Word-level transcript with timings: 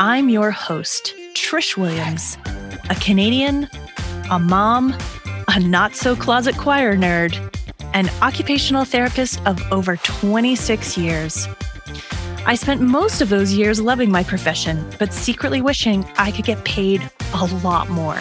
I'm 0.00 0.28
your 0.28 0.52
host, 0.52 1.12
Trish 1.34 1.76
Williams, 1.76 2.38
a 2.88 2.94
Canadian, 2.94 3.68
a 4.30 4.38
mom, 4.38 4.96
a 5.48 5.58
not 5.58 5.96
so 5.96 6.14
closet 6.14 6.56
choir 6.56 6.96
nerd, 6.96 7.34
an 7.94 8.08
occupational 8.22 8.84
therapist 8.84 9.44
of 9.44 9.60
over 9.72 9.96
26 9.96 10.96
years. 10.96 11.48
I 12.46 12.54
spent 12.54 12.80
most 12.80 13.20
of 13.20 13.28
those 13.28 13.52
years 13.52 13.80
loving 13.80 14.12
my 14.12 14.22
profession, 14.22 14.88
but 15.00 15.12
secretly 15.12 15.60
wishing 15.60 16.04
I 16.16 16.30
could 16.30 16.44
get 16.44 16.64
paid 16.64 17.10
a 17.34 17.46
lot 17.46 17.88
more. 17.88 18.20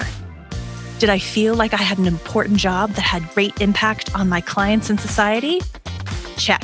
Did 0.98 1.12
I 1.12 1.20
feel 1.20 1.54
like 1.54 1.76
I 1.76 1.84
had 1.84 2.00
an 2.00 2.08
important 2.08 2.58
job 2.58 2.90
that 2.94 3.04
had 3.04 3.30
great 3.36 3.62
impact 3.62 4.16
on 4.16 4.28
my 4.28 4.42
clients 4.42 4.90
and 4.90 5.00
society? 5.00 5.62
Check. 6.38 6.64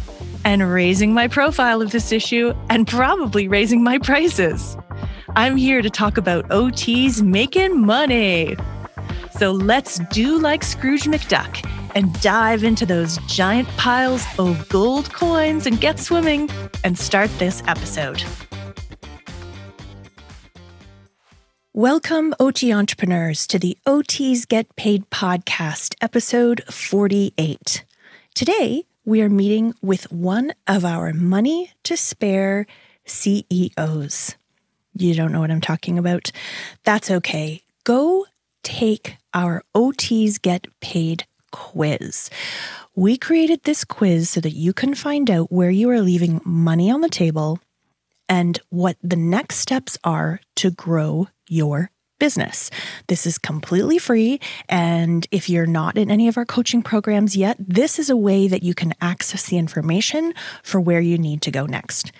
and 0.43 0.71
raising 0.71 1.13
my 1.13 1.27
profile 1.27 1.81
of 1.81 1.91
this 1.91 2.11
issue 2.11 2.53
and 2.69 2.87
probably 2.87 3.47
raising 3.47 3.83
my 3.83 3.97
prices. 3.97 4.77
I'm 5.35 5.55
here 5.55 5.81
to 5.81 5.89
talk 5.89 6.17
about 6.17 6.47
OTs 6.49 7.21
making 7.21 7.85
money. 7.85 8.55
So 9.37 9.51
let's 9.51 9.99
do 10.11 10.37
like 10.37 10.63
Scrooge 10.63 11.03
McDuck 11.03 11.65
and 11.95 12.19
dive 12.21 12.63
into 12.63 12.85
those 12.85 13.17
giant 13.27 13.67
piles 13.69 14.25
of 14.37 14.67
gold 14.69 15.13
coins 15.13 15.65
and 15.65 15.79
get 15.79 15.99
swimming 15.99 16.49
and 16.83 16.97
start 16.97 17.29
this 17.39 17.63
episode. 17.67 18.23
Welcome, 21.73 22.35
OT 22.37 22.73
entrepreneurs, 22.73 23.47
to 23.47 23.57
the 23.57 23.77
OTs 23.87 24.45
Get 24.45 24.75
Paid 24.75 25.09
podcast, 25.09 25.95
episode 26.01 26.61
48. 26.69 27.85
Today, 28.35 28.83
we 29.05 29.21
are 29.21 29.29
meeting 29.29 29.73
with 29.81 30.11
one 30.11 30.53
of 30.67 30.85
our 30.85 31.13
money 31.13 31.71
to 31.83 31.97
spare 31.97 32.67
CEOs. 33.05 34.35
You 34.95 35.15
don't 35.15 35.31
know 35.31 35.39
what 35.39 35.51
I'm 35.51 35.61
talking 35.61 35.97
about? 35.97 36.31
That's 36.83 37.09
okay. 37.09 37.63
Go 37.83 38.25
take 38.63 39.15
our 39.33 39.63
OTs 39.73 40.39
Get 40.41 40.67
Paid 40.81 41.25
quiz. 41.51 42.29
We 42.95 43.17
created 43.17 43.63
this 43.63 43.83
quiz 43.83 44.29
so 44.29 44.41
that 44.41 44.51
you 44.51 44.73
can 44.73 44.93
find 44.93 45.31
out 45.31 45.51
where 45.51 45.71
you 45.71 45.89
are 45.89 46.01
leaving 46.01 46.41
money 46.45 46.91
on 46.91 47.01
the 47.01 47.09
table 47.09 47.59
and 48.29 48.59
what 48.69 48.97
the 49.01 49.15
next 49.15 49.57
steps 49.57 49.97
are 50.03 50.39
to 50.57 50.71
grow 50.71 51.27
your 51.47 51.89
business. 52.21 52.69
This 53.07 53.25
is 53.25 53.39
completely 53.39 53.97
free. 53.97 54.39
And 54.69 55.27
if 55.31 55.49
you're 55.49 55.65
not 55.65 55.97
in 55.97 56.11
any 56.11 56.27
of 56.27 56.37
our 56.37 56.45
coaching 56.45 56.83
programs 56.83 57.35
yet, 57.35 57.57
this 57.59 57.97
is 57.97 58.11
a 58.11 58.15
way 58.15 58.47
that 58.47 58.61
you 58.61 58.75
can 58.75 58.93
access 59.01 59.47
the 59.47 59.57
information 59.57 60.33
for 60.61 60.79
where 60.79 61.01
you 61.01 61.17
need 61.17 61.41
to 61.41 61.51
go 61.51 61.65
next. 61.65 62.11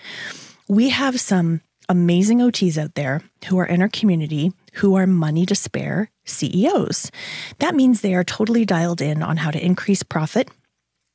We 0.66 0.88
have 0.88 1.20
some 1.20 1.60
amazing 1.88 2.38
OTs 2.38 2.76
out 2.76 2.96
there 2.96 3.22
who 3.46 3.58
are 3.58 3.66
in 3.66 3.80
our 3.80 3.88
community 3.88 4.52
who 4.74 4.96
are 4.96 5.06
money 5.06 5.46
to 5.46 5.54
spare 5.54 6.10
CEOs. 6.24 7.10
That 7.58 7.74
means 7.76 8.00
they 8.00 8.14
are 8.14 8.24
totally 8.24 8.64
dialed 8.64 9.00
in 9.00 9.22
on 9.22 9.36
how 9.36 9.50
to 9.50 9.64
increase 9.64 10.02
profit, 10.02 10.48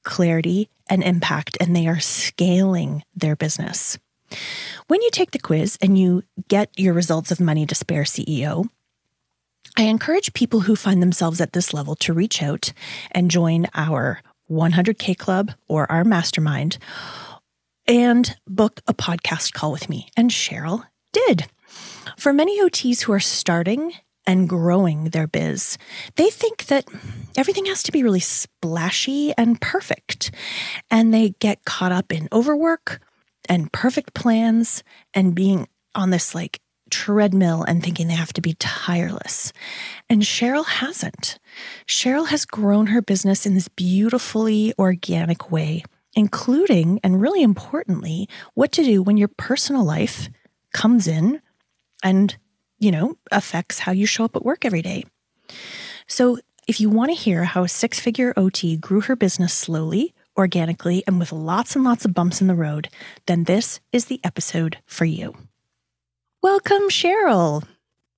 clarity, 0.03 0.69
and 0.89 1.03
impact, 1.03 1.57
and 1.59 1.75
they 1.75 1.87
are 1.87 1.99
scaling 1.99 3.03
their 3.15 3.35
business. 3.35 3.97
When 4.87 5.01
you 5.01 5.09
take 5.11 5.31
the 5.31 5.39
quiz 5.39 5.77
and 5.81 5.97
you 5.97 6.23
get 6.47 6.69
your 6.77 6.93
results 6.93 7.31
of 7.31 7.39
Money 7.39 7.65
to 7.65 7.75
Spare 7.75 8.03
CEO, 8.03 8.69
I 9.77 9.83
encourage 9.83 10.33
people 10.33 10.61
who 10.61 10.75
find 10.75 11.03
themselves 11.03 11.39
at 11.39 11.53
this 11.53 11.71
level 11.71 11.95
to 11.97 12.11
reach 12.11 12.41
out 12.41 12.73
and 13.11 13.29
join 13.29 13.67
our 13.75 14.21
100K 14.49 15.15
Club 15.15 15.51
or 15.67 15.89
our 15.91 16.03
mastermind 16.03 16.79
and 17.85 18.35
book 18.47 18.81
a 18.87 18.95
podcast 18.95 19.53
call 19.53 19.71
with 19.71 19.87
me. 19.87 20.09
And 20.17 20.31
Cheryl 20.31 20.87
did. 21.13 21.45
For 22.17 22.33
many 22.33 22.59
OTs 22.59 23.01
who 23.01 23.13
are 23.13 23.19
starting 23.19 23.93
and 24.25 24.49
growing 24.49 25.11
their 25.11 25.27
biz, 25.27 25.77
they 26.15 26.31
think 26.31 26.65
that 26.65 26.85
everything 27.37 27.65
has 27.65 27.83
to 27.83 27.91
be 27.91 28.01
really 28.01 28.19
splashy 28.19 29.31
and 29.37 29.61
perfect. 29.61 30.31
And 30.89 31.13
they 31.13 31.35
get 31.39 31.65
caught 31.65 31.91
up 31.91 32.11
in 32.11 32.27
overwork 32.33 32.99
and 33.47 33.71
perfect 33.71 34.15
plans 34.15 34.83
and 35.13 35.35
being 35.35 35.67
on 35.93 36.09
this 36.09 36.33
like 36.33 36.61
treadmill 36.89 37.63
and 37.63 37.83
thinking 37.83 38.07
they 38.07 38.13
have 38.13 38.33
to 38.33 38.41
be 38.41 38.53
tireless. 38.55 39.53
And 40.09 40.21
Cheryl 40.21 40.65
hasn't. 40.65 41.39
Cheryl 41.87 42.27
has 42.27 42.45
grown 42.45 42.87
her 42.87 43.01
business 43.01 43.45
in 43.45 43.53
this 43.53 43.67
beautifully 43.67 44.73
organic 44.79 45.51
way, 45.51 45.83
including, 46.15 46.99
and 47.03 47.21
really 47.21 47.43
importantly, 47.43 48.27
what 48.53 48.71
to 48.73 48.83
do 48.83 49.01
when 49.01 49.17
your 49.17 49.27
personal 49.27 49.83
life 49.83 50.29
comes 50.73 51.07
in 51.07 51.41
and, 52.03 52.37
you 52.79 52.91
know, 52.91 53.17
affects 53.31 53.79
how 53.79 53.91
you 53.91 54.05
show 54.05 54.25
up 54.25 54.35
at 54.35 54.45
work 54.45 54.65
every 54.65 54.81
day. 54.81 55.03
So, 56.07 56.39
if 56.67 56.81
you 56.81 56.89
want 56.89 57.11
to 57.11 57.15
hear 57.15 57.45
how 57.45 57.63
a 57.63 57.69
six 57.69 57.97
figure 57.97 58.33
OT 58.35 58.75
grew 58.75 58.99
her 59.01 59.15
business 59.15 59.53
slowly, 59.53 60.13
organically, 60.37 61.03
and 61.07 61.17
with 61.17 61.31
lots 61.31 61.75
and 61.75 61.85
lots 61.85 62.03
of 62.03 62.13
bumps 62.13 62.41
in 62.41 62.47
the 62.47 62.55
road, 62.55 62.89
then 63.25 63.45
this 63.45 63.79
is 63.93 64.05
the 64.05 64.19
episode 64.23 64.77
for 64.85 65.05
you. 65.05 65.33
Welcome, 66.47 66.83
Cheryl. 66.83 67.61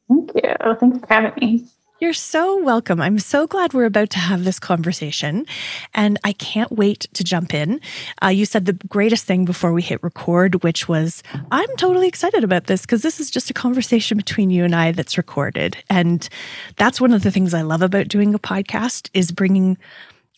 Thank 0.07 0.31
you. 0.35 0.75
Thanks 0.79 1.00
for 1.00 1.07
having 1.09 1.34
me. 1.41 1.66
You're 2.00 2.13
so 2.13 2.62
welcome. 2.62 3.01
I'm 3.01 3.17
so 3.17 3.47
glad 3.47 3.73
we're 3.73 3.85
about 3.85 4.12
to 4.12 4.19
have 4.19 4.44
this 4.44 4.59
conversation, 4.59 5.47
and 5.95 6.19
I 6.23 6.34
can't 6.34 6.72
wait 6.72 7.07
to 7.16 7.23
jump 7.23 7.56
in. 7.56 7.81
Uh, 8.23 8.28
you 8.28 8.45
said 8.45 8.66
the 8.66 8.73
greatest 8.73 9.25
thing 9.25 9.45
before 9.45 9.73
we 9.73 9.81
hit 9.81 10.03
record, 10.03 10.63
which 10.63 10.88
was, 10.88 11.23
I'm 11.50 11.75
totally 11.78 12.07
excited 12.07 12.44
about 12.44 12.68
this 12.68 12.81
because 12.81 13.01
this 13.01 13.19
is 13.19 13.31
just 13.31 13.50
a 13.50 13.53
conversation 13.53 14.16
between 14.16 14.51
you 14.51 14.63
and 14.63 14.75
I 14.75 14.91
that's 14.91 15.18
recorded. 15.18 15.84
And 15.89 16.29
that's 16.75 17.01
one 17.01 17.13
of 17.13 17.23
the 17.23 17.31
things 17.31 17.56
I 17.56 17.63
love 17.63 17.81
about 17.81 18.09
doing 18.09 18.35
a 18.35 18.39
podcast 18.39 19.09
is 19.16 19.31
bringing 19.31 19.75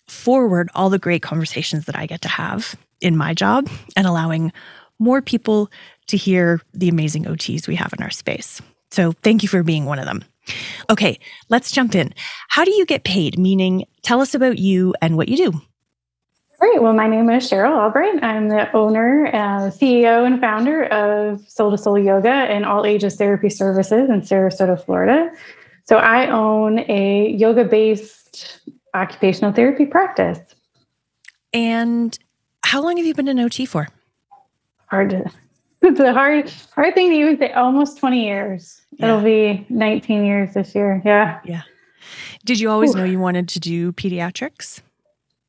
forward 0.07 0.69
all 0.75 0.90
the 0.90 0.97
great 0.97 1.24
conversations 1.24 1.88
that 1.88 1.97
I 1.97 2.06
get 2.06 2.22
to 2.22 2.30
have 2.30 2.74
in 3.01 3.18
my 3.18 3.34
job 3.34 3.69
and 3.98 4.07
allowing 4.07 4.54
more 5.01 5.21
people 5.21 5.69
to 6.07 6.15
hear 6.15 6.62
the 6.74 6.88
amazing 6.88 7.25
OTs 7.25 7.68
we 7.68 7.75
have 7.75 7.94
in 7.98 8.03
our 8.03 8.09
space. 8.09 8.62
So 8.92 9.12
thank 9.24 9.44
you 9.44 9.50
for 9.50 9.63
being 9.63 9.86
one 9.86 10.00
of 10.00 10.06
them. 10.06 10.24
Okay, 10.89 11.19
let's 11.50 11.71
jump 11.71 11.95
in. 11.95 12.13
How 12.50 12.63
do 12.63 12.71
you 12.71 12.86
get 12.86 13.03
paid? 13.03 13.38
Meaning, 13.38 13.86
tell 14.03 14.21
us 14.21 14.33
about 14.36 14.59
you 14.59 14.94
and 15.01 15.18
what 15.18 15.30
you 15.30 15.38
do. 15.38 15.62
Great. 16.59 16.81
Well, 16.81 16.94
my 16.94 17.07
name 17.07 17.30
is 17.31 17.50
Cheryl 17.50 17.75
Albright. 17.75 18.24
I'm 18.24 18.50
the 18.50 18.71
owner, 18.74 19.27
uh, 19.33 19.71
CEO, 19.71 20.27
and 20.27 20.39
founder 20.39 20.83
of 20.86 21.42
Soul 21.50 21.71
to 21.71 21.77
Soul 21.77 21.97
Yoga 21.97 22.30
and 22.30 22.65
All 22.65 22.86
Ages 22.86 23.15
Therapy 23.15 23.50
Services 23.50 24.09
in 24.09 24.21
Sarasota, 24.21 24.80
Florida. 24.83 25.31
So 25.86 25.97
I 25.97 26.30
own 26.30 26.80
a 26.88 27.31
yoga 27.31 27.65
based 27.65 28.59
occupational 28.94 29.54
therapy 29.54 29.86
practice. 29.86 30.39
And 31.51 32.18
how 32.63 32.83
long 32.83 32.97
have 32.97 33.06
you 33.06 33.15
been 33.15 33.27
an 33.27 33.39
OT 33.39 33.65
for? 33.65 33.88
Hard 34.92 35.10
to 35.12 35.32
it's 35.82 36.00
a 36.00 36.14
hard 36.14 36.52
hard 36.76 36.94
thing 36.94 37.10
to 37.10 37.16
even 37.16 37.38
say. 37.40 37.52
Almost 37.54 37.98
20 37.98 38.24
years. 38.24 38.82
Yeah. 38.92 39.08
It'll 39.08 39.22
be 39.22 39.66
19 39.70 40.26
years 40.26 40.54
this 40.54 40.76
year. 40.76 41.02
Yeah. 41.04 41.40
Yeah. 41.44 41.62
Did 42.46 42.60
you 42.60 42.70
always 42.70 42.94
Ooh. 42.94 43.00
know 43.00 43.04
you 43.06 43.20
wanted 43.20 43.48
to 43.50 43.60
do 43.60 43.92
pediatrics? 43.94 44.82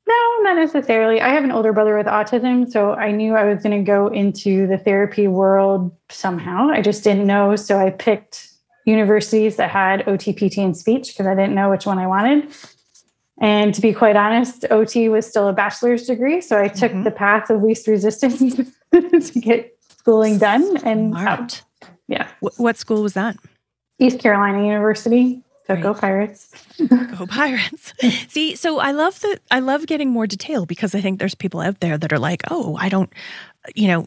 No, 0.06 0.14
not 0.42 0.56
necessarily. 0.56 1.20
I 1.20 1.28
have 1.28 1.44
an 1.44 1.50
older 1.50 1.72
brother 1.72 1.96
with 1.96 2.06
autism, 2.06 2.70
so 2.70 2.92
I 2.92 3.12
knew 3.12 3.34
I 3.34 3.44
was 3.44 3.62
going 3.62 3.78
to 3.78 3.84
go 3.84 4.08
into 4.08 4.66
the 4.66 4.78
therapy 4.78 5.26
world 5.26 5.94
somehow. 6.08 6.68
I 6.70 6.82
just 6.82 7.04
didn't 7.04 7.26
know, 7.26 7.56
so 7.56 7.78
I 7.78 7.90
picked 7.90 8.48
universities 8.84 9.56
that 9.56 9.70
had 9.70 10.06
OT, 10.08 10.32
PT, 10.32 10.58
and 10.58 10.76
speech 10.76 11.08
because 11.08 11.26
I 11.26 11.34
didn't 11.34 11.54
know 11.54 11.70
which 11.70 11.86
one 11.86 11.98
I 11.98 12.06
wanted. 12.06 12.52
And 13.40 13.74
to 13.74 13.80
be 13.80 13.92
quite 13.92 14.16
honest, 14.16 14.64
OT 14.70 15.08
was 15.08 15.26
still 15.26 15.48
a 15.48 15.52
bachelor's 15.52 16.06
degree, 16.06 16.40
so 16.40 16.58
I 16.58 16.68
took 16.68 16.92
mm-hmm. 16.92 17.04
the 17.04 17.10
path 17.10 17.48
of 17.50 17.62
least 17.62 17.86
resistance 17.86 18.60
to 19.22 19.40
get 19.40 19.76
schooling 19.88 20.38
done. 20.38 20.76
And 20.84 21.12
Smart. 21.12 21.62
yeah, 22.08 22.28
what 22.40 22.76
school 22.76 23.02
was 23.02 23.14
that? 23.14 23.36
East 23.98 24.18
Carolina 24.18 24.64
University. 24.64 25.42
So 25.66 25.76
go 25.76 25.94
Pirates. 25.94 26.50
go 27.16 27.26
Pirates. 27.26 27.94
See, 28.28 28.56
so 28.56 28.80
I 28.80 28.90
love 28.90 29.20
that 29.20 29.38
I 29.50 29.60
love 29.60 29.86
getting 29.86 30.10
more 30.10 30.26
detail 30.26 30.66
because 30.66 30.94
I 30.94 31.00
think 31.00 31.18
there's 31.18 31.36
people 31.36 31.60
out 31.60 31.80
there 31.80 31.96
that 31.96 32.12
are 32.12 32.18
like, 32.18 32.42
"Oh, 32.50 32.76
I 32.76 32.88
don't 32.88 33.12
you 33.76 33.86
know, 33.86 34.06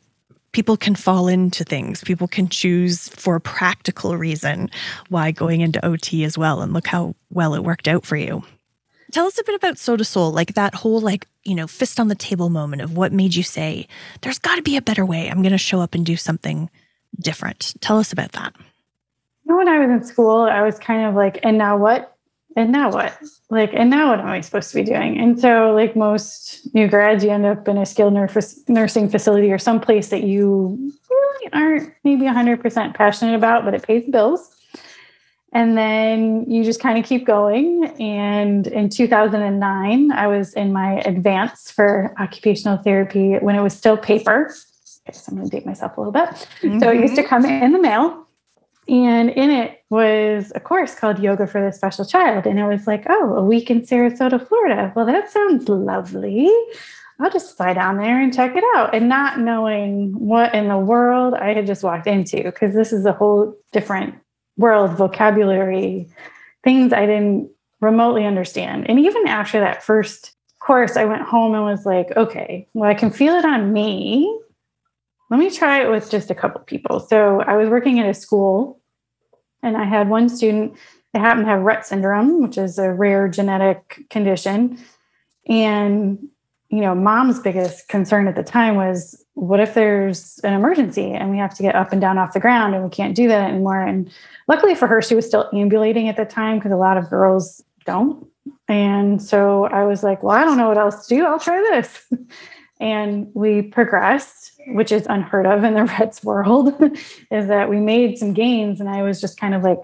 people 0.52 0.76
can 0.76 0.96
fall 0.96 1.28
into 1.30 1.64
things. 1.64 2.04
People 2.04 2.28
can 2.28 2.50
choose 2.50 3.08
for 3.10 3.36
a 3.36 3.42
practical 3.42 4.18
reason 4.18 4.70
why 5.08 5.32
going 5.32 5.62
into 5.62 5.84
OT 5.86 6.26
as 6.26 6.38
well 6.38 6.62
and 6.62 6.74
look 6.74 6.88
how 6.88 7.16
well 7.30 7.56
it 7.56 7.64
worked 7.64 7.88
out 7.88 8.06
for 8.06 8.18
you." 8.18 8.44
Tell 9.16 9.28
us 9.28 9.40
a 9.40 9.46
bit 9.46 9.56
about 9.56 9.78
to 9.78 10.04
Soul, 10.04 10.34
like 10.34 10.56
that 10.56 10.76
whole 10.76 11.00
like, 11.00 11.26
you 11.46 11.56
know, 11.56 11.68
fist 11.68 12.02
on 12.02 12.10
the 12.10 12.16
table 12.16 12.50
moment 12.50 12.82
of 12.82 12.98
what 12.98 13.14
made 13.14 13.34
you 13.34 13.44
say, 13.44 13.88
there's 14.20 14.40
got 14.40 14.58
to 14.58 14.62
be 14.62 14.76
a 14.76 14.82
better 14.82 15.06
way. 15.06 15.30
I'm 15.30 15.42
going 15.42 15.54
to 15.54 15.58
show 15.58 15.80
up 15.80 15.96
and 15.96 16.06
do 16.06 16.18
something 16.18 16.70
different. 17.18 17.76
Tell 17.80 17.98
us 17.98 18.12
about 18.12 18.34
that 18.34 18.54
You 18.58 18.66
know, 19.46 19.56
when 19.56 19.70
I 19.70 19.80
was 19.80 19.90
in 19.90 20.04
school, 20.06 20.42
I 20.42 20.64
was 20.64 20.78
kind 20.78 21.08
of 21.08 21.16
like, 21.16 21.40
and 21.44 21.58
now 21.58 21.78
what? 21.78 22.14
And 22.58 22.74
now 22.74 22.92
what? 22.92 23.18
Like, 23.50 23.70
and 23.74 23.90
now 23.90 24.10
what 24.10 24.20
am 24.20 24.28
I 24.28 24.42
supposed 24.42 24.72
to 24.72 24.76
be 24.76 24.84
doing? 24.84 25.18
And 25.18 25.40
so, 25.40 25.74
like 25.74 25.96
most 25.96 26.68
new 26.76 26.90
grads, 26.90 27.24
you 27.24 27.30
end 27.30 27.46
up 27.46 27.70
in 27.70 27.78
a 27.78 27.86
skilled 27.86 28.12
nursing 28.68 29.10
facility 29.10 29.50
or 29.50 29.58
some 29.58 29.80
place 29.80 30.10
that 30.10 30.24
you 30.24 30.92
really 31.10 31.54
aren't 31.54 31.94
maybe 32.04 32.26
100% 32.26 32.94
passionate 32.94 33.36
about, 33.36 33.64
but 33.64 33.74
it 33.74 33.84
pays 33.84 34.06
the 34.06 34.12
bills. 34.12 34.54
And 35.56 35.78
then 35.78 36.52
you 36.52 36.66
just 36.66 36.82
kind 36.82 37.00
of 37.00 37.06
keep 37.06 37.26
going. 37.26 37.86
And 37.98 38.68
in 38.68 38.90
2009, 38.90 40.12
I 40.12 40.28
was 40.28 40.54
in 40.54 40.74
my 40.74 41.00
advance 41.06 41.72
for 41.72 42.14
occupational 42.20 42.78
therapy 42.78 43.36
when 43.36 43.56
it 43.56 43.62
was 43.62 43.74
still 43.74 43.96
paper. 43.96 44.54
Okay, 45.08 45.18
so 45.18 45.30
I'm 45.30 45.38
going 45.38 45.50
to 45.50 45.56
date 45.56 45.66
myself 45.66 45.96
a 45.96 46.02
little 46.02 46.12
bit. 46.12 46.28
Mm-hmm. 46.62 46.80
So 46.80 46.92
it 46.92 47.00
used 47.00 47.16
to 47.16 47.22
mm-hmm. 47.22 47.30
come 47.30 47.46
in 47.46 47.72
the 47.72 47.80
mail 47.80 48.28
and 48.90 49.30
in 49.30 49.50
it 49.50 49.82
was 49.90 50.52
a 50.56 50.60
course 50.60 50.94
called 50.94 51.20
Yoga 51.20 51.48
for 51.48 51.64
the 51.64 51.72
Special 51.72 52.04
Child. 52.04 52.46
And 52.46 52.60
it 52.60 52.68
was 52.68 52.86
like, 52.86 53.06
oh, 53.08 53.36
a 53.36 53.44
week 53.44 53.72
in 53.72 53.84
Sarasota, 53.84 54.46
Florida. 54.46 54.92
Well, 54.94 55.06
that 55.06 55.32
sounds 55.32 55.70
lovely. 55.70 56.52
I'll 57.22 57.32
just 57.32 57.56
fly 57.56 57.74
down 57.74 57.96
there 57.96 58.20
and 58.20 58.34
check 58.34 58.58
it 58.58 58.64
out. 58.76 58.94
And 58.94 59.08
not 59.08 59.40
knowing 59.40 60.12
what 60.20 60.54
in 60.54 60.68
the 60.68 60.78
world 60.78 61.34
I 61.34 61.54
had 61.54 61.66
just 61.66 61.82
walked 61.82 62.08
into, 62.08 62.44
because 62.44 62.76
this 62.76 62.92
is 62.92 63.06
a 63.06 63.14
whole 63.14 63.56
different 63.72 64.16
world, 64.58 64.92
vocabulary, 64.92 66.10
things 66.64 66.94
I 66.94 67.06
didn't 67.06 67.50
remotely 67.82 68.26
understand. 68.26 68.90
And 68.90 69.00
even 69.00 69.28
after 69.28 69.60
that 69.60 69.84
first 69.84 70.34
course, 70.60 70.98
I 70.98 71.06
went 71.06 71.22
home 71.22 71.54
and 71.54 71.64
was 71.64 71.86
like, 71.86 72.16
okay, 72.16 72.68
well, 72.74 72.90
I 72.90 72.94
can 72.94 73.12
feel 73.12 73.36
it 73.36 73.46
on 73.46 73.74
me 73.74 74.42
let 75.30 75.40
me 75.40 75.50
try 75.50 75.82
it 75.82 75.90
with 75.90 76.10
just 76.12 76.30
a 76.30 76.36
couple 76.36 76.62
people. 76.62 77.00
So 77.00 77.42
I 77.42 77.56
was 77.58 77.70
working 77.70 78.00
at 78.00 78.10
a 78.10 78.14
school 78.14 78.80
and 79.64 79.76
I 79.76 79.84
had 79.84 80.10
one 80.10 80.30
student 80.30 80.78
that 81.14 81.20
happened 81.20 81.46
to 81.46 81.52
have 81.52 81.62
Rett 81.62 81.86
syndrome, 81.86 82.42
which 82.42 82.58
is 82.58 82.78
a 82.78 82.92
rare 82.92 83.28
genetic 83.28 84.06
condition. 84.10 84.80
And, 85.48 86.28
you 86.70 86.82
know, 86.82 86.96
mom's 86.96 87.40
biggest 87.40 87.88
concern 87.88 88.28
at 88.28 88.36
the 88.36 88.44
time 88.44 88.76
was 88.76 89.24
what 89.34 89.60
if 89.60 89.74
there's 89.74 90.40
an 90.44 90.54
emergency 90.54 91.12
and 91.12 91.32
we 91.32 91.38
have 91.38 91.54
to 91.56 91.64
get 91.64 91.76
up 91.76 91.92
and 91.92 92.02
down 92.02 92.18
off 92.18 92.34
the 92.34 92.40
ground 92.40 92.74
and 92.74 92.84
we 92.84 92.90
can't 92.90 93.16
do 93.16 93.28
that 93.28 93.50
anymore? 93.50 93.82
And 93.82 94.12
luckily 94.48 94.76
for 94.76 94.88
her, 94.88 95.02
she 95.02 95.16
was 95.16 95.26
still 95.26 95.50
ambulating 95.54 96.10
at 96.10 96.18
the 96.18 96.26
time 96.26 96.58
because 96.58 96.72
a 96.72 96.78
lot 96.78 96.98
of 96.98 97.10
girls 97.10 97.64
don't. 97.86 98.28
And 98.68 99.22
so 99.22 99.66
I 99.66 99.84
was 99.84 100.04
like, 100.04 100.24
well, 100.24 100.36
I 100.36 100.44
don't 100.44 100.58
know 100.58 100.70
what 100.70 100.78
else 100.78 101.08
to 101.08 101.16
do. 101.16 101.26
I'll 101.26 101.40
try 101.40 101.60
this. 101.72 102.12
and 102.80 103.30
we 103.34 103.62
progressed 103.62 104.46
which 104.68 104.92
is 104.92 105.06
unheard 105.10 105.46
of 105.46 105.64
in 105.64 105.74
the 105.74 105.84
Rett's 106.00 106.24
world, 106.24 106.74
is 107.32 107.48
that 107.48 107.70
we 107.70 107.80
made 107.80 108.18
some 108.18 108.34
gains. 108.34 108.80
And 108.80 108.90
I 108.90 109.04
was 109.04 109.22
just 109.22 109.40
kind 109.40 109.54
of 109.54 109.64
like, 109.64 109.80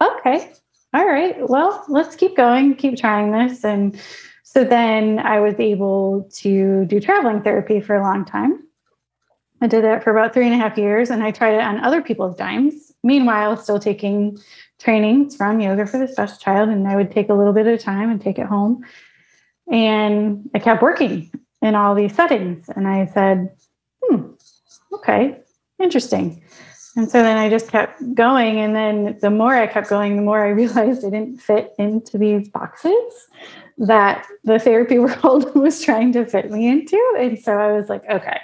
okay, 0.00 0.50
all 0.94 1.06
right, 1.06 1.36
well, 1.48 1.84
let's 1.88 2.16
keep 2.16 2.36
going, 2.36 2.74
keep 2.74 2.98
trying 2.98 3.32
this. 3.32 3.64
And 3.64 3.98
so 4.52 4.64
then 4.64 5.18
I 5.18 5.40
was 5.40 5.54
able 5.58 6.28
to 6.34 6.84
do 6.84 7.00
traveling 7.00 7.40
therapy 7.40 7.80
for 7.80 7.96
a 7.96 8.02
long 8.02 8.26
time. 8.26 8.62
I 9.62 9.66
did 9.66 9.82
that 9.82 10.04
for 10.04 10.10
about 10.10 10.34
three 10.34 10.44
and 10.44 10.52
a 10.52 10.58
half 10.58 10.76
years 10.76 11.08
and 11.08 11.22
I 11.22 11.30
tried 11.30 11.54
it 11.54 11.62
on 11.62 11.82
other 11.82 12.02
people's 12.02 12.36
dimes. 12.36 12.92
Meanwhile, 13.02 13.56
still 13.56 13.78
taking 13.78 14.36
trainings 14.78 15.36
from 15.36 15.58
Yoga 15.58 15.86
for 15.86 15.96
the 15.96 16.06
Special 16.06 16.36
Child. 16.36 16.68
And 16.68 16.86
I 16.86 16.96
would 16.96 17.10
take 17.10 17.30
a 17.30 17.34
little 17.34 17.54
bit 17.54 17.66
of 17.66 17.80
time 17.80 18.10
and 18.10 18.20
take 18.20 18.38
it 18.38 18.44
home. 18.44 18.84
And 19.70 20.50
I 20.54 20.58
kept 20.58 20.82
working 20.82 21.32
in 21.62 21.74
all 21.74 21.94
these 21.94 22.14
settings. 22.14 22.68
And 22.68 22.86
I 22.86 23.06
said, 23.06 23.56
hmm, 24.02 24.32
okay, 24.92 25.40
interesting. 25.80 26.42
And 26.94 27.10
so 27.10 27.22
then 27.22 27.38
I 27.38 27.48
just 27.48 27.70
kept 27.70 28.02
going. 28.14 28.58
And 28.60 28.76
then 28.76 29.16
the 29.22 29.30
more 29.30 29.54
I 29.54 29.66
kept 29.66 29.88
going, 29.88 30.16
the 30.16 30.22
more 30.22 30.44
I 30.44 30.48
realized 30.50 31.06
I 31.06 31.08
didn't 31.08 31.38
fit 31.38 31.72
into 31.78 32.18
these 32.18 32.50
boxes 32.50 33.28
that 33.78 34.26
the 34.44 34.58
therapy 34.58 34.98
world 35.00 35.54
was 35.54 35.82
trying 35.82 36.12
to 36.12 36.26
fit 36.26 36.50
me 36.50 36.68
into. 36.68 37.00
And 37.18 37.38
so 37.38 37.52
I 37.58 37.72
was 37.72 37.88
like, 37.88 38.08
okay, 38.08 38.38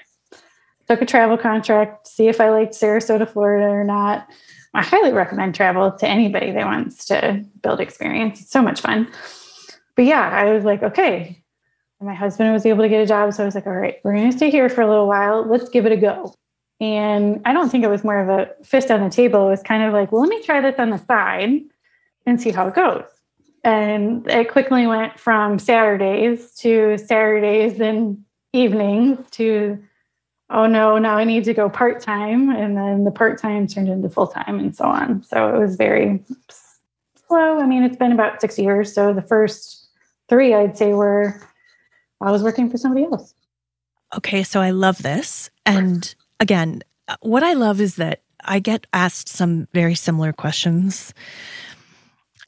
took 0.89 1.03
a 1.03 1.07
travel 1.07 1.37
contract, 1.37 2.07
see 2.09 2.29
if 2.29 2.41
I 2.41 2.51
liked 2.51 2.73
Sarasota, 2.73 3.29
Florida 3.29 3.67
or 3.67 3.85
not. 3.85 4.27
I 4.75 4.83
highly 4.83 5.13
recommend 5.13 5.55
travel 5.55 5.91
to 5.91 6.09
anybody 6.09 6.51
that 6.53 6.65
wants 6.65 7.07
to 7.07 7.45
build 7.63 7.81
experience. 7.81 8.41
It's 8.41 8.51
so 8.51 8.63
much 8.63 8.81
fun. 8.81 9.11
But 9.97 10.05
yeah, 10.05 10.29
I 10.29 10.53
was 10.53 10.65
like, 10.65 10.83
okay, 10.83 11.43
my 12.01 12.15
husband 12.15 12.53
was 12.53 12.65
able 12.65 12.83
to 12.83 12.89
get 12.89 13.03
a 13.03 13.07
job. 13.07 13.33
So 13.33 13.43
I 13.43 13.47
was 13.47 13.55
like, 13.55 13.67
all 13.67 13.73
right, 13.73 13.97
we're 14.05 14.15
going 14.15 14.31
to 14.31 14.37
stay 14.37 14.51
here 14.51 14.69
for 14.69 14.83
a 14.83 14.89
little 14.89 15.09
while. 15.09 15.45
Let's 15.45 15.69
give 15.69 15.87
it 15.87 15.93
a 15.93 15.97
go. 15.97 16.35
And 16.81 17.43
I 17.45 17.53
don't 17.53 17.71
think 17.71 17.83
it 17.83 17.89
was 17.89 18.05
more 18.05 18.21
of 18.21 18.29
a 18.29 18.51
fist 18.63 18.91
on 18.91 19.03
the 19.03 19.11
table. 19.11 19.49
It 19.49 19.51
was 19.51 19.63
kind 19.63 19.83
of 19.83 19.93
like, 19.93 20.13
well, 20.13 20.21
let 20.21 20.31
me 20.31 20.43
try 20.43 20.61
this 20.61 20.79
on 20.79 20.91
the 20.91 20.99
side 20.99 21.61
and 22.25 22.41
see 22.41 22.51
how 22.51 22.69
it 22.69 22.75
goes. 22.75 23.05
And 23.69 24.27
it 24.29 24.51
quickly 24.51 24.87
went 24.87 25.21
from 25.21 25.59
Saturdays 25.59 26.55
to 26.61 26.97
Saturdays 26.97 27.79
and 27.79 28.25
evenings 28.55 29.31
to, 29.33 29.79
oh 30.49 30.67
no, 30.67 30.97
now 30.97 31.19
I 31.19 31.25
need 31.25 31.45
to 31.45 31.53
go 31.53 31.69
part 31.69 32.01
time. 32.01 32.49
And 32.49 32.79
then 32.79 33.05
the 33.05 33.11
part 33.11 33.39
time 33.39 33.67
turned 33.67 33.91
into 33.91 34.09
full 34.09 34.27
time 34.27 34.59
and 34.59 34.75
so 34.75 34.87
on. 34.87 35.23
So 35.23 35.55
it 35.55 35.59
was 35.59 35.77
very 35.77 36.25
slow. 37.27 37.61
I 37.61 37.67
mean, 37.67 37.83
it's 37.83 37.99
been 37.99 38.13
about 38.13 38.41
six 38.41 38.59
years. 38.59 38.91
So 38.91 39.13
the 39.13 39.21
first 39.21 39.87
three, 40.31 40.55
I'd 40.55 40.79
say, 40.79 40.95
were 40.95 41.39
I 42.23 42.31
was 42.31 42.43
working 42.43 42.71
for 42.71 42.79
somebody 42.79 43.05
else. 43.05 43.35
Okay, 44.17 44.45
so 44.45 44.63
I 44.63 44.71
love 44.71 45.03
this. 45.03 45.51
And 45.67 46.15
again, 46.41 46.83
what 47.21 47.43
I 47.43 47.53
love 47.53 47.83
is 47.83 47.97
that 47.97 48.23
I 48.47 48.61
get 48.61 48.87
asked 48.95 49.29
some 49.29 49.69
very 49.75 49.95
similar 49.95 50.33
questions. 50.33 51.13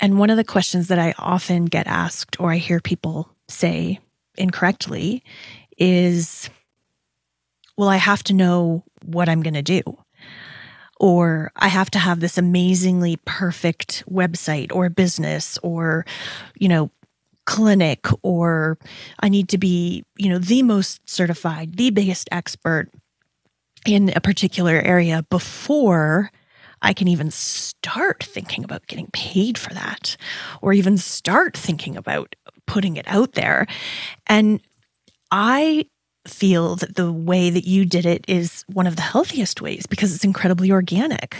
And 0.00 0.18
one 0.18 0.30
of 0.30 0.36
the 0.36 0.44
questions 0.44 0.88
that 0.88 0.98
I 0.98 1.14
often 1.18 1.66
get 1.66 1.86
asked, 1.86 2.40
or 2.40 2.52
I 2.52 2.56
hear 2.56 2.80
people 2.80 3.28
say 3.48 4.00
incorrectly, 4.36 5.22
is 5.76 6.48
Well, 7.76 7.88
I 7.88 7.96
have 7.96 8.22
to 8.24 8.34
know 8.34 8.84
what 9.04 9.28
I'm 9.28 9.42
going 9.42 9.54
to 9.54 9.62
do. 9.62 9.82
Or 10.98 11.50
I 11.56 11.68
have 11.68 11.90
to 11.92 11.98
have 11.98 12.20
this 12.20 12.36
amazingly 12.36 13.18
perfect 13.24 14.04
website 14.10 14.70
or 14.74 14.90
business 14.90 15.58
or, 15.62 16.04
you 16.58 16.68
know, 16.68 16.90
clinic 17.46 18.06
or 18.22 18.78
I 19.20 19.30
need 19.30 19.48
to 19.48 19.58
be, 19.58 20.04
you 20.18 20.28
know, 20.28 20.38
the 20.38 20.62
most 20.62 21.08
certified, 21.08 21.76
the 21.76 21.90
biggest 21.90 22.28
expert 22.30 22.90
in 23.86 24.12
a 24.14 24.20
particular 24.20 24.74
area 24.74 25.24
before 25.30 26.30
I 26.82 26.92
can 26.92 27.08
even 27.08 27.30
start 27.30 28.22
thinking 28.22 28.64
about 28.64 28.86
getting 28.86 29.08
paid 29.12 29.58
for 29.58 29.74
that 29.74 30.16
or 30.62 30.72
even 30.72 30.96
start 30.96 31.56
thinking 31.56 31.96
about 31.96 32.34
putting 32.66 32.96
it 32.96 33.06
out 33.08 33.32
there. 33.32 33.66
And 34.26 34.60
I 35.30 35.86
feel 36.26 36.76
that 36.76 36.96
the 36.96 37.12
way 37.12 37.50
that 37.50 37.66
you 37.66 37.84
did 37.84 38.06
it 38.06 38.24
is 38.28 38.64
one 38.68 38.86
of 38.86 38.96
the 38.96 39.02
healthiest 39.02 39.60
ways 39.60 39.86
because 39.86 40.14
it's 40.14 40.24
incredibly 40.24 40.70
organic. 40.70 41.36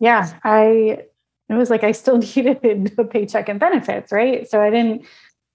Yeah, 0.00 0.32
I 0.44 1.04
it 1.48 1.54
was 1.54 1.70
like 1.70 1.84
I 1.84 1.92
still 1.92 2.18
needed 2.36 2.94
a 2.98 3.04
paycheck 3.04 3.48
and 3.48 3.60
benefits, 3.60 4.12
right? 4.12 4.48
So 4.48 4.60
I 4.60 4.70
didn't 4.70 5.06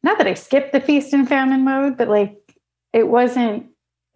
not 0.04 0.18
that 0.18 0.28
I 0.28 0.34
skipped 0.34 0.72
the 0.72 0.82
feast 0.82 1.14
and 1.14 1.28
famine 1.28 1.64
mode, 1.64 1.98
but 1.98 2.08
like 2.08 2.38
it 2.94 3.08
wasn't 3.08 3.69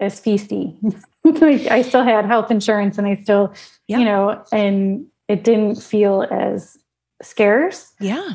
as 0.04 0.20
feasty. 0.22 0.76
like 1.24 1.68
I 1.68 1.82
still 1.82 2.04
had 2.04 2.26
health 2.26 2.52
insurance 2.52 2.98
and 2.98 3.08
I 3.08 3.16
still, 3.24 3.54
you 3.88 4.04
know, 4.04 4.44
and 4.52 5.08
it 5.28 5.44
didn't 5.44 5.76
feel 5.82 6.28
as 6.30 6.78
scarce. 7.22 7.94
Yeah. 8.00 8.32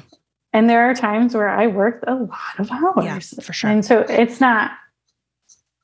and 0.54 0.68
there 0.70 0.88
are 0.90 0.94
times 0.94 1.34
where 1.34 1.48
I 1.48 1.66
worked 1.66 2.04
a 2.08 2.14
lot 2.14 2.58
of 2.58 2.70
hours. 2.72 3.04
Yeah, 3.04 3.42
for 3.44 3.52
sure. 3.52 3.70
And 3.70 3.84
so 3.84 4.00
it's 4.08 4.40
not, 4.40 4.72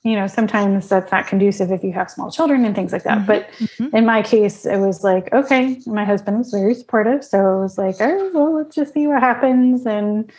you 0.02 0.16
know, 0.16 0.26
sometimes 0.26 0.88
that's 0.88 1.12
not 1.12 1.26
conducive 1.26 1.70
if 1.70 1.84
you 1.84 1.92
have 1.92 2.10
small 2.10 2.30
children 2.30 2.64
and 2.64 2.74
things 2.74 2.92
like 2.92 3.04
that. 3.04 3.18
Mhm, 3.18 3.26
But 3.26 3.48
mhm. 3.58 3.94
in 3.94 4.04
my 4.06 4.22
case, 4.22 4.66
it 4.66 4.78
was 4.78 5.04
like, 5.04 5.32
okay, 5.32 5.80
my 5.86 6.04
husband 6.04 6.38
was 6.38 6.50
very 6.50 6.74
supportive. 6.74 7.24
So 7.24 7.38
it 7.58 7.60
was 7.62 7.78
like, 7.78 8.00
right, 8.00 8.30
well, 8.34 8.54
let's 8.56 8.74
just 8.74 8.92
see 8.94 9.06
what 9.06 9.20
happens. 9.20 9.86
And 9.86 10.30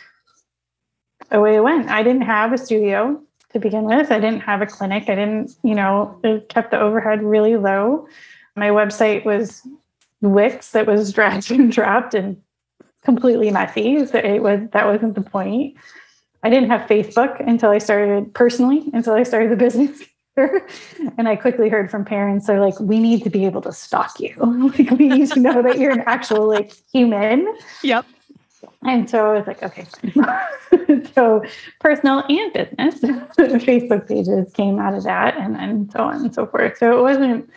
away 1.30 1.56
it 1.56 1.60
went. 1.64 1.88
I 1.90 2.02
didn't 2.02 2.22
have 2.22 2.52
a 2.52 2.58
studio 2.58 3.20
to 3.56 3.60
begin 3.60 3.84
with. 3.84 4.12
I 4.12 4.20
didn't 4.20 4.40
have 4.40 4.62
a 4.62 4.66
clinic. 4.66 5.04
I 5.08 5.14
didn't, 5.14 5.52
you 5.62 5.74
know, 5.74 6.20
kept 6.48 6.70
the 6.70 6.80
overhead 6.80 7.22
really 7.22 7.56
low. 7.56 8.06
My 8.54 8.68
website 8.68 9.24
was 9.24 9.66
Wix 10.20 10.72
that 10.72 10.86
was 10.86 11.12
dragged 11.16 11.50
and 11.50 11.72
dropped 11.72 12.14
and 12.14 12.40
completely 13.02 13.50
messy. 13.50 14.04
So 14.06 14.18
it 14.18 14.42
was 14.42 14.60
that 14.72 14.86
wasn't 14.86 15.14
the 15.14 15.22
point. 15.22 15.76
I 16.42 16.50
didn't 16.50 16.70
have 16.70 16.88
Facebook 16.88 17.40
until 17.46 17.70
I 17.70 17.78
started 17.78 18.32
personally, 18.34 18.88
until 18.92 19.14
I 19.14 19.22
started 19.22 19.50
the 19.50 19.56
business. 19.66 20.02
and 21.16 21.28
I 21.28 21.34
quickly 21.34 21.70
heard 21.70 21.90
from 21.90 22.04
parents, 22.04 22.46
they're 22.46 22.60
like, 22.60 22.78
we 22.78 22.98
need 23.00 23.24
to 23.24 23.30
be 23.30 23.46
able 23.46 23.62
to 23.62 23.72
stalk 23.72 24.20
you. 24.20 24.34
like 24.78 24.90
we 24.90 25.08
need 25.08 25.30
to 25.30 25.40
know 25.40 25.62
that 25.62 25.78
you're 25.78 25.92
an 25.92 26.04
actual 26.06 26.46
like 26.46 26.72
human. 26.92 27.56
Yep. 27.82 28.04
And 28.84 29.08
so 29.08 29.30
I 29.30 29.38
was 29.38 29.46
like, 29.46 29.62
okay. 29.62 29.86
so 31.14 31.42
personal 31.80 32.24
and 32.28 32.52
business 32.52 33.00
Facebook 33.38 34.08
pages 34.08 34.52
came 34.52 34.78
out 34.78 34.94
of 34.94 35.04
that 35.04 35.36
and 35.36 35.54
then 35.54 35.90
so 35.90 36.00
on 36.00 36.16
and 36.16 36.34
so 36.34 36.46
forth. 36.46 36.78
So 36.78 36.98
it 36.98 37.02
wasn't 37.02 37.50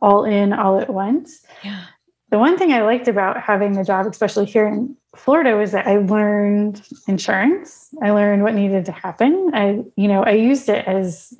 all 0.00 0.24
in 0.24 0.52
all 0.52 0.78
at 0.80 0.92
once. 0.92 1.44
Yeah. 1.62 1.84
The 2.30 2.38
one 2.38 2.58
thing 2.58 2.72
I 2.72 2.82
liked 2.82 3.08
about 3.08 3.40
having 3.40 3.72
the 3.72 3.84
job, 3.84 4.06
especially 4.06 4.46
here 4.46 4.66
in 4.66 4.96
Florida, 5.14 5.56
was 5.56 5.72
that 5.72 5.86
I 5.86 5.98
learned 5.98 6.82
insurance. 7.06 7.88
I 8.02 8.10
learned 8.10 8.42
what 8.42 8.54
needed 8.54 8.84
to 8.86 8.92
happen. 8.92 9.52
I, 9.54 9.84
you 9.96 10.08
know, 10.08 10.24
I 10.24 10.32
used 10.32 10.68
it 10.68 10.86
as 10.86 11.32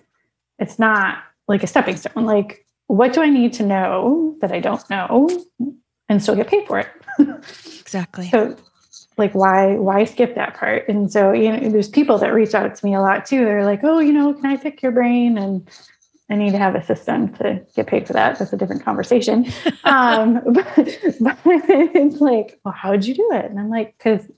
it's 0.59 0.79
not 0.79 1.19
like 1.49 1.63
a 1.63 1.67
stepping 1.67 1.97
stone. 1.97 2.25
Like, 2.25 2.65
what 2.87 3.13
do 3.13 3.21
I 3.21 3.29
need 3.29 3.53
to 3.55 3.67
know 3.67 4.37
that 4.41 4.53
I 4.53 4.61
don't 4.61 4.89
know 4.89 5.29
and 6.09 6.23
still 6.23 6.37
get 6.37 6.49
paid 6.49 6.67
for 6.67 6.79
it? 6.81 6.89
Exactly. 7.87 8.29
so 8.31 8.57
like 9.17 9.33
why 9.35 9.77
why 9.77 10.05
skip 10.05 10.35
that 10.35 10.55
part? 10.55 10.89
And 10.89 11.11
so 11.11 11.33
you 11.33 11.53
know 11.53 11.71
there's 11.71 11.89
people 11.89 12.19
that 12.19 12.33
reach 12.33 12.55
out 12.55 12.75
to 12.75 12.85
me 12.85 12.95
a 12.95 13.01
lot 13.01 13.27
too. 13.27 13.45
They're 13.45 13.65
like 13.65 13.81
oh 13.83 13.99
you 13.99 14.13
know 14.13 14.33
can 14.35 14.47
i 14.47 14.57
pick 14.57 14.83
your 14.83 14.93
brain? 14.93 15.39
And 15.39 15.69
i 16.29 16.35
need 16.35 16.53
to 16.53 16.59
have 16.59 16.75
a 16.75 16.85
system 16.85 17.33
to 17.35 17.65
get 17.75 17.87
paid 17.87 18.07
for 18.07 18.13
that. 18.13 18.39
That's 18.39 18.53
a 18.53 18.57
different 18.57 18.85
conversation. 18.85 19.47
Um 19.85 20.41
but, 20.53 20.75
but 21.21 21.39
it's 21.47 22.21
like 22.21 22.59
well 22.65 22.75
how'd 22.75 23.05
you 23.05 23.15
do 23.15 23.31
it? 23.33 23.45
And 23.47 23.59
i'm 23.59 23.71
like 23.71 23.97
because 23.97 24.31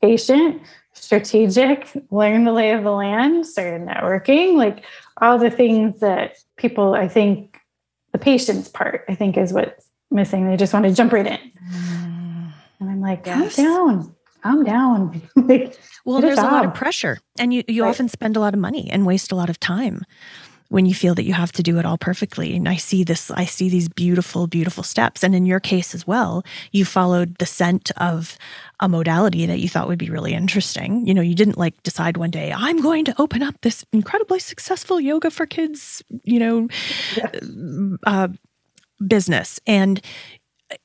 patient 0.00 0.62
strategic 0.92 1.90
learn 2.10 2.44
the 2.44 2.52
lay 2.52 2.72
of 2.72 2.84
the 2.84 2.90
land 2.90 3.46
started 3.46 3.80
networking 3.82 4.54
like 4.54 4.84
all 5.20 5.38
the 5.38 5.50
things 5.50 5.98
that 6.00 6.36
people 6.56 6.94
i 6.94 7.08
think 7.08 7.58
the 8.12 8.18
patient's 8.18 8.68
part 8.68 9.04
i 9.08 9.14
think 9.14 9.36
is 9.36 9.52
what's 9.52 9.84
missing. 10.14 10.48
They 10.48 10.56
just 10.56 10.72
want 10.72 10.86
to 10.86 10.94
jump 10.94 11.12
right 11.12 11.26
in. 11.26 11.38
Mm. 11.72 12.23
And 12.88 12.90
I'm 12.90 13.00
like, 13.00 13.24
calm 13.24 13.48
down, 13.48 14.14
calm 14.42 14.64
down. 14.64 15.22
like, 15.36 15.78
Well, 16.04 16.20
Get 16.20 16.24
a 16.24 16.26
there's 16.26 16.38
a 16.38 16.42
lot 16.42 16.64
of 16.64 16.74
pressure, 16.74 17.18
and 17.38 17.52
you, 17.52 17.64
you 17.68 17.82
Right. 17.82 17.90
often 17.90 18.08
spend 18.08 18.36
a 18.36 18.40
lot 18.40 18.54
of 18.54 18.60
money 18.60 18.88
and 18.90 19.06
waste 19.06 19.32
a 19.32 19.34
lot 19.36 19.50
of 19.50 19.58
time 19.58 20.02
when 20.68 20.86
you 20.86 20.94
feel 20.94 21.14
that 21.14 21.24
you 21.24 21.32
have 21.34 21.52
to 21.52 21.62
do 21.62 21.78
it 21.78 21.84
all 21.84 21.98
perfectly. 21.98 22.56
And 22.56 22.68
I 22.68 22.76
see 22.76 23.04
this, 23.04 23.30
I 23.30 23.44
see 23.44 23.68
these 23.68 23.88
beautiful, 23.88 24.46
beautiful 24.46 24.82
steps. 24.82 25.22
And 25.22 25.34
in 25.34 25.46
your 25.46 25.60
case 25.60 25.94
as 25.94 26.06
well, 26.06 26.42
you 26.72 26.84
followed 26.84 27.36
the 27.38 27.46
scent 27.46 27.90
of 27.98 28.36
a 28.80 28.88
modality 28.88 29.46
that 29.46 29.60
you 29.60 29.68
thought 29.68 29.88
would 29.88 29.98
be 29.98 30.10
really 30.10 30.32
interesting. 30.34 31.06
You 31.06 31.14
know, 31.14 31.20
you 31.20 31.34
didn't 31.34 31.58
like 31.58 31.80
decide 31.84 32.16
one 32.16 32.30
day, 32.30 32.52
I'm 32.52 32.80
going 32.82 33.04
to 33.04 33.14
open 33.20 33.42
up 33.42 33.54
this 33.60 33.84
incredibly 33.92 34.40
successful 34.40 35.00
yoga 35.00 35.30
for 35.30 35.46
kids, 35.46 36.02
you 36.24 36.40
know, 36.40 36.68
uh, 38.06 38.28
business. 39.06 39.60
And 39.66 40.00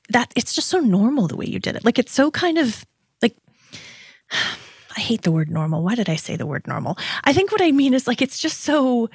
that 0.08 0.32
it's 0.36 0.54
just 0.54 0.68
so 0.68 0.78
normal 0.78 1.28
the 1.28 1.36
way 1.36 1.46
you 1.46 1.58
did 1.58 1.76
it. 1.76 1.84
Like 1.84 1.98
it's 1.98 2.12
so 2.12 2.30
kind 2.30 2.58
of 2.58 2.84
like 3.22 3.36
I 4.96 5.00
hate 5.00 5.22
the 5.22 5.32
word 5.32 5.50
normal. 5.50 5.82
Why 5.82 5.94
did 5.94 6.08
I 6.08 6.16
say 6.16 6.36
the 6.36 6.46
word 6.46 6.66
normal? 6.66 6.98
I 7.24 7.32
think 7.32 7.52
what 7.52 7.62
I 7.62 7.70
mean 7.70 7.94
is 7.94 8.06
like 8.06 8.22
it's 8.22 8.38
just 8.38 8.60
so 8.60 9.08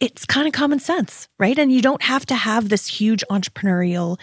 it's 0.00 0.24
kind 0.26 0.46
of 0.46 0.52
common 0.52 0.78
sense, 0.78 1.28
right? 1.38 1.58
And 1.58 1.72
you 1.72 1.82
don't 1.82 2.02
have 2.02 2.24
to 2.26 2.34
have 2.34 2.68
this 2.68 2.86
huge 2.86 3.24
entrepreneurial 3.30 4.18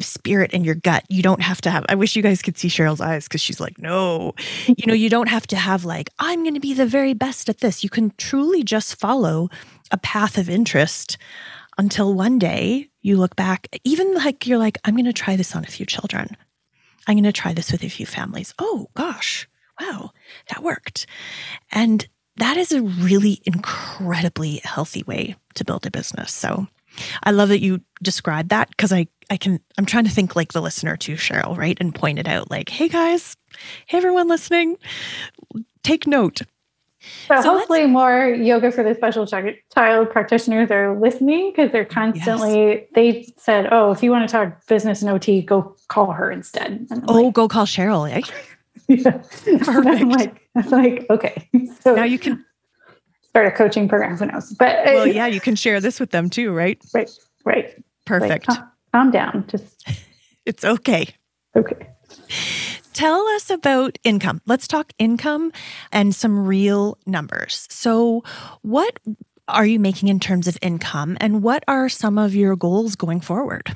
spirit 0.00 0.52
in 0.52 0.64
your 0.64 0.74
gut. 0.74 1.04
You 1.08 1.22
don't 1.22 1.42
have 1.42 1.60
to 1.62 1.70
have 1.70 1.84
I 1.88 1.94
wish 1.94 2.16
you 2.16 2.22
guys 2.22 2.42
could 2.42 2.58
see 2.58 2.68
Cheryl's 2.68 3.00
eyes 3.00 3.28
cuz 3.28 3.40
she's 3.40 3.60
like, 3.60 3.78
"No." 3.78 4.34
you 4.66 4.86
know, 4.86 4.94
you 4.94 5.08
don't 5.08 5.28
have 5.28 5.46
to 5.48 5.56
have 5.56 5.84
like 5.84 6.10
I'm 6.18 6.42
going 6.42 6.54
to 6.54 6.60
be 6.60 6.74
the 6.74 6.86
very 6.86 7.14
best 7.14 7.48
at 7.48 7.58
this. 7.58 7.82
You 7.82 7.90
can 7.90 8.12
truly 8.18 8.62
just 8.62 8.96
follow 8.96 9.48
a 9.90 9.98
path 9.98 10.36
of 10.38 10.50
interest 10.50 11.16
until 11.78 12.12
one 12.12 12.38
day 12.38 12.90
you 13.00 13.16
look 13.16 13.36
back, 13.36 13.68
even 13.84 14.14
like 14.14 14.46
you're 14.46 14.58
like, 14.58 14.78
I'm 14.84 14.94
going 14.94 15.04
to 15.04 15.12
try 15.12 15.36
this 15.36 15.54
on 15.54 15.64
a 15.64 15.68
few 15.68 15.86
children. 15.86 16.36
I'm 17.06 17.14
going 17.14 17.24
to 17.24 17.32
try 17.32 17.54
this 17.54 17.72
with 17.72 17.82
a 17.84 17.88
few 17.88 18.04
families. 18.04 18.52
Oh 18.58 18.88
gosh, 18.94 19.48
wow, 19.80 20.10
that 20.48 20.62
worked. 20.62 21.06
And 21.72 22.06
that 22.36 22.56
is 22.56 22.72
a 22.72 22.82
really 22.82 23.40
incredibly 23.44 24.60
healthy 24.64 25.02
way 25.04 25.36
to 25.54 25.64
build 25.64 25.86
a 25.86 25.90
business. 25.90 26.32
So 26.32 26.66
I 27.22 27.30
love 27.30 27.48
that 27.48 27.60
you 27.60 27.80
described 28.02 28.50
that 28.50 28.68
because 28.70 28.92
I, 28.92 29.06
I 29.30 29.36
can, 29.36 29.60
I'm 29.76 29.86
trying 29.86 30.04
to 30.04 30.10
think 30.10 30.36
like 30.36 30.52
the 30.52 30.62
listener 30.62 30.96
too, 30.96 31.14
Cheryl, 31.14 31.56
right? 31.56 31.76
And 31.80 31.94
point 31.94 32.18
it 32.18 32.28
out 32.28 32.50
like, 32.50 32.68
hey 32.68 32.88
guys, 32.88 33.36
hey 33.86 33.98
everyone 33.98 34.28
listening, 34.28 34.76
take 35.82 36.06
note. 36.06 36.42
So, 37.00 37.34
let's- 37.34 37.46
hopefully, 37.46 37.86
more 37.86 38.28
yoga 38.28 38.72
for 38.72 38.82
the 38.82 38.94
special 38.94 39.26
child 39.26 40.10
practitioners 40.10 40.70
are 40.70 40.98
listening 40.98 41.52
because 41.52 41.70
they're 41.70 41.84
constantly. 41.84 42.86
They 42.94 43.32
said, 43.36 43.68
"Oh, 43.70 43.92
if 43.92 44.02
you 44.02 44.10
want 44.10 44.28
to 44.28 44.32
talk 44.32 44.66
business 44.66 45.02
and 45.02 45.10
OT, 45.10 45.42
go 45.42 45.76
call 45.88 46.12
her 46.12 46.30
instead." 46.30 46.86
Oh, 47.06 47.14
like, 47.14 47.34
go 47.34 47.46
call 47.48 47.66
Cheryl. 47.66 48.10
Eh? 48.10 48.22
yeah. 48.88 49.22
Perfect. 49.64 50.00
I'm 50.02 50.08
like, 50.10 50.48
I'm 50.56 50.70
like, 50.70 51.06
okay, 51.10 51.48
so 51.80 51.94
Now 51.94 52.04
you 52.04 52.18
can, 52.18 52.44
start 53.28 53.46
a 53.46 53.50
coaching 53.52 53.88
program. 53.88 54.16
Who 54.16 54.26
knows? 54.26 54.52
But 54.54 54.76
uh, 54.78 54.92
well, 54.94 55.06
yeah, 55.06 55.26
you 55.26 55.40
can 55.40 55.54
share 55.54 55.80
this 55.80 56.00
with 56.00 56.10
them 56.10 56.28
too, 56.30 56.52
right? 56.52 56.82
right, 56.94 57.10
right. 57.44 57.64
Like, 57.66 57.84
Perfect. 58.06 58.46
calm, 58.46 58.70
calm 58.92 59.10
down. 59.10 59.44
Just 59.48 59.88
It's 60.46 60.64
okay. 60.64 61.08
okay. 61.54 61.88
Tell 62.98 63.26
us 63.28 63.48
about 63.48 63.96
income. 64.02 64.42
Let's 64.44 64.66
talk 64.66 64.92
income 64.98 65.52
and 65.92 66.12
some 66.12 66.44
real 66.44 66.98
numbers. 67.06 67.68
So, 67.70 68.24
what 68.62 68.98
are 69.46 69.64
you 69.64 69.78
making 69.78 70.08
in 70.08 70.18
terms 70.18 70.48
of 70.48 70.58
income, 70.62 71.16
and 71.20 71.40
what 71.40 71.62
are 71.68 71.88
some 71.88 72.18
of 72.18 72.34
your 72.34 72.56
goals 72.56 72.96
going 72.96 73.20
forward? 73.20 73.72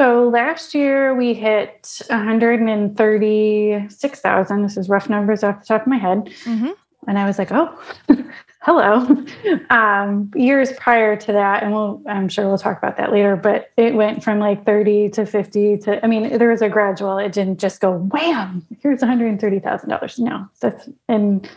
So 0.00 0.30
last 0.32 0.74
year 0.74 1.14
we 1.14 1.34
hit 1.34 2.00
136,000. 2.08 4.62
This 4.62 4.78
is 4.78 4.88
rough 4.88 5.10
numbers 5.10 5.44
off 5.44 5.60
the 5.60 5.66
top 5.66 5.82
of 5.82 5.86
my 5.86 5.98
head. 5.98 6.32
Mm-hmm. 6.44 6.70
And 7.06 7.18
I 7.18 7.26
was 7.26 7.38
like, 7.38 7.50
oh, 7.52 7.78
hello. 8.62 9.24
Um, 9.70 10.30
years 10.34 10.72
prior 10.72 11.16
to 11.16 11.32
that, 11.32 11.62
and 11.62 11.72
we'll, 11.72 12.02
I'm 12.08 12.28
sure 12.28 12.46
we'll 12.46 12.58
talk 12.58 12.78
about 12.78 12.96
that 12.96 13.12
later, 13.12 13.36
but 13.36 13.70
it 13.76 13.94
went 13.94 14.22
from 14.24 14.38
like 14.38 14.64
30 14.64 15.10
to 15.10 15.26
50 15.26 15.78
to, 15.78 16.04
I 16.04 16.08
mean, 16.08 16.38
there 16.38 16.48
was 16.50 16.62
a 16.62 16.68
gradual, 16.68 17.18
it 17.18 17.32
didn't 17.32 17.60
just 17.60 17.80
go 17.80 17.92
wham, 17.98 18.64
here's 18.80 19.00
$130,000. 19.00 20.18
No, 20.18 20.48
that's, 20.60 20.88
and 21.08 21.48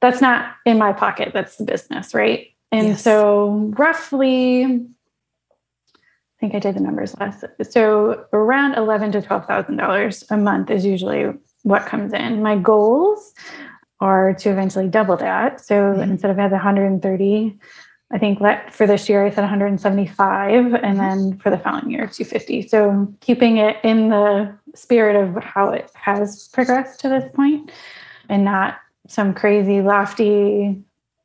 that's 0.00 0.20
not 0.20 0.54
in 0.66 0.78
my 0.78 0.92
pocket. 0.92 1.30
That's 1.32 1.56
the 1.56 1.64
business, 1.64 2.14
right? 2.14 2.48
And 2.70 2.88
Yes. 2.88 3.02
so 3.02 3.70
roughly, 3.78 4.64
I 4.64 6.40
think 6.40 6.54
I 6.54 6.58
did 6.58 6.74
the 6.74 6.80
numbers 6.80 7.14
last. 7.20 7.44
So 7.70 8.24
around 8.32 8.74
eleven 8.74 9.12
to 9.12 9.22
twelve 9.22 9.46
thousand 9.46 9.76
dollars 9.76 10.24
a 10.30 10.36
month 10.36 10.70
is 10.70 10.84
usually 10.84 11.32
what 11.62 11.86
comes 11.86 12.12
in. 12.12 12.42
My 12.42 12.56
goals 12.56 13.32
are 14.02 14.34
to 14.34 14.50
eventually 14.50 14.88
double 14.88 15.16
that. 15.16 15.60
So 15.64 15.94
Mhm. 15.94 16.02
instead 16.02 16.30
of 16.30 16.36
having 16.36 16.56
130, 16.58 17.56
I 18.12 18.18
think 18.18 18.40
let, 18.40 18.74
for 18.74 18.86
this 18.86 19.08
year 19.08 19.24
I 19.24 19.30
said 19.30 19.42
175, 19.44 20.74
and 20.74 20.98
Mhm. 20.98 21.00
then 21.30 21.38
for 21.38 21.50
the 21.50 21.56
following 21.58 21.90
year 21.90 22.06
250. 22.06 22.62
So 22.62 23.08
keeping 23.20 23.56
it 23.58 23.76
in 23.84 24.08
the 24.08 24.52
spirit 24.74 25.16
of 25.16 25.42
how 25.42 25.70
it 25.70 25.90
has 25.94 26.48
progressed 26.52 27.00
to 27.00 27.08
this 27.08 27.24
point, 27.32 27.70
and 28.28 28.44
not 28.44 28.76
some 29.06 29.32
crazy 29.34 29.80
lofty 29.80 30.82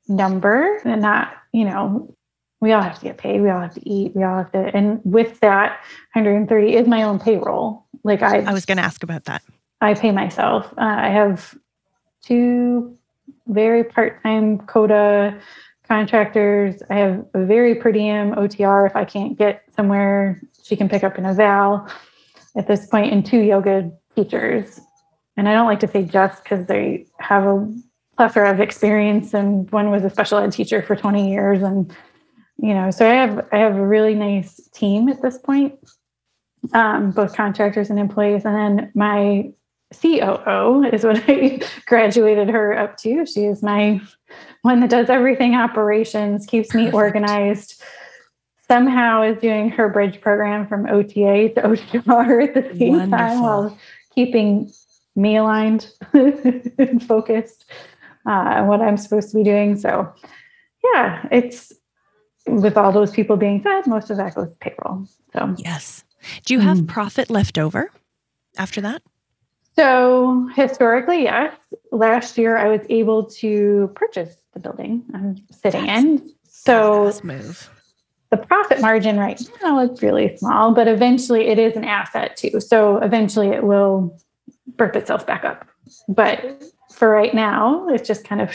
number, 0.08 0.78
and 0.86 1.02
not 1.02 1.34
you 1.52 1.66
know 1.66 2.14
we 2.62 2.72
all 2.74 2.82
have 2.82 2.98
to 3.00 3.06
get 3.06 3.18
paid. 3.18 3.42
We 3.42 3.50
all 3.50 3.62
have 3.62 3.74
to 3.76 3.90
eat. 3.90 4.16
We 4.16 4.24
all 4.24 4.38
have 4.38 4.52
to, 4.52 4.72
and 4.76 5.00
with 5.04 5.40
that, 5.42 5.80
130 6.14 6.76
is 6.76 6.88
my 6.88 7.04
own 7.04 7.20
payroll. 7.20 7.86
Like 8.04 8.22
I, 8.22 8.40
I 8.40 8.54
was 8.54 8.66
going 8.66 8.78
to 8.78 8.84
ask 8.84 9.04
about 9.04 9.26
that. 9.26 9.42
I 9.82 9.94
pay 9.94 10.12
myself. 10.12 10.66
Uh, 10.78 10.96
I 11.08 11.10
have 11.10 11.56
two 12.28 12.98
very 13.48 13.84
part-time 13.84 14.60
COTA 14.60 15.40
contractors. 15.88 16.82
I 16.90 16.96
have 16.96 17.26
a 17.34 17.46
very 17.46 17.76
per 17.76 17.92
diem 17.92 18.34
OTR. 18.36 18.88
If 18.88 18.96
I 18.96 19.06
can't 19.06 19.38
get 19.38 19.64
somewhere, 19.76 20.42
she 20.64 20.76
can 20.76 20.90
pick 20.90 21.04
up 21.04 21.18
an 21.18 21.26
eval 21.26 21.88
at 22.56 22.68
this 22.68 22.88
point, 22.88 23.14
and 23.14 23.26
two 23.26 23.40
yoga 23.40 23.92
teachers. 24.16 24.80
and 25.38 25.48
I 25.48 25.54
don't 25.54 25.68
like 25.68 25.80
to 25.82 25.88
say 25.88 26.04
just 26.04 26.44
because 26.44 26.66
they 26.66 27.06
have 27.20 27.44
a 27.44 27.74
plethora 28.16 28.52
of 28.52 28.60
experience, 28.60 29.34
and 29.34 29.72
one 29.72 29.92
was 29.92 30.04
a 30.04 30.10
special 30.10 30.40
ed 30.40 30.52
teacher 30.52 30.82
for 30.82 30.96
20 30.96 31.30
years, 31.30 31.62
and 31.62 31.96
you 32.58 32.74
know, 32.74 32.90
so 32.90 33.08
I 33.08 33.14
have 33.14 33.48
I 33.52 33.58
have 33.58 33.76
a 33.76 33.86
really 33.86 34.16
nice 34.16 34.68
team 34.74 35.10
at 35.10 35.22
this 35.22 35.38
point, 35.38 35.76
um, 36.74 37.12
both 37.12 37.36
contractors 37.36 37.92
and 37.92 38.00
employees, 38.00 38.46
and 38.46 38.56
then 38.56 38.92
my 38.96 39.52
COO 39.94 40.84
is 40.92 41.04
what 41.04 41.24
I 41.28 41.62
graduated 41.86 42.50
her 42.50 42.78
up 42.78 42.98
to. 42.98 43.26
She 43.26 43.46
is 43.46 43.64
my 43.64 44.02
one 44.62 44.82
that 44.82 44.90
does 44.90 45.10
everything 45.10 45.56
operations, 45.56 46.46
keeps 46.46 46.74
me 46.74 46.92
organized. 46.92 47.82
Somehow 48.68 49.22
is 49.22 49.40
doing 49.40 49.70
her 49.70 49.88
bridge 49.88 50.20
program 50.20 50.68
from 50.68 50.88
OTA 50.88 51.54
to 51.56 51.62
OTR 51.62 52.44
at 52.44 52.54
the 52.54 52.78
same 52.78 52.98
Wonderful. 52.98 53.18
time 53.18 53.42
while 53.42 53.78
keeping 54.14 54.70
me 55.16 55.38
aligned 55.38 55.90
and 56.14 57.02
focused 57.08 57.66
uh, 58.26 58.30
on 58.32 58.68
what 58.68 58.82
I'm 58.82 58.98
supposed 58.98 59.32
to 59.32 59.38
be 59.38 59.44
doing. 59.44 59.78
So, 59.78 60.14
yeah, 60.94 61.26
it's 61.32 61.72
with 62.46 62.78
all 62.78 62.92
those 62.92 63.12
people 63.12 63.38
being 63.38 63.62
fed, 63.62 63.88
most 63.88 64.10
of 64.10 64.18
that 64.18 64.36
goes 64.36 64.50
to 64.50 64.56
payroll. 64.56 65.08
So, 65.34 65.56
yes. 65.58 66.04
Do 66.46 66.54
you 66.54 66.60
have 66.60 66.80
mm. 66.80 66.88
profit 66.88 67.30
left 67.30 67.58
over 67.58 67.90
after 68.58 68.82
that? 68.82 69.02
So 69.78 70.50
historically, 70.56 71.24
yes. 71.24 71.56
Last 71.92 72.38
year, 72.38 72.58
I 72.58 72.68
was 72.68 72.82
able 72.90 73.26
to 73.26 73.92
purchase 73.96 74.36
the 74.54 74.60
building 74.60 75.04
I'm 75.14 75.38
sitting 75.52 75.86
That's 75.86 76.04
in. 76.04 76.34
So. 76.50 77.12
The 78.30 78.38
profit 78.38 78.82
margin 78.82 79.18
right 79.18 79.42
now 79.64 79.80
is 79.80 80.02
really 80.02 80.36
small, 80.36 80.74
but 80.74 80.88
eventually 80.88 81.48
it 81.48 81.58
is 81.58 81.78
an 81.78 81.86
asset 81.86 82.36
too. 82.36 82.60
So 82.60 82.98
eventually 82.98 83.50
it 83.50 83.64
will 83.64 84.20
burp 84.76 84.98
itself 84.98 85.26
back 85.26 85.46
up. 85.46 85.66
But 86.10 86.62
for 86.94 87.10
right 87.10 87.34
now, 87.34 87.88
it's 87.88 88.06
just 88.06 88.26
kind 88.26 88.42
of 88.42 88.54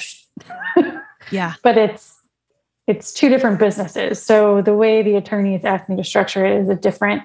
yeah. 1.30 1.54
But 1.62 1.78
it's 1.78 2.20
it's 2.86 3.14
two 3.14 3.30
different 3.30 3.58
businesses. 3.58 4.22
So 4.22 4.60
the 4.60 4.74
way 4.74 5.02
the 5.02 5.14
attorneys 5.14 5.64
asked 5.64 5.88
me 5.88 5.96
to 5.96 6.04
structure 6.04 6.44
it 6.44 6.60
is 6.60 6.68
a 6.68 6.74
different 6.74 7.22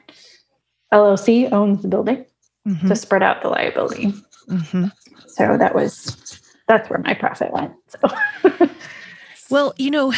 LLC 0.93 1.51
owns 1.51 1.81
the 1.81 1.89
building 1.89 2.25
mm-hmm. 2.67 2.87
to 2.87 2.95
spread 2.95 3.23
out 3.23 3.41
the 3.41 3.49
liability. 3.49 4.13
Mm-hmm. 4.49 4.85
So 5.27 5.57
that 5.57 5.73
was 5.73 6.41
that's 6.67 6.89
where 6.89 6.99
my 6.99 7.13
profit 7.13 7.51
went. 7.51 7.73
So 7.87 8.69
Well, 9.49 9.73
you 9.77 9.91
know, 9.91 10.13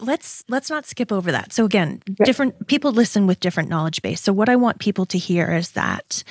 let's 0.00 0.44
let's 0.48 0.68
not 0.68 0.86
skip 0.86 1.12
over 1.12 1.30
that. 1.30 1.52
So 1.52 1.64
again, 1.64 2.02
different 2.24 2.66
people 2.66 2.92
listen 2.92 3.26
with 3.26 3.40
different 3.40 3.68
knowledge 3.68 4.02
base. 4.02 4.20
So 4.20 4.32
what 4.32 4.48
I 4.48 4.56
want 4.56 4.80
people 4.80 5.06
to 5.06 5.18
hear 5.18 5.54
is 5.54 5.72
that 5.72 6.24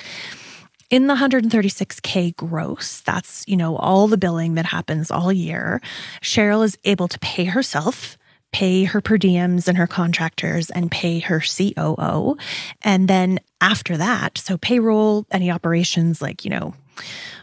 in 0.90 1.06
the 1.06 1.14
136k 1.14 2.36
gross, 2.36 3.00
that's, 3.00 3.44
you 3.48 3.56
know, 3.56 3.76
all 3.76 4.06
the 4.06 4.18
billing 4.18 4.54
that 4.54 4.66
happens 4.66 5.10
all 5.10 5.32
year, 5.32 5.80
Cheryl 6.20 6.64
is 6.64 6.78
able 6.84 7.08
to 7.08 7.18
pay 7.20 7.44
herself 7.44 8.18
pay 8.54 8.84
her 8.84 9.00
per 9.00 9.18
diems 9.18 9.66
and 9.66 9.76
her 9.76 9.88
contractors 9.88 10.70
and 10.70 10.88
pay 10.88 11.18
her 11.18 11.40
COO. 11.40 12.36
And 12.82 13.08
then 13.08 13.40
after 13.60 13.96
that, 13.96 14.38
so 14.38 14.56
payroll, 14.56 15.26
any 15.32 15.50
operations 15.50 16.22
like, 16.22 16.44
you 16.44 16.52
know, 16.52 16.72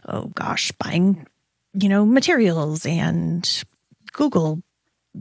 oh 0.07 0.27
gosh, 0.27 0.71
buying, 0.71 1.27
you 1.73 1.89
know, 1.89 2.05
materials 2.05 2.85
and 2.85 3.63
Google 4.13 4.63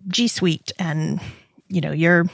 G 0.07 0.29
Suite 0.29 0.71
and, 0.79 1.21
you 1.67 1.81
know, 1.81 1.91
your 1.91 2.27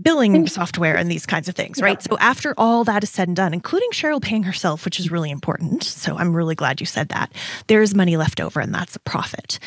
billing 0.00 0.46
mm. 0.46 0.48
software 0.48 0.96
and 0.96 1.10
these 1.10 1.26
kinds 1.26 1.50
of 1.50 1.54
things, 1.54 1.82
right? 1.82 2.00
So 2.02 2.16
after 2.18 2.54
all 2.56 2.82
that 2.84 3.02
is 3.02 3.10
said 3.10 3.28
and 3.28 3.36
done, 3.36 3.52
including 3.52 3.90
Cheryl 3.90 4.22
paying 4.22 4.44
herself, 4.44 4.86
which 4.86 4.98
is 4.98 5.10
really 5.10 5.30
important. 5.30 5.84
So 5.84 6.16
I'm 6.16 6.34
really 6.34 6.54
glad 6.54 6.80
you 6.80 6.86
said 6.86 7.10
that. 7.10 7.30
There's 7.66 7.94
money 7.94 8.16
left 8.16 8.40
over 8.40 8.58
and 8.58 8.74
that's 8.74 8.96
a 8.96 9.00
profit. 9.00 9.58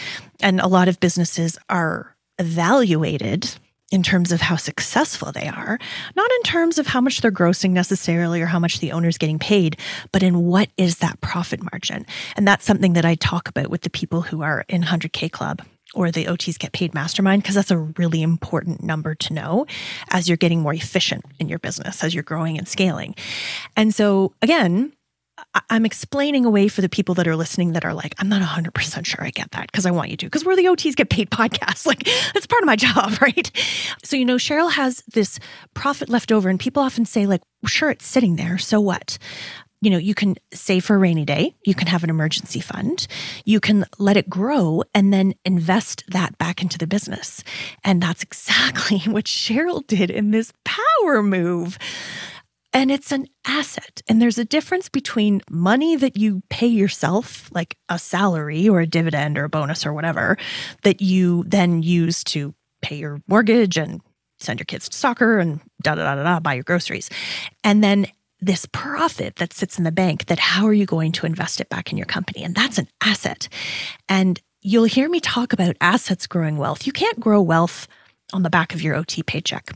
And 0.41 0.60
a 0.60 0.67
lot 0.67 0.88
of 0.88 1.00
businesses 1.00 1.60
are 1.69 2.14
evaluated 2.39 3.49
in 3.91 4.01
terms 4.01 4.31
of 4.31 4.41
how 4.41 4.55
successful 4.55 5.31
they 5.31 5.47
are, 5.47 5.77
not 6.15 6.31
in 6.31 6.41
terms 6.43 6.79
of 6.79 6.87
how 6.87 7.00
much 7.00 7.21
they're 7.21 7.31
grossing 7.31 7.69
necessarily 7.69 8.41
or 8.41 8.48
how 8.48 8.59
much 8.59 8.79
the 8.79 8.91
owner's 8.91 9.17
getting 9.17 9.37
paid, 9.37 9.77
but 10.11 10.24
in 10.24 10.43
what 10.43 10.69
is 10.75 10.98
that 10.98 11.21
profit 11.21 11.61
margin. 11.71 12.05
And 12.35 12.48
that's 12.48 12.65
something 12.65 12.93
that 12.93 13.05
I 13.05 13.15
talk 13.15 13.48
about 13.48 13.69
with 13.69 13.81
the 13.81 13.89
people 13.91 14.21
who 14.21 14.41
are 14.41 14.65
in 14.67 14.81
100K 14.81 15.31
Club 15.31 15.61
or 15.93 16.11
the 16.11 16.25
OTs 16.25 16.57
get 16.57 16.74
paid 16.74 16.93
mastermind, 16.93 17.43
because 17.43 17.55
that's 17.55 17.71
a 17.71 17.77
really 17.77 18.21
important 18.24 18.83
number 18.83 19.13
to 19.15 19.33
know 19.33 19.65
as 20.09 20.27
you're 20.27 20.35
getting 20.35 20.61
more 20.61 20.74
efficient 20.74 21.24
in 21.39 21.48
your 21.48 21.59
business, 21.59 22.03
as 22.03 22.13
you're 22.13 22.24
growing 22.24 22.57
and 22.57 22.67
scaling. 22.67 23.15
And 23.77 23.93
so, 23.93 24.33
again, 24.41 24.91
I'm 25.70 25.85
explaining 25.85 26.46
away 26.46 26.68
for 26.68 26.81
the 26.81 26.89
people 26.89 27.15
that 27.15 27.27
are 27.27 27.35
listening 27.35 27.74
that 27.74 27.85
are 27.85 27.94
like, 27.94 28.13
I'm 28.18 28.29
not 28.29 28.41
100% 28.41 29.05
sure 29.05 29.24
I 29.24 29.29
get 29.29 29.51
that 29.51 29.72
because 29.72 29.85
I 29.85 29.91
want 29.91 30.09
you 30.09 30.18
to, 30.18 30.25
because 30.25 30.44
we're 30.44 30.55
the 30.55 30.65
OTs 30.65 30.96
get 30.96 31.09
paid 31.09 31.29
podcasts. 31.31 31.85
Like, 31.85 32.03
that's 32.33 32.46
part 32.46 32.61
of 32.61 32.68
my 32.68 32.75
job, 32.75 33.13
right? 33.22 33.51
So, 34.03 34.15
you 34.15 34.25
know, 34.25 34.35
Cheryl 34.35 34.72
has 34.72 35.03
this 35.13 35.39
profit 35.74 36.09
left 36.09 36.31
over, 36.31 36.50
and 36.50 36.59
people 36.59 36.83
often 36.83 37.05
say, 37.05 37.25
like, 37.25 37.41
sure, 37.65 37.89
it's 37.89 38.05
sitting 38.05 38.35
there. 38.35 38.57
So 38.57 38.79
what? 38.79 39.18
You 39.81 39.91
know, 39.91 39.98
you 39.98 40.15
can 40.15 40.35
save 40.53 40.85
for 40.85 40.96
a 40.96 40.98
rainy 41.00 41.25
day, 41.25 41.55
you 41.63 41.75
can 41.75 41.87
have 41.87 42.03
an 42.03 42.09
emergency 42.09 42.59
fund, 42.59 43.07
you 43.44 43.59
can 43.59 43.85
let 44.00 44.18
it 44.18 44.27
grow 44.29 44.83
and 44.96 45.13
then 45.13 45.35
invest 45.46 46.03
that 46.07 46.37
back 46.39 46.61
into 46.61 46.77
the 46.77 46.87
business. 46.87 47.44
And 47.83 48.01
that's 48.01 48.24
exactly 48.24 49.00
what 49.05 49.25
Cheryl 49.25 49.85
did 49.85 50.09
in 50.09 50.31
this 50.31 50.51
power 50.63 51.22
move. 51.22 51.77
And 52.75 52.92
it's 52.92 53.14
an 53.14 53.27
asset. 53.48 54.01
And 54.09 54.22
there's 54.22 54.38
a 54.38 54.44
difference 54.44 54.90
between 54.90 55.42
money 55.50 55.96
that 55.96 56.18
you 56.18 56.44
pay 56.50 56.68
yourself, 56.68 57.50
like 57.53 57.77
a 57.88 57.98
salary 57.98 58.68
or 58.68 58.81
a 58.81 58.85
dividend 58.85 59.38
or 59.38 59.46
a 59.46 59.50
bonus 59.50 59.85
or 59.85 59.94
whatever, 59.94 60.38
that 60.83 61.01
you 61.01 61.46
then 61.48 61.83
use 61.83 62.22
to 62.25 62.53
pay 62.81 62.98
your 62.98 63.22
mortgage 63.27 63.77
and 63.77 64.01
send 64.40 64.59
your 64.59 64.66
kids 64.66 64.90
to 64.90 64.98
soccer 64.98 65.40
and 65.40 65.61
da 65.83 65.96
da 65.96 66.03
da 66.03 66.16
da 66.16 66.24
da, 66.24 66.40
buy 66.42 66.55
your 66.55 66.66
groceries. 66.66 67.09
And 67.64 67.81
then 67.81 68.07
this 68.42 68.68
profit 68.74 69.38
that 69.38 69.53
sits 69.53 69.77
in 69.77 69.85
the 69.85 69.92
bank 69.94 70.25
that 70.25 70.40
how 70.40 70.68
are 70.68 70.74
you 70.74 70.85
going 70.85 71.14
to 71.14 71.25
invest 71.25 71.61
it 71.61 71.70
back 71.70 71.94
in 71.94 71.98
your 71.98 72.05
company? 72.05 72.44
And 72.44 72.53
that's 72.53 72.77
an 72.77 72.90
asset. 73.00 73.48
And 74.09 74.42
you'll 74.61 74.83
hear 74.83 75.07
me 75.07 75.22
talk 75.22 75.53
about 75.53 75.77
assets 75.79 76.27
growing 76.27 76.57
wealth. 76.57 76.85
You 76.85 76.92
can't 76.92 77.22
grow 77.22 77.42
wealth 77.42 77.88
on 78.33 78.44
the 78.44 78.50
back 78.50 78.74
of 78.74 78.81
your 78.81 78.96
OT 78.96 79.24
paycheck. 79.24 79.72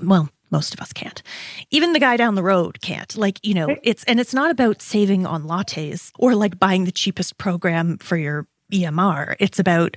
Well, 0.00 0.30
most 0.52 0.74
of 0.74 0.80
us 0.80 0.92
can't. 0.92 1.22
Even 1.70 1.92
the 1.92 1.98
guy 1.98 2.16
down 2.16 2.34
the 2.34 2.42
road 2.42 2.80
can't. 2.82 3.16
Like, 3.16 3.40
you 3.42 3.54
know, 3.54 3.74
it's, 3.82 4.04
and 4.04 4.20
it's 4.20 4.34
not 4.34 4.50
about 4.50 4.82
saving 4.82 5.26
on 5.26 5.44
lattes 5.44 6.12
or 6.18 6.34
like 6.34 6.58
buying 6.58 6.84
the 6.84 6.92
cheapest 6.92 7.38
program 7.38 7.98
for 7.98 8.16
your 8.16 8.46
EMR. 8.72 9.34
It's 9.40 9.58
about 9.58 9.96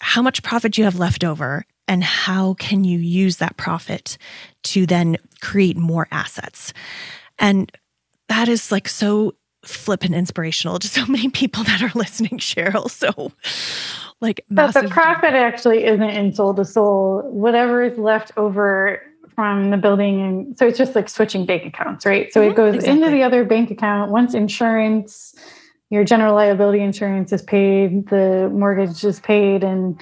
how 0.00 0.22
much 0.22 0.42
profit 0.42 0.76
you 0.76 0.84
have 0.84 0.98
left 0.98 1.22
over 1.22 1.64
and 1.86 2.02
how 2.02 2.54
can 2.54 2.84
you 2.84 2.98
use 2.98 3.36
that 3.36 3.56
profit 3.56 4.16
to 4.64 4.86
then 4.86 5.16
create 5.40 5.76
more 5.76 6.08
assets. 6.10 6.72
And 7.38 7.70
that 8.28 8.48
is 8.48 8.72
like 8.72 8.88
so 8.88 9.34
flippant 9.64 10.14
inspirational 10.14 10.78
to 10.78 10.88
so 10.88 11.06
many 11.08 11.28
people 11.28 11.64
that 11.64 11.82
are 11.82 11.92
listening, 11.94 12.38
Cheryl. 12.38 12.90
So, 12.90 13.32
like, 14.20 14.44
massive- 14.48 14.74
but 14.74 14.88
the 14.88 14.94
profit 14.94 15.34
actually 15.34 15.84
isn't 15.84 16.02
in 16.02 16.32
soul 16.32 16.54
to 16.54 16.64
soul. 16.64 17.22
Whatever 17.30 17.82
is 17.82 17.98
left 17.98 18.32
over 18.36 19.00
from 19.34 19.70
the 19.70 19.76
building 19.76 20.20
and 20.20 20.58
so 20.58 20.66
it's 20.66 20.78
just 20.78 20.94
like 20.94 21.08
switching 21.08 21.44
bank 21.46 21.64
accounts 21.64 22.06
right 22.06 22.32
so 22.32 22.40
mm-hmm, 22.40 22.50
it 22.50 22.56
goes 22.56 22.74
exactly. 22.74 22.98
into 22.98 23.10
the 23.10 23.22
other 23.22 23.44
bank 23.44 23.70
account 23.70 24.10
once 24.10 24.34
insurance 24.34 25.34
your 25.90 26.04
general 26.04 26.34
liability 26.34 26.80
insurance 26.80 27.32
is 27.32 27.42
paid 27.42 28.08
the 28.08 28.50
mortgage 28.52 29.04
is 29.04 29.20
paid 29.20 29.62
and 29.64 30.00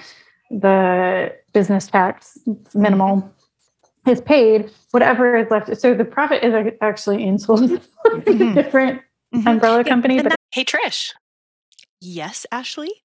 the 0.49 1.33
business 1.53 1.87
tax 1.87 2.37
minimal 2.73 3.17
mm-hmm. 3.17 4.09
is 4.09 4.21
paid 4.21 4.69
whatever 4.91 5.35
is 5.35 5.49
left 5.49 5.75
so 5.77 5.93
the 5.93 6.05
profit 6.05 6.43
is 6.43 6.73
actually 6.81 7.23
in 7.23 7.37
mm-hmm. 7.37 8.53
different 8.53 9.01
mm-hmm. 9.33 9.47
umbrella 9.47 9.83
company 9.83 10.17
but 10.17 10.29
that, 10.29 10.39
hey 10.51 10.63
trish 10.63 11.13
yes 11.99 12.45
ashley 12.51 13.03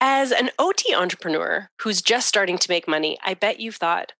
as 0.00 0.30
an 0.30 0.50
OT 0.58 0.94
entrepreneur 0.94 1.68
who's 1.82 2.00
just 2.02 2.28
starting 2.28 2.56
to 2.58 2.70
make 2.70 2.86
money, 2.86 3.18
I 3.24 3.34
bet 3.34 3.58
you've 3.58 3.76
thought, 3.76 4.12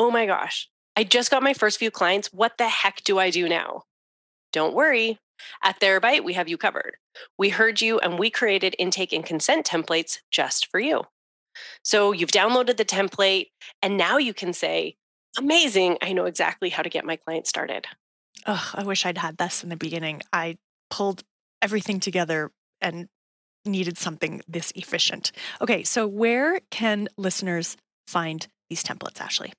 oh 0.00 0.10
my 0.10 0.24
gosh, 0.24 0.66
I 0.96 1.04
just 1.04 1.30
got 1.30 1.42
my 1.42 1.52
first 1.52 1.78
few 1.78 1.90
clients. 1.90 2.32
What 2.32 2.56
the 2.56 2.66
heck 2.66 3.04
do 3.04 3.18
I 3.18 3.28
do 3.28 3.46
now? 3.50 3.82
Don't 4.50 4.74
worry. 4.74 5.18
At 5.62 5.78
Therabyte, 5.78 6.24
we 6.24 6.32
have 6.32 6.48
you 6.48 6.56
covered. 6.56 6.96
We 7.36 7.50
heard 7.50 7.82
you 7.82 7.98
and 7.98 8.18
we 8.18 8.30
created 8.30 8.74
intake 8.78 9.12
and 9.12 9.24
consent 9.24 9.66
templates 9.66 10.20
just 10.30 10.68
for 10.70 10.80
you. 10.80 11.02
So 11.84 12.12
you've 12.12 12.30
downloaded 12.30 12.78
the 12.78 12.84
template 12.86 13.48
and 13.82 13.98
now 13.98 14.16
you 14.16 14.32
can 14.32 14.54
say, 14.54 14.96
amazing, 15.36 15.98
I 16.00 16.14
know 16.14 16.24
exactly 16.24 16.70
how 16.70 16.82
to 16.82 16.88
get 16.88 17.04
my 17.04 17.16
client 17.16 17.46
started. 17.46 17.86
Oh, 18.46 18.70
I 18.74 18.84
wish 18.84 19.04
I'd 19.04 19.18
had 19.18 19.36
this 19.36 19.62
in 19.62 19.68
the 19.68 19.76
beginning. 19.76 20.22
I 20.32 20.56
pulled 20.88 21.24
everything 21.60 22.00
together 22.00 22.52
and 22.80 23.06
needed 23.66 23.98
something 23.98 24.40
this 24.48 24.72
efficient. 24.74 25.30
Okay, 25.60 25.84
so 25.84 26.06
where 26.06 26.60
can 26.70 27.06
listeners 27.18 27.76
find 28.08 28.48
these 28.70 28.82
templates, 28.82 29.20
Ashley? 29.20 29.52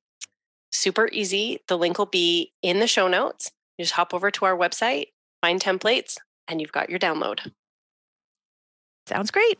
Super 0.72 1.10
easy. 1.12 1.60
The 1.68 1.78
link 1.78 1.98
will 1.98 2.06
be 2.06 2.54
in 2.62 2.80
the 2.80 2.88
show 2.88 3.08
notes. 3.08 3.52
You 3.78 3.84
just 3.84 3.96
hop 3.96 4.14
over 4.14 4.32
to 4.32 4.46
our 4.46 4.56
website, 4.56 5.08
find 5.42 5.62
templates, 5.62 6.18
and 6.48 6.62
you've 6.62 6.72
got 6.72 6.90
your 6.90 7.00
download. 7.00 7.52
Sounds 9.08 9.32
great. 9.32 9.58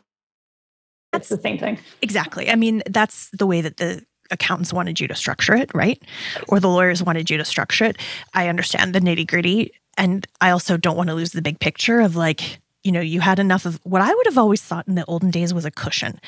It's 1.12 1.28
the 1.28 1.40
same 1.40 1.58
thing. 1.58 1.78
Exactly. 2.00 2.48
I 2.48 2.54
mean, 2.54 2.82
that's 2.86 3.28
the 3.30 3.46
way 3.46 3.60
that 3.60 3.76
the 3.76 4.02
accountants 4.30 4.72
wanted 4.72 4.98
you 4.98 5.06
to 5.08 5.14
structure 5.14 5.54
it, 5.54 5.70
right? 5.74 6.02
Or 6.48 6.58
the 6.58 6.68
lawyers 6.68 7.02
wanted 7.02 7.28
you 7.28 7.36
to 7.36 7.44
structure 7.44 7.84
it. 7.84 7.98
I 8.32 8.48
understand 8.48 8.94
the 8.94 9.00
nitty 9.00 9.26
gritty. 9.26 9.72
And 9.98 10.26
I 10.40 10.50
also 10.50 10.78
don't 10.78 10.96
want 10.96 11.10
to 11.10 11.14
lose 11.14 11.32
the 11.32 11.42
big 11.42 11.60
picture 11.60 12.00
of 12.00 12.16
like, 12.16 12.61
you 12.84 12.90
know, 12.90 13.00
you 13.00 13.20
had 13.20 13.38
enough 13.38 13.64
of 13.64 13.78
what 13.84 14.02
I 14.02 14.12
would 14.12 14.26
have 14.26 14.38
always 14.38 14.60
thought 14.60 14.88
in 14.88 14.96
the 14.96 15.04
olden 15.06 15.30
days 15.30 15.54
was 15.54 15.64
a 15.64 15.70
cushion, 15.70 16.20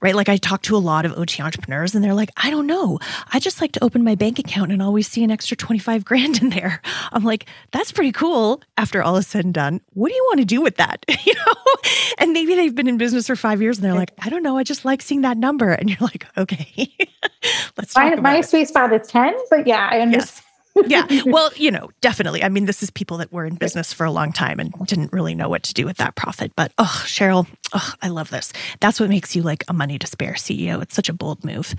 right? 0.00 0.14
Like 0.14 0.28
I 0.28 0.36
talk 0.36 0.62
to 0.62 0.76
a 0.76 0.78
lot 0.78 1.04
of 1.04 1.12
OT 1.18 1.42
entrepreneurs 1.42 1.94
and 1.94 2.04
they're 2.04 2.14
like, 2.14 2.30
I 2.36 2.50
don't 2.50 2.66
know. 2.66 2.98
I 3.32 3.40
just 3.40 3.60
like 3.60 3.72
to 3.72 3.84
open 3.84 4.04
my 4.04 4.14
bank 4.14 4.38
account 4.38 4.70
and 4.70 4.80
always 4.80 5.08
see 5.08 5.24
an 5.24 5.30
extra 5.30 5.56
25 5.56 6.04
grand 6.04 6.42
in 6.42 6.50
there. 6.50 6.80
I'm 7.12 7.24
like, 7.24 7.46
that's 7.72 7.90
pretty 7.90 8.12
cool 8.12 8.62
after 8.76 9.02
all 9.02 9.16
is 9.16 9.26
said 9.26 9.44
and 9.44 9.54
done. 9.54 9.80
What 9.94 10.08
do 10.08 10.14
you 10.14 10.24
want 10.28 10.40
to 10.40 10.46
do 10.46 10.60
with 10.60 10.76
that? 10.76 11.04
you 11.24 11.34
know? 11.34 11.80
And 12.18 12.32
maybe 12.32 12.54
they've 12.54 12.74
been 12.74 12.88
in 12.88 12.98
business 12.98 13.26
for 13.26 13.36
five 13.36 13.60
years 13.60 13.78
and 13.78 13.84
they're 13.84 13.94
like, 13.94 14.12
I 14.20 14.28
don't 14.28 14.42
know. 14.42 14.56
I 14.56 14.62
just 14.62 14.84
like 14.84 15.02
seeing 15.02 15.22
that 15.22 15.36
number. 15.36 15.72
And 15.72 15.90
you're 15.90 15.98
like, 16.00 16.26
okay, 16.36 16.88
let's 17.76 17.94
talk 17.94 18.04
My, 18.04 18.12
about 18.12 18.22
my 18.22 18.40
sweet 18.42 18.68
spot 18.68 18.92
is 18.92 19.08
10, 19.08 19.34
but 19.50 19.66
yeah, 19.66 19.88
I 19.90 20.00
understand. 20.00 20.45
Yeah. 20.86 21.06
Well, 21.26 21.50
you 21.56 21.70
know, 21.70 21.90
definitely. 22.00 22.42
I 22.42 22.48
mean, 22.48 22.66
this 22.66 22.82
is 22.82 22.90
people 22.90 23.16
that 23.18 23.32
were 23.32 23.44
in 23.44 23.56
business 23.56 23.92
for 23.92 24.04
a 24.04 24.10
long 24.10 24.32
time 24.32 24.60
and 24.60 24.72
didn't 24.86 25.12
really 25.12 25.34
know 25.34 25.48
what 25.48 25.62
to 25.64 25.74
do 25.74 25.84
with 25.84 25.96
that 25.96 26.14
profit. 26.14 26.52
But 26.56 26.72
oh, 26.78 27.04
Cheryl, 27.06 27.46
oh, 27.72 27.92
I 28.02 28.08
love 28.08 28.30
this. 28.30 28.52
That's 28.80 29.00
what 29.00 29.08
makes 29.08 29.34
you 29.34 29.42
like 29.42 29.64
a 29.68 29.72
money 29.72 29.98
to 29.98 30.06
spare 30.06 30.34
CEO. 30.34 30.80
It's 30.82 30.94
such 30.94 31.08
a 31.08 31.12
bold 31.12 31.44
move. 31.44 31.74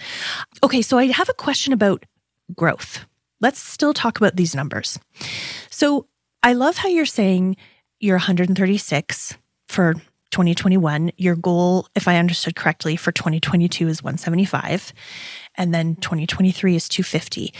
Okay, 0.63 0.81
so 0.81 0.97
I 0.97 1.07
have 1.07 1.29
a 1.29 1.33
question 1.33 1.73
about 1.73 2.05
growth. 2.55 3.05
Let's 3.39 3.59
still 3.59 3.93
talk 3.93 4.17
about 4.17 4.35
these 4.35 4.55
numbers. 4.55 4.99
So 5.69 6.07
I 6.43 6.53
love 6.53 6.77
how 6.77 6.89
you're 6.89 7.05
saying 7.05 7.57
you're 7.99 8.17
136 8.17 9.37
for 9.67 9.93
2021. 10.31 11.11
Your 11.17 11.35
goal, 11.35 11.87
if 11.95 12.07
I 12.07 12.17
understood 12.17 12.55
correctly, 12.55 12.95
for 12.95 13.11
2022 13.11 13.87
is 13.87 14.03
175. 14.03 14.93
And 15.55 15.73
then 15.73 15.95
2023 15.95 16.75
is 16.75 16.89
250. 16.89 17.53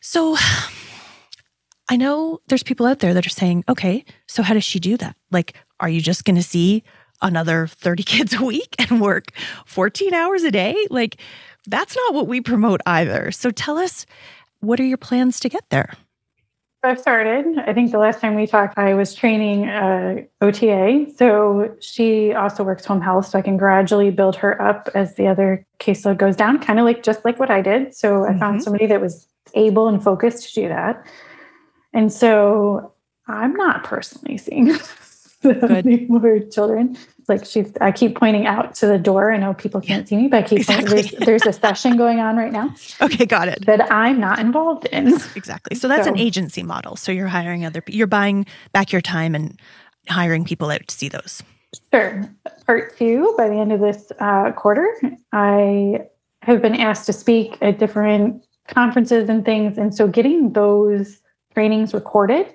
So 0.00 0.36
I 1.90 1.96
know 1.96 2.40
there's 2.48 2.62
people 2.62 2.86
out 2.86 2.98
there 2.98 3.14
that 3.14 3.26
are 3.26 3.30
saying, 3.30 3.64
okay, 3.68 4.04
so 4.26 4.42
how 4.42 4.54
does 4.54 4.64
she 4.64 4.78
do 4.78 4.96
that? 4.98 5.16
Like, 5.30 5.54
are 5.80 5.88
you 5.88 6.00
just 6.00 6.24
going 6.24 6.36
to 6.36 6.42
see 6.42 6.82
another 7.22 7.66
30 7.66 8.02
kids 8.04 8.34
a 8.34 8.44
week 8.44 8.74
and 8.78 9.00
work 9.00 9.32
14 9.66 10.12
hours 10.12 10.42
a 10.42 10.50
day? 10.50 10.76
Like, 10.90 11.16
that's 11.66 11.96
not 11.96 12.14
what 12.14 12.26
we 12.28 12.40
promote 12.40 12.80
either. 12.86 13.30
So 13.30 13.50
tell 13.50 13.78
us, 13.78 14.06
what 14.60 14.80
are 14.80 14.84
your 14.84 14.98
plans 14.98 15.40
to 15.40 15.48
get 15.48 15.64
there? 15.70 15.94
I've 16.84 17.00
started. 17.00 17.58
I 17.66 17.72
think 17.74 17.90
the 17.90 17.98
last 17.98 18.20
time 18.20 18.36
we 18.36 18.46
talked, 18.46 18.78
I 18.78 18.94
was 18.94 19.12
training 19.12 19.68
uh, 19.68 20.22
OTA. 20.40 21.06
So 21.16 21.74
she 21.80 22.32
also 22.32 22.62
works 22.62 22.84
home 22.84 23.00
health. 23.00 23.26
So 23.26 23.38
I 23.38 23.42
can 23.42 23.56
gradually 23.56 24.10
build 24.10 24.36
her 24.36 24.60
up 24.62 24.88
as 24.94 25.16
the 25.16 25.26
other 25.26 25.66
caseload 25.80 26.18
goes 26.18 26.36
down, 26.36 26.60
kind 26.60 26.78
of 26.78 26.84
like 26.84 27.02
just 27.02 27.24
like 27.24 27.40
what 27.40 27.50
I 27.50 27.62
did. 27.62 27.96
So 27.96 28.24
I 28.26 28.30
Mhm. 28.30 28.38
found 28.38 28.62
somebody 28.62 28.86
that 28.86 29.00
was 29.00 29.26
able 29.54 29.88
and 29.88 30.02
focused 30.02 30.48
to 30.48 30.62
do 30.62 30.68
that. 30.68 31.06
And 31.92 32.12
so 32.12 32.92
I'm 33.26 33.54
not 33.54 33.84
personally 33.84 34.38
seeing 34.38 34.72
any 35.44 36.06
more 36.06 36.40
children. 36.40 36.96
Like 37.28 37.44
she's, 37.44 37.70
I 37.80 37.92
keep 37.92 38.16
pointing 38.16 38.46
out 38.46 38.74
to 38.76 38.86
the 38.86 38.98
door. 38.98 39.32
I 39.32 39.36
know 39.36 39.52
people 39.52 39.80
can't 39.80 40.08
see 40.08 40.16
me, 40.16 40.28
but 40.28 40.44
I 40.44 40.48
keep 40.48 40.66
pointing, 40.66 40.86
there's, 40.86 41.10
there's 41.10 41.46
a 41.46 41.52
session 41.52 41.96
going 41.96 42.20
on 42.20 42.36
right 42.36 42.52
now 42.52 42.74
Okay, 43.02 43.26
got 43.26 43.48
it. 43.48 43.66
that 43.66 43.92
I'm 43.92 44.18
not 44.18 44.38
involved 44.38 44.86
in. 44.86 45.08
Exactly. 45.36 45.76
So 45.76 45.88
that's 45.88 46.06
an 46.06 46.18
agency 46.18 46.62
model. 46.62 46.96
So 46.96 47.12
you're 47.12 47.28
hiring 47.28 47.66
other, 47.66 47.82
you're 47.86 48.06
buying 48.06 48.46
back 48.72 48.92
your 48.92 49.02
time 49.02 49.34
and 49.34 49.60
hiring 50.08 50.44
people 50.44 50.70
out 50.70 50.86
to 50.88 50.94
see 50.94 51.08
those. 51.10 51.42
Sure. 51.92 52.24
Part 52.66 52.96
two, 52.96 53.34
by 53.36 53.48
the 53.48 53.56
end 53.56 53.72
of 53.72 53.80
this 53.80 54.10
uh, 54.20 54.52
quarter, 54.52 54.88
I 55.32 56.06
have 56.42 56.62
been 56.62 56.76
asked 56.76 57.04
to 57.06 57.12
speak 57.12 57.58
at 57.60 57.78
different 57.78 58.46
conferences 58.68 59.28
and 59.28 59.44
things. 59.44 59.78
And 59.78 59.94
so 59.94 60.06
getting 60.06 60.52
those 60.52 61.20
trainings 61.54 61.92
recorded 61.94 62.46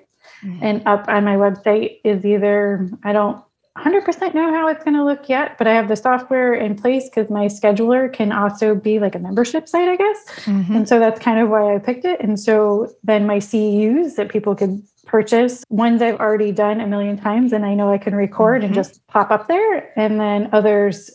Mhm. 0.42 0.58
and 0.62 0.82
up 0.86 1.06
on 1.08 1.24
my 1.24 1.36
website 1.36 1.98
is 2.04 2.24
either, 2.24 2.88
I 3.04 3.12
don't 3.12 3.38
100% 3.76 4.34
know 4.34 4.52
how 4.52 4.68
it's 4.68 4.84
going 4.84 4.94
to 4.94 5.04
look 5.04 5.28
yet, 5.28 5.58
but 5.58 5.66
I 5.66 5.74
have 5.74 5.88
the 5.88 5.96
software 5.96 6.54
in 6.54 6.76
place 6.76 7.08
because 7.08 7.28
my 7.28 7.46
scheduler 7.46 8.12
can 8.12 8.30
also 8.30 8.74
be 8.74 9.00
like 9.00 9.16
a 9.16 9.18
membership 9.18 9.68
site, 9.68 9.88
I 9.88 9.96
guess. 9.96 10.24
Mhm. 10.44 10.76
And 10.76 10.88
so 10.88 10.98
that's 11.00 11.18
kind 11.20 11.40
of 11.40 11.48
why 11.50 11.74
I 11.74 11.78
picked 11.78 12.04
it. 12.04 12.20
And 12.20 12.38
so 12.38 12.88
then 13.02 13.26
my 13.26 13.38
CEUs 13.40 14.14
that 14.14 14.28
people 14.28 14.54
could 14.54 14.80
purchase, 15.06 15.64
ones 15.70 16.02
I've 16.02 16.20
already 16.20 16.52
done 16.52 16.80
a 16.80 16.86
million 16.86 17.16
times 17.18 17.52
and 17.52 17.66
I 17.66 17.74
know 17.74 17.90
I 17.90 17.98
can 17.98 18.14
record 18.14 18.62
Mhm. 18.62 18.66
and 18.66 18.74
just 18.74 19.04
pop 19.08 19.30
up 19.32 19.48
there. 19.48 19.90
And 19.96 20.20
then 20.20 20.48
others, 20.52 21.10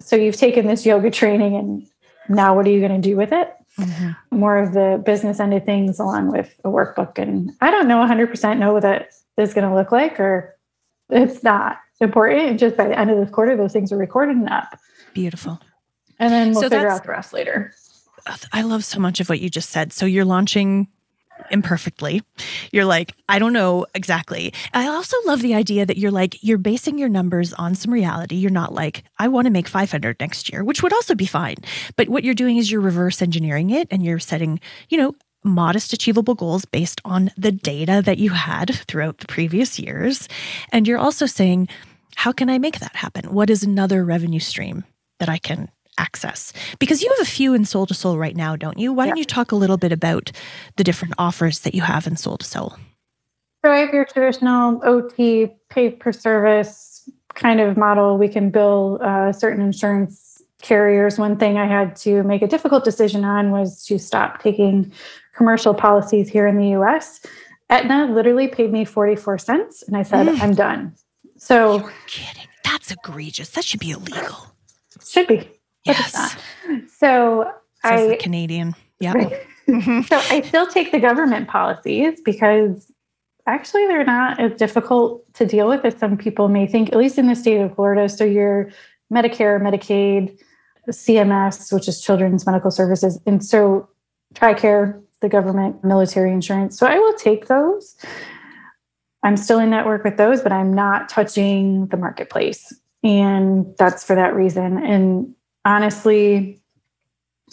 so 0.00 0.14
you've 0.14 0.36
taken 0.36 0.66
this 0.68 0.86
yoga 0.86 1.10
training 1.10 1.56
and 1.56 1.82
now 2.28 2.54
what 2.54 2.64
are 2.66 2.70
you 2.70 2.80
going 2.80 3.00
to 3.00 3.08
do 3.08 3.16
with 3.16 3.32
it? 3.32 3.52
Mhm. 3.78 4.16
More 4.30 4.58
of 4.58 4.72
the 4.72 5.02
business 5.04 5.40
end 5.40 5.52
of 5.54 5.64
things 5.64 5.98
along 5.98 6.30
with 6.30 6.60
a 6.64 6.68
workbook. 6.68 7.18
And 7.18 7.50
I 7.60 7.70
don't 7.70 7.88
know 7.88 7.98
100% 8.00 8.58
know 8.58 8.72
what 8.72 8.82
that 8.82 9.10
is 9.36 9.52
going 9.54 9.68
to 9.68 9.74
look 9.74 9.90
like 9.90 10.20
or 10.20 10.56
it's 11.10 11.42
not 11.42 11.78
important. 12.00 12.60
Just 12.60 12.76
by 12.76 12.86
the 12.88 12.98
end 12.98 13.10
of 13.10 13.18
this 13.18 13.30
quarter, 13.30 13.56
those 13.56 13.72
things 13.72 13.92
are 13.92 13.96
recorded 13.96 14.36
and 14.36 14.48
up. 14.48 14.78
Beautiful. 15.12 15.60
And 16.18 16.32
then 16.32 16.52
we'll 16.52 16.62
So 16.62 16.68
figure 16.70 16.88
out 16.88 17.02
the 17.02 17.10
rest 17.10 17.32
later. 17.32 17.74
I 18.52 18.62
love 18.62 18.84
so 18.84 19.00
much 19.00 19.20
of 19.20 19.28
what 19.28 19.40
you 19.40 19.50
just 19.50 19.70
said. 19.70 19.92
So 19.92 20.06
you're 20.06 20.24
launching 20.24 20.88
imperfectly. 21.50 22.22
You're 22.72 22.84
like, 22.84 23.14
I 23.28 23.38
don't 23.38 23.52
know 23.52 23.86
exactly. 23.94 24.52
I 24.72 24.86
also 24.86 25.16
love 25.24 25.42
the 25.42 25.54
idea 25.54 25.86
that 25.86 25.98
you're 25.98 26.10
like, 26.10 26.42
you're 26.42 26.58
basing 26.58 26.98
your 26.98 27.08
numbers 27.08 27.52
on 27.52 27.74
some 27.74 27.92
reality. 27.92 28.36
You're 28.36 28.50
not 28.50 28.72
like, 28.72 29.04
I 29.18 29.28
want 29.28 29.46
to 29.46 29.50
make 29.50 29.68
500 29.68 30.16
next 30.20 30.50
year, 30.50 30.64
which 30.64 30.82
would 30.82 30.92
also 30.92 31.14
be 31.14 31.26
fine. 31.26 31.56
But 31.96 32.08
what 32.08 32.24
you're 32.24 32.34
doing 32.34 32.56
is 32.56 32.70
you're 32.70 32.80
reverse 32.80 33.22
engineering 33.22 33.70
it 33.70 33.88
and 33.90 34.04
you're 34.04 34.18
setting, 34.18 34.60
you 34.88 34.98
know, 34.98 35.14
modest 35.44 35.92
achievable 35.92 36.34
goals 36.34 36.64
based 36.64 37.00
on 37.04 37.30
the 37.36 37.52
data 37.52 38.02
that 38.04 38.18
you 38.18 38.30
had 38.30 38.74
throughout 38.88 39.18
the 39.18 39.26
previous 39.26 39.78
years. 39.78 40.28
And 40.72 40.88
you're 40.88 40.98
also 40.98 41.26
saying, 41.26 41.68
how 42.16 42.32
can 42.32 42.48
I 42.48 42.58
make 42.58 42.80
that 42.80 42.96
happen? 42.96 43.32
What 43.32 43.50
is 43.50 43.62
another 43.62 44.04
revenue 44.04 44.40
stream 44.40 44.84
that 45.18 45.28
I 45.28 45.38
can 45.38 45.70
access? 45.98 46.52
Because 46.78 47.02
you 47.02 47.10
have 47.16 47.26
a 47.26 47.30
few 47.30 47.54
in 47.54 47.64
Soul 47.64 47.86
to 47.86 47.94
Soul 47.94 48.18
right 48.18 48.36
now, 48.36 48.56
don't 48.56 48.78
you? 48.78 48.92
Why 48.92 49.06
don't 49.06 49.16
you 49.16 49.24
talk 49.24 49.52
a 49.52 49.56
little 49.56 49.76
bit 49.76 49.92
about 49.92 50.30
the 50.76 50.84
different 50.84 51.14
offers 51.18 51.60
that 51.60 51.74
you 51.74 51.82
have 51.82 52.06
in 52.06 52.16
Soul 52.16 52.36
to 52.38 52.44
Soul? 52.46 52.76
So 53.64 53.70
I 53.72 53.78
have 53.78 53.94
your 53.94 54.04
traditional 54.04 54.80
OT 54.84 55.48
pay 55.70 55.90
per 55.90 56.12
service 56.12 57.08
kind 57.34 57.60
of 57.60 57.76
model. 57.76 58.18
We 58.18 58.28
can 58.28 58.50
bill 58.50 58.98
uh, 59.02 59.32
certain 59.32 59.62
insurance 59.62 60.42
carriers. 60.60 61.18
One 61.18 61.36
thing 61.38 61.58
I 61.58 61.66
had 61.66 61.96
to 61.96 62.22
make 62.24 62.42
a 62.42 62.46
difficult 62.46 62.84
decision 62.84 63.24
on 63.24 63.50
was 63.50 63.84
to 63.86 63.98
stop 63.98 64.42
taking 64.42 64.92
commercial 65.34 65.74
policies 65.74 66.28
here 66.28 66.46
in 66.46 66.56
the 66.58 66.68
US. 66.78 67.20
Aetna 67.70 68.12
literally 68.12 68.48
paid 68.48 68.70
me 68.70 68.84
44 68.84 69.38
cents, 69.38 69.82
and 69.82 69.96
I 69.96 70.02
said, 70.02 70.26
Mm. 70.26 70.40
I'm 70.40 70.54
done. 70.54 70.94
So 71.38 71.78
You're 71.78 71.92
kidding. 72.06 72.48
That's 72.62 72.90
egregious. 72.90 73.50
That 73.50 73.64
should 73.64 73.80
be 73.80 73.90
illegal. 73.90 74.54
should 75.06 75.26
be. 75.26 75.48
Yes. 75.84 76.36
So 76.96 77.50
Says 77.84 78.08
the 78.08 78.14
I 78.14 78.16
Canadian. 78.16 78.74
Yeah. 79.00 79.12
Right. 79.12 79.46
So 79.66 79.72
mm-hmm. 79.72 80.32
I 80.32 80.40
still 80.42 80.66
take 80.66 80.92
the 80.92 81.00
government 81.00 81.48
policies 81.48 82.20
because 82.24 82.90
actually 83.46 83.86
they're 83.86 84.04
not 84.04 84.40
as 84.40 84.52
difficult 84.52 85.22
to 85.34 85.44
deal 85.44 85.68
with 85.68 85.84
as 85.84 85.98
some 85.98 86.16
people 86.16 86.48
may 86.48 86.66
think, 86.66 86.90
at 86.90 86.96
least 86.96 87.18
in 87.18 87.26
the 87.26 87.34
state 87.34 87.60
of 87.60 87.74
Florida. 87.74 88.08
So 88.08 88.24
your 88.24 88.70
Medicare, 89.12 89.60
Medicaid, 89.60 90.38
CMS, 90.88 91.72
which 91.72 91.88
is 91.88 92.00
Children's 92.00 92.46
Medical 92.46 92.70
Services, 92.70 93.18
and 93.26 93.44
so 93.44 93.88
TRICARE, 94.34 95.02
the 95.20 95.28
government 95.28 95.82
military 95.82 96.32
insurance. 96.32 96.78
So 96.78 96.86
I 96.86 96.98
will 96.98 97.14
take 97.14 97.46
those. 97.46 97.96
I'm 99.22 99.36
still 99.36 99.58
in 99.58 99.70
network 99.70 100.04
with 100.04 100.18
those, 100.18 100.42
but 100.42 100.52
I'm 100.52 100.72
not 100.72 101.08
touching 101.08 101.86
the 101.88 101.96
marketplace. 101.96 102.72
And 103.02 103.66
that's 103.78 104.04
for 104.04 104.14
that 104.14 104.34
reason. 104.34 104.78
And 104.84 105.33
honestly, 105.64 106.60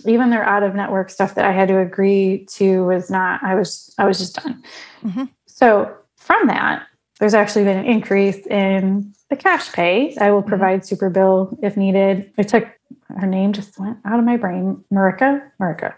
even 0.05 0.29
their 0.29 0.43
out 0.43 0.63
of 0.63 0.75
network 0.75 1.09
stuff 1.09 1.35
that 1.35 1.45
I 1.45 1.51
had 1.51 1.67
to 1.67 1.79
agree 1.79 2.45
to 2.51 2.85
was 2.85 3.09
not, 3.09 3.43
I 3.43 3.55
was, 3.55 3.93
I 3.97 4.05
was 4.05 4.17
just 4.17 4.35
done. 4.35 4.63
Mhm. 5.03 5.29
So 5.45 5.95
from 6.17 6.47
that, 6.47 6.87
there's 7.19 7.33
actually 7.33 7.65
been 7.65 7.77
an 7.77 7.85
increase 7.85 8.45
in 8.47 9.13
the 9.29 9.35
cash 9.35 9.71
pay. 9.71 10.15
I 10.19 10.31
will 10.31 10.41
provide 10.41 10.85
super 10.85 11.09
bill 11.09 11.57
if 11.61 11.77
needed. 11.77 12.31
I 12.37 12.43
took 12.43 12.67
her 13.09 13.27
name 13.27 13.53
just 13.53 13.77
went 13.79 13.97
out 14.05 14.19
of 14.19 14.25
my 14.25 14.37
brain. 14.37 14.83
Marika, 14.91 15.41
Marika. 15.59 15.93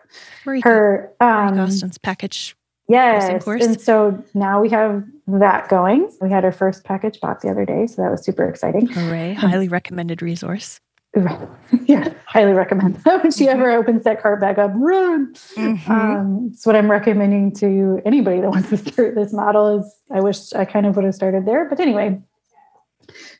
Marie 0.45 0.61
Her 0.61 1.11
um, 1.21 1.59
Austin's 1.59 1.97
package. 1.97 2.55
Yes. 2.89 3.47
And 3.47 3.79
so 3.79 4.21
now 4.33 4.61
we 4.61 4.69
have 4.69 5.03
that 5.27 5.69
going. 5.69 6.11
We 6.19 6.29
had 6.29 6.43
our 6.43 6.51
first 6.51 6.83
package 6.83 7.19
bought 7.21 7.41
the 7.41 7.49
other 7.49 7.65
day. 7.65 7.87
So 7.87 8.01
that 8.01 8.11
was 8.11 8.23
super 8.25 8.47
exciting. 8.47 8.87
Hooray. 8.87 9.33
Highly 9.33 9.69
recommended 9.69 10.21
resource. 10.21 10.79
yeah, 11.85 12.11
highly 12.25 12.53
recommend 12.53 12.95
that. 13.05 13.21
When 13.23 13.31
she 13.31 13.47
ever 13.47 13.69
opens 13.71 14.03
that 14.03 14.21
cart 14.21 14.41
back 14.41 14.57
up, 14.57 14.71
run. 14.75 15.33
Mhm. 15.55 15.89
Um, 15.89 16.49
it's 16.51 16.65
what 16.65 16.75
I'm 16.75 16.89
recommending 16.89 17.53
to 17.55 18.01
anybody 18.05 18.41
that 18.41 18.49
wants 18.49 18.69
to 18.69 18.77
start 18.77 19.15
this 19.15 19.31
model 19.31 19.79
is 19.79 19.95
I 20.11 20.21
wish 20.21 20.53
I 20.53 20.65
kind 20.65 20.85
of 20.85 20.95
would 20.95 21.05
have 21.05 21.15
started 21.15 21.45
there. 21.45 21.69
But 21.69 21.79
anyway, 21.79 22.19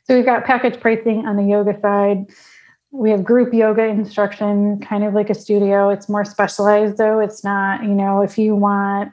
So 0.05 0.15
we've 0.15 0.25
got 0.25 0.43
package 0.45 0.79
pricing 0.79 1.25
on 1.25 1.35
the 1.37 1.43
yoga 1.43 1.79
side. 1.81 2.25
We 2.91 3.09
have 3.09 3.23
group 3.23 3.53
yoga 3.53 3.85
instruction, 3.85 4.79
kind 4.79 5.03
of 5.03 5.13
like 5.15 5.29
a 5.31 5.33
studio. 5.33 5.89
It's 5.89 6.07
more 6.07 6.25
specialized 6.25 6.97
though. 6.97 7.19
It's 7.19 7.43
not, 7.43 7.81
you 7.83 7.95
know, 7.95 8.21
if 8.21 8.37
you 8.37 8.55
want 8.55 9.11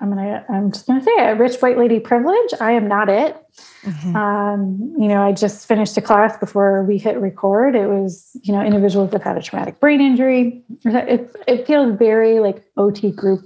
I'm 0.00 0.10
gonna 0.10 0.44
I'm 0.48 0.72
just 0.72 0.86
gonna 0.86 1.02
say 1.02 1.10
it, 1.10 1.38
rich 1.38 1.56
white 1.60 1.76
lady 1.76 1.98
privilege. 2.00 2.54
I 2.60 2.72
am 2.72 2.86
not 2.88 3.08
it. 3.08 3.36
Mm-hmm. 3.82 4.16
Um, 4.16 4.94
you 4.98 5.08
know, 5.08 5.22
I 5.22 5.32
just 5.32 5.66
finished 5.66 5.96
a 5.96 6.00
class 6.00 6.36
before 6.38 6.84
we 6.84 6.98
hit 6.98 7.18
record. 7.18 7.74
It 7.74 7.88
was, 7.88 8.30
you 8.42 8.52
know, 8.52 8.62
individuals 8.62 9.10
that 9.10 9.22
had 9.22 9.36
a 9.36 9.42
traumatic 9.42 9.80
brain 9.80 10.00
injury. 10.00 10.62
It 10.84 11.34
it 11.46 11.66
feels 11.66 11.98
very 11.98 12.40
like 12.40 12.64
OT 12.76 13.10
group 13.10 13.40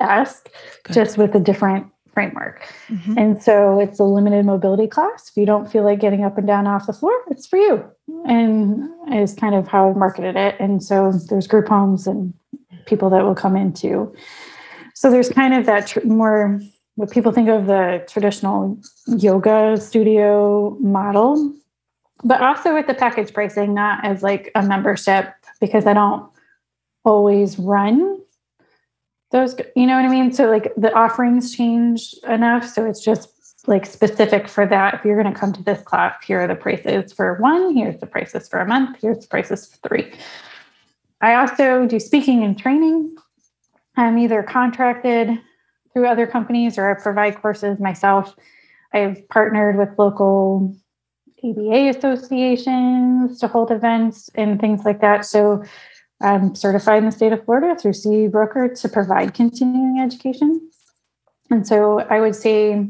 esque, 0.00 0.48
just 0.92 1.18
with 1.18 1.34
a 1.34 1.40
different 1.40 1.86
framework. 2.12 2.62
Mm-hmm. 2.88 3.18
And 3.18 3.42
so 3.42 3.80
it's 3.80 3.98
a 3.98 4.04
limited 4.04 4.44
mobility 4.44 4.86
class. 4.86 5.28
If 5.28 5.36
you 5.36 5.46
don't 5.46 5.70
feel 5.70 5.84
like 5.84 6.00
getting 6.00 6.24
up 6.24 6.38
and 6.38 6.46
down 6.46 6.66
off 6.66 6.86
the 6.86 6.92
floor, 6.92 7.12
it's 7.30 7.46
for 7.46 7.56
you. 7.56 7.84
And 8.26 8.88
is 9.12 9.34
kind 9.34 9.54
of 9.54 9.68
how 9.68 9.90
I've 9.90 9.96
marketed 9.96 10.36
it. 10.36 10.56
And 10.58 10.82
so 10.82 11.12
there's 11.28 11.46
group 11.46 11.68
homes 11.68 12.06
and 12.06 12.34
people 12.86 13.10
that 13.10 13.22
will 13.22 13.34
come 13.34 13.56
into 13.56 14.12
so 15.00 15.10
there's 15.10 15.30
kind 15.30 15.54
of 15.54 15.64
that 15.64 15.86
tr- 15.86 16.04
more 16.04 16.60
what 16.96 17.10
people 17.10 17.32
think 17.32 17.48
of 17.48 17.64
the 17.64 18.04
traditional 18.06 18.78
yoga 19.06 19.78
studio 19.80 20.76
model, 20.78 21.54
but 22.22 22.42
also 22.42 22.74
with 22.74 22.86
the 22.86 22.92
package 22.92 23.32
pricing, 23.32 23.72
not 23.72 24.04
as 24.04 24.22
like 24.22 24.50
a 24.54 24.62
membership, 24.62 25.32
because 25.58 25.86
I 25.86 25.94
don't 25.94 26.30
always 27.02 27.58
run 27.58 28.20
those, 29.30 29.56
you 29.74 29.86
know 29.86 29.96
what 29.96 30.04
I 30.04 30.08
mean? 30.08 30.34
So 30.34 30.50
like 30.50 30.70
the 30.76 30.92
offerings 30.92 31.56
change 31.56 32.14
enough. 32.28 32.68
So 32.68 32.84
it's 32.84 33.02
just 33.02 33.30
like 33.66 33.86
specific 33.86 34.48
for 34.48 34.66
that. 34.66 34.92
If 34.92 35.04
you're 35.06 35.18
going 35.18 35.32
to 35.32 35.40
come 35.40 35.54
to 35.54 35.62
this 35.62 35.80
class, 35.80 36.22
here 36.22 36.40
are 36.40 36.46
the 36.46 36.54
prices 36.54 37.10
for 37.10 37.36
one, 37.40 37.74
here's 37.74 37.98
the 38.00 38.06
prices 38.06 38.50
for 38.50 38.60
a 38.60 38.66
month, 38.68 38.98
here's 39.00 39.20
the 39.20 39.28
prices 39.28 39.64
for 39.64 39.88
three. 39.88 40.12
I 41.22 41.36
also 41.36 41.86
do 41.86 41.98
speaking 41.98 42.42
and 42.42 42.58
training. 42.58 43.16
I'm 43.96 44.18
either 44.18 44.42
contracted 44.42 45.38
through 45.92 46.06
other 46.06 46.26
companies 46.26 46.78
or 46.78 46.90
I 46.90 47.00
provide 47.00 47.40
courses 47.40 47.80
myself. 47.80 48.34
I've 48.92 49.26
partnered 49.28 49.76
with 49.76 49.88
local 49.98 50.74
ABA 51.42 51.88
associations 51.96 53.38
to 53.40 53.48
hold 53.48 53.70
events 53.70 54.30
and 54.34 54.60
things 54.60 54.84
like 54.84 55.00
that. 55.00 55.24
So 55.24 55.64
I'm 56.20 56.54
certified 56.54 56.98
in 56.98 57.06
the 57.06 57.12
state 57.12 57.32
of 57.32 57.44
Florida 57.44 57.74
through 57.80 57.94
CE 57.94 58.30
Broker 58.30 58.68
to 58.68 58.88
provide 58.88 59.34
continuing 59.34 60.00
education. 60.00 60.70
And 61.50 61.66
so 61.66 62.00
I 62.00 62.20
would 62.20 62.36
say 62.36 62.86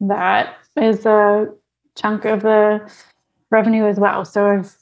that 0.00 0.56
is 0.76 1.04
a 1.04 1.48
chunk 1.96 2.24
of 2.24 2.42
the 2.42 2.90
revenue 3.50 3.86
as 3.86 3.98
well. 3.98 4.24
So 4.24 4.46
I've 4.46 4.74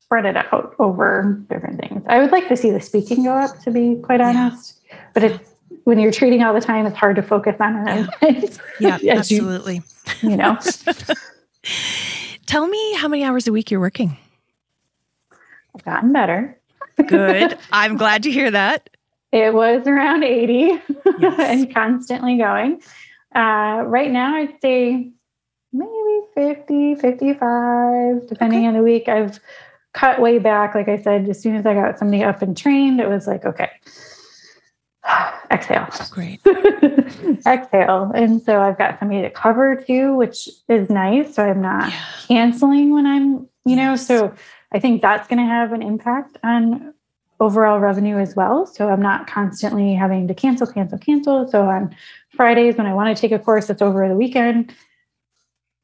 spread 0.00 0.26
it 0.26 0.36
out 0.36 0.74
over 0.78 1.40
different 1.48 1.80
things. 1.80 2.02
I 2.08 2.18
would 2.18 2.32
like 2.32 2.48
to 2.48 2.56
see 2.56 2.70
the 2.70 2.80
speaking 2.80 3.24
go 3.24 3.32
up, 3.32 3.58
to 3.60 3.70
be 3.70 3.96
quite 4.02 4.20
honest 4.20 4.79
but 5.14 5.24
it's 5.24 5.50
when 5.84 5.98
you're 5.98 6.12
treating 6.12 6.42
all 6.42 6.54
the 6.54 6.60
time, 6.60 6.86
it's 6.86 6.96
hard 6.96 7.16
to 7.16 7.22
focus 7.22 7.56
on 7.60 7.88
it. 7.88 8.58
Yeah, 8.80 8.98
yeah 9.02 9.14
absolutely. 9.16 9.82
You, 10.22 10.30
you 10.30 10.36
know. 10.36 10.58
Tell 12.46 12.66
me 12.66 12.94
how 12.94 13.08
many 13.08 13.24
hours 13.24 13.46
a 13.46 13.52
week 13.52 13.70
you're 13.70 13.80
working. 13.80 14.16
I've 15.74 15.84
gotten 15.84 16.12
better. 16.12 16.58
Good. 17.06 17.58
I'm 17.72 17.96
glad 17.96 18.22
to 18.24 18.30
hear 18.30 18.50
that. 18.50 18.90
It 19.32 19.54
was 19.54 19.86
around 19.86 20.24
80 20.24 20.54
yes. 21.20 21.38
and 21.38 21.72
constantly 21.72 22.36
going. 22.36 22.82
Uh, 23.34 23.84
right 23.86 24.10
now, 24.10 24.34
I'd 24.34 24.60
say 24.60 25.10
maybe 25.72 26.20
50, 26.34 26.96
55, 26.96 28.28
depending 28.28 28.60
okay. 28.60 28.66
on 28.66 28.74
the 28.74 28.82
week. 28.82 29.08
I've 29.08 29.38
cut 29.92 30.20
way 30.20 30.38
back. 30.38 30.74
Like 30.74 30.88
I 30.88 31.00
said, 31.00 31.28
as 31.28 31.40
soon 31.40 31.54
as 31.54 31.64
I 31.64 31.74
got 31.74 31.98
somebody 31.98 32.24
up 32.24 32.42
and 32.42 32.56
trained, 32.56 33.00
it 33.00 33.08
was 33.08 33.28
like, 33.28 33.44
okay, 33.44 33.70
exhale. 35.50 35.88
Great. 36.10 36.40
exhale. 37.46 38.10
And 38.14 38.40
so 38.42 38.60
I've 38.60 38.78
got 38.78 38.98
somebody 38.98 39.22
to 39.22 39.30
cover 39.30 39.76
too, 39.76 40.16
which 40.16 40.48
is 40.68 40.88
nice. 40.90 41.34
So 41.34 41.44
I'm 41.44 41.60
not 41.60 41.90
yeah. 41.90 42.04
canceling 42.28 42.92
when 42.92 43.06
I'm, 43.06 43.48
you 43.64 43.76
know, 43.76 43.92
yes. 43.92 44.06
so 44.06 44.34
I 44.72 44.78
think 44.78 45.02
that's 45.02 45.28
going 45.28 45.38
to 45.38 45.44
have 45.44 45.72
an 45.72 45.82
impact 45.82 46.38
on 46.42 46.94
overall 47.40 47.80
revenue 47.80 48.18
as 48.18 48.36
well. 48.36 48.66
So 48.66 48.88
I'm 48.88 49.02
not 49.02 49.26
constantly 49.26 49.94
having 49.94 50.28
to 50.28 50.34
cancel, 50.34 50.66
cancel, 50.66 50.98
cancel. 50.98 51.48
So 51.48 51.62
on 51.62 51.94
Fridays 52.30 52.76
when 52.76 52.86
I 52.86 52.94
want 52.94 53.16
to 53.16 53.20
take 53.20 53.32
a 53.32 53.38
course 53.38 53.66
that's 53.66 53.82
over 53.82 54.06
the 54.08 54.14
weekend, 54.14 54.74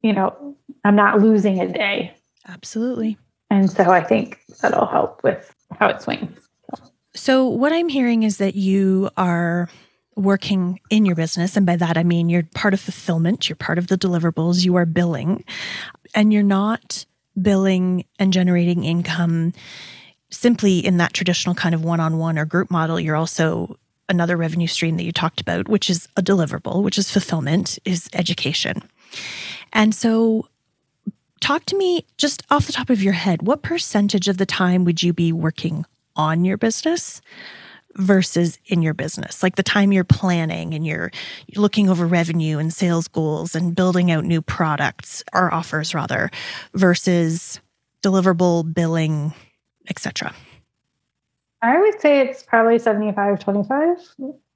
you 0.02 0.12
know, 0.12 0.56
I'm 0.84 0.96
not 0.96 1.20
losing 1.20 1.60
a 1.60 1.72
day. 1.72 2.14
Absolutely. 2.46 3.18
And 3.50 3.70
so 3.70 3.90
I 3.90 4.02
think 4.02 4.40
that'll 4.60 4.86
help 4.86 5.22
with 5.24 5.52
how 5.78 5.88
it 5.88 6.02
swings. 6.02 6.45
So, 7.16 7.46
what 7.46 7.72
I'm 7.72 7.88
hearing 7.88 8.24
is 8.24 8.36
that 8.36 8.54
you 8.54 9.10
are 9.16 9.68
working 10.16 10.80
in 10.90 11.06
your 11.06 11.16
business. 11.16 11.56
And 11.56 11.66
by 11.66 11.76
that, 11.76 11.96
I 11.96 12.02
mean 12.02 12.28
you're 12.28 12.42
part 12.54 12.74
of 12.74 12.80
fulfillment, 12.80 13.48
you're 13.48 13.56
part 13.56 13.78
of 13.78 13.86
the 13.88 13.98
deliverables, 13.98 14.64
you 14.64 14.76
are 14.76 14.86
billing, 14.86 15.44
and 16.14 16.32
you're 16.32 16.42
not 16.42 17.04
billing 17.40 18.04
and 18.18 18.32
generating 18.32 18.84
income 18.84 19.52
simply 20.30 20.78
in 20.78 20.98
that 20.98 21.12
traditional 21.12 21.54
kind 21.54 21.74
of 21.74 21.84
one 21.84 22.00
on 22.00 22.18
one 22.18 22.38
or 22.38 22.44
group 22.44 22.70
model. 22.70 23.00
You're 23.00 23.16
also 23.16 23.78
another 24.08 24.36
revenue 24.36 24.66
stream 24.66 24.96
that 24.96 25.04
you 25.04 25.12
talked 25.12 25.40
about, 25.40 25.68
which 25.68 25.90
is 25.90 26.08
a 26.16 26.22
deliverable, 26.22 26.82
which 26.82 26.98
is 26.98 27.10
fulfillment, 27.10 27.78
is 27.84 28.08
education. 28.12 28.82
And 29.72 29.94
so, 29.94 30.48
talk 31.40 31.64
to 31.66 31.76
me 31.76 32.04
just 32.16 32.42
off 32.50 32.66
the 32.66 32.72
top 32.72 32.90
of 32.90 33.02
your 33.02 33.12
head 33.12 33.42
what 33.42 33.62
percentage 33.62 34.28
of 34.28 34.38
the 34.38 34.46
time 34.46 34.84
would 34.84 35.02
you 35.02 35.12
be 35.12 35.32
working 35.32 35.84
on 36.16 36.44
your 36.44 36.56
business 36.56 37.20
versus 37.94 38.58
in 38.66 38.82
your 38.82 38.94
business. 38.94 39.42
Like 39.42 39.56
the 39.56 39.62
time 39.62 39.92
you're 39.92 40.04
planning 40.04 40.74
and 40.74 40.86
you're 40.86 41.10
looking 41.56 41.88
over 41.88 42.06
revenue 42.06 42.58
and 42.58 42.72
sales 42.72 43.08
goals 43.08 43.54
and 43.54 43.74
building 43.74 44.10
out 44.10 44.24
new 44.24 44.42
products 44.42 45.24
or 45.32 45.52
offers 45.52 45.94
rather 45.94 46.30
versus 46.74 47.60
deliverable 48.02 48.72
billing 48.72 49.32
etc 49.88 50.32
i 51.62 51.78
would 51.80 51.98
say 52.00 52.20
it's 52.20 52.42
probably 52.42 52.78
75 52.78 53.40
25 53.40 53.96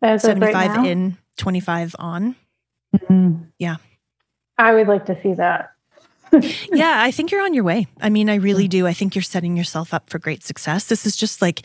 as 0.03 0.23
75 0.23 0.77
right 0.77 0.87
in 0.87 1.17
25 1.41 1.97
on? 1.99 2.37
Mm-hmm. 2.95 3.45
yeah. 3.59 3.77
I 4.59 4.75
would 4.75 4.89
like 4.89 5.07
to 5.07 5.21
see 5.23 5.35
that 5.35 5.71
yeah, 6.73 7.03
I 7.03 7.11
think 7.11 7.31
you're 7.31 7.43
on 7.43 7.55
your 7.55 7.65
way. 7.65 7.87
I 8.01 8.11
mean, 8.11 8.29
I 8.31 8.37
really 8.37 8.69
do. 8.69 8.87
I 8.87 8.93
think 8.93 9.15
you're 9.15 9.23
setting 9.23 9.57
yourself 9.57 9.93
up 9.93 10.09
for 10.11 10.19
great 10.19 10.43
success. 10.43 10.87
This 10.87 11.07
is 11.07 11.17
just 11.17 11.43
like 11.43 11.63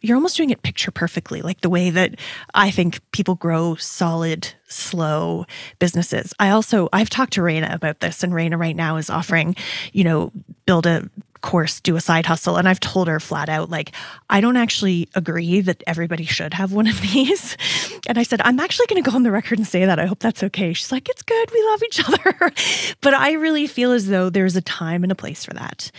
you're 0.00 0.16
almost 0.16 0.36
doing 0.36 0.50
it 0.50 0.62
picture 0.62 0.90
perfectly, 0.90 1.40
like 1.40 1.62
the 1.62 1.70
way 1.70 1.88
that 1.90 2.16
I 2.52 2.70
think 2.70 3.00
people 3.12 3.36
grow 3.36 3.74
solid, 3.76 4.52
slow 4.68 5.46
businesses. 5.78 6.34
I 6.38 6.50
also 6.50 6.88
I've 6.92 7.08
talked 7.08 7.32
to 7.34 7.40
Raina 7.40 7.74
about 7.74 8.00
this, 8.00 8.22
and 8.22 8.32
Raina 8.32 8.58
right 8.58 8.76
now 8.76 8.96
is 8.96 9.08
offering, 9.08 9.56
you 9.92 10.04
know, 10.04 10.30
build 10.66 10.86
a 10.86 11.08
course 11.44 11.78
do 11.80 11.94
a 11.94 12.00
side 12.00 12.24
hustle. 12.24 12.56
And 12.56 12.66
i've 12.66 12.80
told 12.80 13.06
her 13.06 13.20
flat 13.20 13.50
out 13.50 13.68
like 13.68 13.92
i 14.30 14.40
don't 14.40 14.56
actually 14.56 15.08
agree 15.14 15.60
that 15.60 15.82
everybody 15.86 16.24
should 16.24 16.54
have 16.54 16.72
one 16.72 16.86
of 16.86 16.98
these. 17.12 17.56
And 18.08 18.18
i 18.18 18.22
said 18.22 18.40
i'm 18.44 18.58
actually 18.58 18.86
going 18.86 19.02
to 19.04 19.10
go 19.10 19.14
on 19.14 19.22
the 19.22 19.30
record 19.30 19.58
and 19.58 19.66
say 19.66 19.84
that. 19.84 19.98
I 19.98 20.06
hope 20.06 20.20
that's 20.20 20.42
okay. 20.42 20.72
She's 20.72 20.90
like 20.90 21.08
it's 21.08 21.22
good. 21.22 21.50
We 21.52 21.62
love 21.70 21.82
each 21.82 22.00
other. 22.08 22.52
But 23.02 23.14
i 23.14 23.32
really 23.32 23.66
feel 23.66 23.92
as 23.92 24.08
though 24.08 24.30
there's 24.30 24.56
a 24.56 24.62
time 24.62 25.02
and 25.02 25.12
a 25.12 25.14
place 25.14 25.44
for 25.44 25.52
that. 25.52 25.90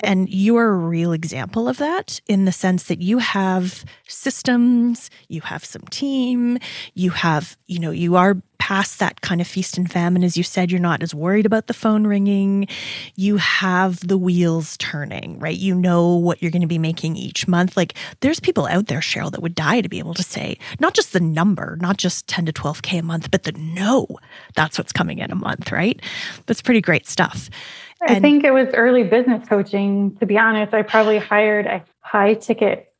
And 0.00 0.28
you 0.30 0.56
are 0.56 0.68
a 0.68 0.76
real 0.76 1.12
example 1.12 1.68
of 1.68 1.76
that 1.76 2.20
in 2.26 2.46
the 2.46 2.52
sense 2.52 2.84
that 2.84 3.02
you 3.02 3.18
have 3.18 3.84
systems 4.08 5.10
you 5.28 5.40
have 5.40 5.64
some 5.64 5.82
team 5.90 6.58
you 6.94 7.10
have 7.10 7.56
you 7.66 7.78
know 7.78 7.90
you 7.90 8.16
are 8.16 8.36
past 8.58 8.98
that 8.98 9.20
kind 9.20 9.40
of 9.40 9.46
feast 9.46 9.76
and 9.76 9.90
famine. 9.90 10.24
As 10.24 10.36
you 10.36 10.42
said, 10.42 10.70
you're 10.70 10.80
not 10.80 11.02
as 11.02 11.14
worried 11.14 11.46
about 11.46 11.66
the 11.66 11.74
phone 11.74 12.06
ringing. 12.06 12.66
You 13.16 13.36
have 13.36 14.06
the 14.06 14.18
wheels 14.18 14.76
turning, 14.78 15.38
right? 15.38 15.56
You 15.56 15.74
know 15.74 16.16
what 16.16 16.40
you're 16.40 16.50
going 16.50 16.62
to 16.62 16.68
be 16.68 16.78
making 16.78 17.16
each 17.16 17.46
month. 17.46 17.76
Like 17.76 17.94
there's 18.20 18.40
people 18.40 18.66
out 18.66 18.86
there, 18.86 19.00
Cheryl, 19.00 19.30
that 19.30 19.42
would 19.42 19.54
die 19.54 19.80
to 19.80 19.88
be 19.88 19.98
able 19.98 20.14
to 20.14 20.22
say 20.22 20.58
not 20.80 20.94
just 20.94 21.12
the 21.12 21.20
number, 21.20 21.76
not 21.80 21.96
just 21.96 22.26
10 22.28 22.46
to 22.46 22.52
12K 22.52 23.00
a 23.00 23.02
month, 23.02 23.30
but 23.30 23.42
the 23.42 23.52
no, 23.52 24.06
that's 24.54 24.78
what's 24.78 24.92
coming 24.92 25.18
in 25.18 25.30
a 25.30 25.36
month, 25.36 25.72
right? 25.72 26.00
That's 26.46 26.62
pretty 26.62 26.80
great 26.80 27.06
stuff. 27.06 27.50
I 28.02 28.14
and, 28.14 28.22
think 28.22 28.44
it 28.44 28.52
was 28.52 28.68
early 28.74 29.04
business 29.04 29.46
coaching. 29.48 30.16
To 30.16 30.26
be 30.26 30.38
honest, 30.38 30.74
I 30.74 30.82
probably 30.82 31.18
hired 31.18 31.66
a 31.66 31.84
high 32.00 32.34
ticket 32.34 32.92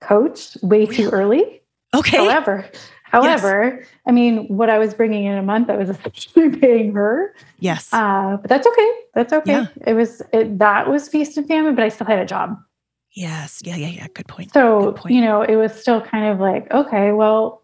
coach 0.00 0.56
way 0.62 0.80
really? 0.80 0.96
too 0.96 1.10
early. 1.10 1.62
Okay. 1.94 2.16
However, 2.16 2.68
However, 3.10 3.78
yes. 3.80 3.88
I 4.06 4.12
mean, 4.12 4.46
what 4.48 4.68
I 4.68 4.78
was 4.78 4.92
bringing 4.92 5.24
in 5.24 5.38
a 5.38 5.42
month, 5.42 5.70
I 5.70 5.76
was 5.76 5.90
essentially 5.96 6.50
paying 6.50 6.92
her. 6.92 7.34
Yes. 7.60 7.88
Uh, 7.92 8.36
but 8.40 8.48
that's 8.48 8.66
okay. 8.66 8.90
That's 9.14 9.32
okay. 9.32 9.52
Yeah. 9.52 9.66
It 9.86 9.94
was 9.94 10.22
it, 10.32 10.58
that 10.58 10.88
was 10.88 11.08
feast 11.08 11.36
and 11.36 11.46
famine, 11.46 11.74
but 11.74 11.84
I 11.84 11.88
still 11.88 12.06
had 12.06 12.18
a 12.18 12.26
job. 12.26 12.58
Yes. 13.12 13.60
Yeah. 13.64 13.76
Yeah. 13.76 13.88
Yeah. 13.88 14.06
Good 14.12 14.28
point. 14.28 14.52
So 14.52 14.80
Good 14.80 14.96
point. 14.96 15.14
you 15.14 15.20
know, 15.20 15.42
it 15.42 15.56
was 15.56 15.72
still 15.72 16.00
kind 16.00 16.26
of 16.26 16.40
like, 16.40 16.70
okay, 16.70 17.12
well, 17.12 17.62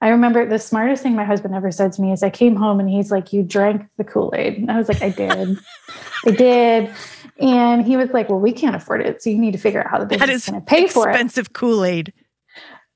I 0.00 0.08
remember 0.08 0.46
the 0.46 0.58
smartest 0.58 1.02
thing 1.02 1.14
my 1.14 1.24
husband 1.24 1.54
ever 1.54 1.70
said 1.70 1.92
to 1.94 2.02
me 2.02 2.12
is 2.12 2.22
I 2.22 2.28
came 2.28 2.56
home 2.56 2.78
and 2.78 2.90
he's 2.90 3.10
like, 3.10 3.32
You 3.32 3.42
drank 3.42 3.88
the 3.96 4.04
Kool 4.04 4.34
Aid. 4.36 4.58
And 4.58 4.70
I 4.70 4.76
was 4.76 4.88
like, 4.88 5.00
I 5.00 5.08
did. 5.08 5.58
I 6.26 6.30
did. 6.30 6.90
And 7.38 7.86
he 7.86 7.96
was 7.96 8.10
like, 8.10 8.28
Well, 8.28 8.40
we 8.40 8.52
can't 8.52 8.76
afford 8.76 9.00
it. 9.00 9.22
So 9.22 9.30
you 9.30 9.38
need 9.38 9.52
to 9.52 9.58
figure 9.58 9.80
out 9.80 9.90
how 9.90 9.98
the 9.98 10.06
business 10.06 10.30
is 10.30 10.48
going 10.50 10.60
to 10.60 10.66
pay 10.66 10.86
for 10.88 11.08
it. 11.08 11.12
Expensive 11.12 11.54
Kool 11.54 11.84
Aid. 11.84 12.12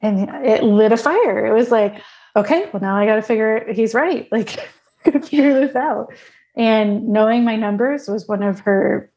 And 0.01 0.29
it 0.45 0.63
lit 0.63 0.93
a 0.93 0.97
fire. 0.97 1.47
It 1.47 1.53
was 1.53 1.71
like, 1.71 2.01
Okay, 2.39 2.69
well, 2.73 2.81
now 2.81 2.97
I 2.97 3.05
got 3.05 3.17
to 3.17 3.23
figure 3.23 3.57
it. 3.57 3.77
He's 3.77 3.95
right. 3.95 4.29
Like, 4.39 4.61
figure 5.05 5.55
this 5.55 5.75
out. 5.77 6.13
And 6.57 7.09
knowing 7.09 7.45
my 7.45 7.57
numbers 7.57 8.09
was 8.09 8.27
one 8.27 8.43
of 8.43 8.61
her, 8.61 9.11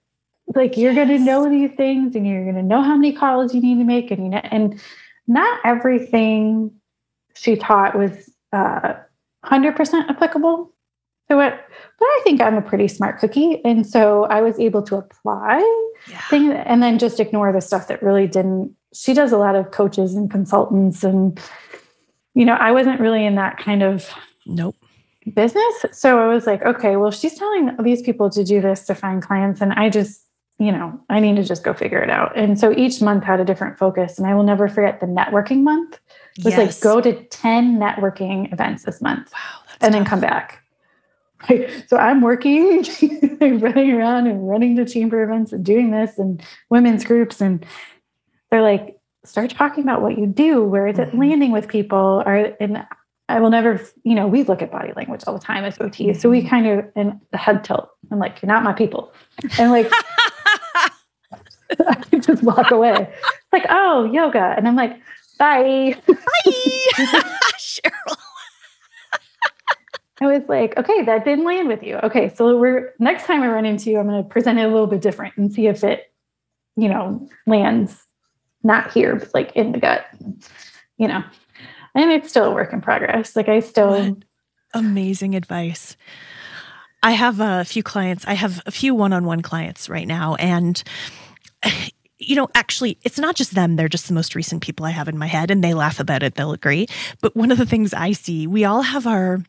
like, 0.55 0.77
you're 0.77 0.93
going 0.93 1.09
to 1.09 1.19
know 1.19 1.49
these 1.49 1.71
things 1.75 2.15
and 2.15 2.25
you're 2.25 2.43
going 2.43 2.55
to 2.55 2.63
know 2.63 2.81
how 2.81 2.95
many 2.95 3.13
calls 3.13 3.53
you 3.53 3.61
need 3.61 3.79
to 3.79 3.83
make. 3.83 4.11
And, 4.11 4.23
you 4.23 4.29
know, 4.29 4.41
and 4.43 4.79
not 5.27 5.59
everything 5.65 6.71
she 7.35 7.55
taught 7.55 7.97
was 7.97 8.29
uh, 8.53 8.93
100% 9.45 10.09
applicable 10.09 10.73
to 11.29 11.39
it. 11.39 11.59
But 11.99 12.05
I 12.05 12.21
think 12.23 12.41
I'm 12.41 12.57
a 12.57 12.61
pretty 12.61 12.87
smart 12.87 13.19
cookie. 13.19 13.59
And 13.65 13.85
so 13.85 14.25
I 14.25 14.41
was 14.41 14.59
able 14.59 14.83
to 14.83 14.97
apply 14.97 15.59
yeah. 16.09 16.21
things 16.29 16.53
and 16.65 16.81
then 16.81 16.99
just 16.99 17.19
ignore 17.19 17.51
the 17.51 17.61
stuff 17.61 17.87
that 17.87 18.01
really 18.01 18.27
didn't. 18.27 18.75
She 18.93 19.13
does 19.13 19.31
a 19.31 19.37
lot 19.37 19.55
of 19.55 19.71
coaches 19.71 20.15
and 20.15 20.29
consultants. 20.29 21.03
And, 21.03 21.39
you 22.33 22.45
know, 22.45 22.55
I 22.55 22.71
wasn't 22.71 22.99
really 22.99 23.25
in 23.25 23.35
that 23.35 23.57
kind 23.57 23.83
of 23.83 24.09
nope 24.45 24.75
business. 25.33 25.85
So 25.91 26.19
I 26.19 26.27
was 26.27 26.47
like, 26.47 26.61
okay, 26.63 26.95
well, 26.95 27.11
she's 27.11 27.35
telling 27.35 27.75
these 27.83 28.01
people 28.01 28.29
to 28.31 28.43
do 28.43 28.61
this 28.61 28.85
to 28.85 28.95
find 28.95 29.21
clients. 29.21 29.61
And 29.61 29.73
I 29.73 29.89
just, 29.89 30.25
you 30.57 30.71
know, 30.71 30.99
I 31.09 31.19
need 31.19 31.35
to 31.35 31.43
just 31.43 31.63
go 31.63 31.73
figure 31.73 32.01
it 32.01 32.09
out. 32.09 32.37
And 32.37 32.59
so 32.59 32.71
each 32.71 33.01
month 33.01 33.23
had 33.23 33.39
a 33.39 33.45
different 33.45 33.77
focus. 33.77 34.17
And 34.17 34.27
I 34.27 34.33
will 34.33 34.43
never 34.43 34.67
forget 34.67 34.99
the 34.99 35.05
networking 35.05 35.63
month. 35.63 35.99
It 36.37 36.45
was 36.45 36.53
yes. 36.53 36.83
like 36.83 36.83
go 36.83 37.01
to 37.01 37.23
10 37.23 37.77
networking 37.77 38.51
events 38.51 38.83
this 38.83 39.01
month. 39.01 39.31
Wow, 39.31 39.39
and 39.73 39.79
tough. 39.79 39.91
then 39.91 40.05
come 40.05 40.21
back. 40.21 40.57
So 41.87 41.97
I'm 41.97 42.21
working, 42.21 42.85
running 43.41 43.91
around 43.93 44.27
and 44.27 44.47
running 44.47 44.75
the 44.75 44.85
chamber 44.85 45.23
events 45.23 45.51
and 45.51 45.65
doing 45.65 45.89
this 45.89 46.19
and 46.19 46.41
women's 46.69 47.03
groups. 47.03 47.41
And 47.41 47.65
they're 48.51 48.61
like, 48.61 48.97
start 49.23 49.49
talking 49.49 49.83
about 49.83 50.01
what 50.01 50.17
you 50.17 50.27
do. 50.27 50.63
Where 50.63 50.87
is 50.87 50.99
it 50.99 51.09
mm-hmm. 51.09 51.19
landing 51.19 51.51
with 51.51 51.67
people? 51.67 52.21
Are 52.25 52.53
and 52.59 52.85
I 53.29 53.39
will 53.39 53.49
never, 53.49 53.81
you 54.03 54.13
know, 54.13 54.27
we 54.27 54.43
look 54.43 54.61
at 54.61 54.71
body 54.71 54.91
language 54.95 55.21
all 55.25 55.33
the 55.33 55.39
time 55.43 55.63
as 55.63 55.79
OT. 55.79 56.13
So 56.13 56.29
we 56.29 56.39
mm-hmm. 56.39 56.49
kind 56.49 56.67
of 56.67 56.85
and 56.95 57.19
the 57.31 57.37
head 57.37 57.63
tilt. 57.63 57.89
I'm 58.11 58.19
like, 58.19 58.41
you're 58.41 58.47
not 58.47 58.63
my 58.63 58.73
people. 58.73 59.13
And 59.57 59.71
like 59.71 59.89
I 61.87 61.95
can 62.09 62.21
just 62.21 62.43
walk 62.43 62.71
away. 62.71 62.93
It's 62.93 63.53
like, 63.53 63.65
oh, 63.69 64.03
yoga. 64.11 64.53
And 64.57 64.67
I'm 64.67 64.75
like, 64.75 64.99
bye. 65.39 65.95
Bye. 66.07 66.13
Cheryl. 67.57 68.17
I 70.19 70.25
was 70.27 70.43
like, 70.47 70.77
okay, 70.77 71.03
that 71.05 71.25
didn't 71.25 71.45
land 71.45 71.67
with 71.67 71.81
you. 71.81 71.95
Okay, 71.97 72.31
so 72.35 72.55
we're 72.55 72.93
next 72.99 73.25
time 73.25 73.41
I 73.41 73.47
run 73.47 73.65
into 73.65 73.89
you, 73.89 73.97
I'm 73.97 74.07
going 74.07 74.21
to 74.21 74.29
present 74.29 74.59
it 74.59 74.63
a 74.63 74.67
little 74.67 74.85
bit 74.85 75.01
different 75.01 75.35
and 75.35 75.51
see 75.51 75.65
if 75.65 75.83
it, 75.83 76.13
you 76.75 76.89
know, 76.89 77.27
lands 77.47 78.05
not 78.63 78.91
here, 78.91 79.15
but 79.15 79.33
like 79.33 79.51
in 79.55 79.71
the 79.71 79.79
gut, 79.79 80.05
you 80.97 81.07
know. 81.07 81.23
And 81.93 82.11
it's 82.11 82.29
still 82.29 82.45
a 82.45 82.53
work 82.53 82.71
in 82.71 82.81
progress. 82.81 83.35
Like 83.35 83.49
I 83.49 83.59
still 83.59 83.89
what 83.89 84.23
amazing 84.73 85.35
advice. 85.35 85.95
I 87.03 87.11
have 87.11 87.39
a 87.39 87.65
few 87.65 87.83
clients. 87.83 88.25
I 88.27 88.33
have 88.33 88.61
a 88.65 88.71
few 88.71 88.93
one-on-one 88.93 89.41
clients 89.41 89.89
right 89.89 90.07
now, 90.07 90.35
and 90.35 90.81
you 92.21 92.35
know, 92.35 92.47
actually, 92.53 92.97
it's 93.03 93.17
not 93.17 93.35
just 93.35 93.55
them. 93.55 93.75
They're 93.75 93.89
just 93.89 94.07
the 94.07 94.13
most 94.13 94.35
recent 94.35 94.61
people 94.61 94.85
I 94.85 94.91
have 94.91 95.07
in 95.07 95.17
my 95.17 95.25
head, 95.25 95.49
and 95.49 95.63
they 95.63 95.73
laugh 95.73 95.99
about 95.99 96.21
it. 96.21 96.35
They'll 96.35 96.53
agree. 96.53 96.87
But 97.19 97.35
one 97.35 97.51
of 97.51 97.57
the 97.57 97.65
things 97.65 97.93
I 97.93 98.11
see, 98.11 98.45
we 98.45 98.63
all 98.63 98.83
have 98.83 99.07
our, 99.07 99.41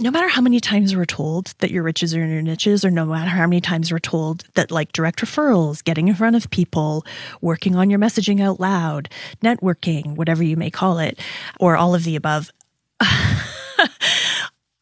no 0.00 0.10
matter 0.10 0.28
how 0.28 0.40
many 0.40 0.60
times 0.60 0.94
we're 0.94 1.04
told 1.04 1.54
that 1.58 1.70
your 1.70 1.82
riches 1.82 2.14
are 2.14 2.22
in 2.22 2.30
your 2.30 2.42
niches, 2.42 2.84
or 2.84 2.90
no 2.90 3.06
matter 3.06 3.30
how 3.30 3.46
many 3.46 3.60
times 3.60 3.90
we're 3.90 3.98
told 3.98 4.44
that 4.54 4.70
like 4.70 4.92
direct 4.92 5.20
referrals, 5.20 5.82
getting 5.82 6.08
in 6.08 6.14
front 6.14 6.36
of 6.36 6.50
people, 6.50 7.04
working 7.40 7.76
on 7.76 7.90
your 7.90 7.98
messaging 7.98 8.42
out 8.42 8.60
loud, 8.60 9.08
networking, 9.42 10.16
whatever 10.16 10.42
you 10.42 10.56
may 10.56 10.70
call 10.70 10.98
it, 10.98 11.18
or 11.60 11.76
all 11.76 11.94
of 11.94 12.04
the 12.04 12.16
above. 12.16 12.50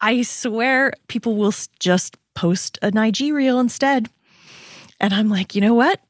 I 0.01 0.23
swear 0.23 0.93
people 1.09 1.37
will 1.37 1.55
just 1.81 2.17
post 2.35 2.79
an 2.83 2.97
IG 2.97 3.33
reel 3.33 3.59
instead. 3.59 4.09
And 5.01 5.13
I'm 5.13 5.29
like, 5.29 5.55
you 5.55 5.61
know 5.61 5.75
what? 5.75 6.01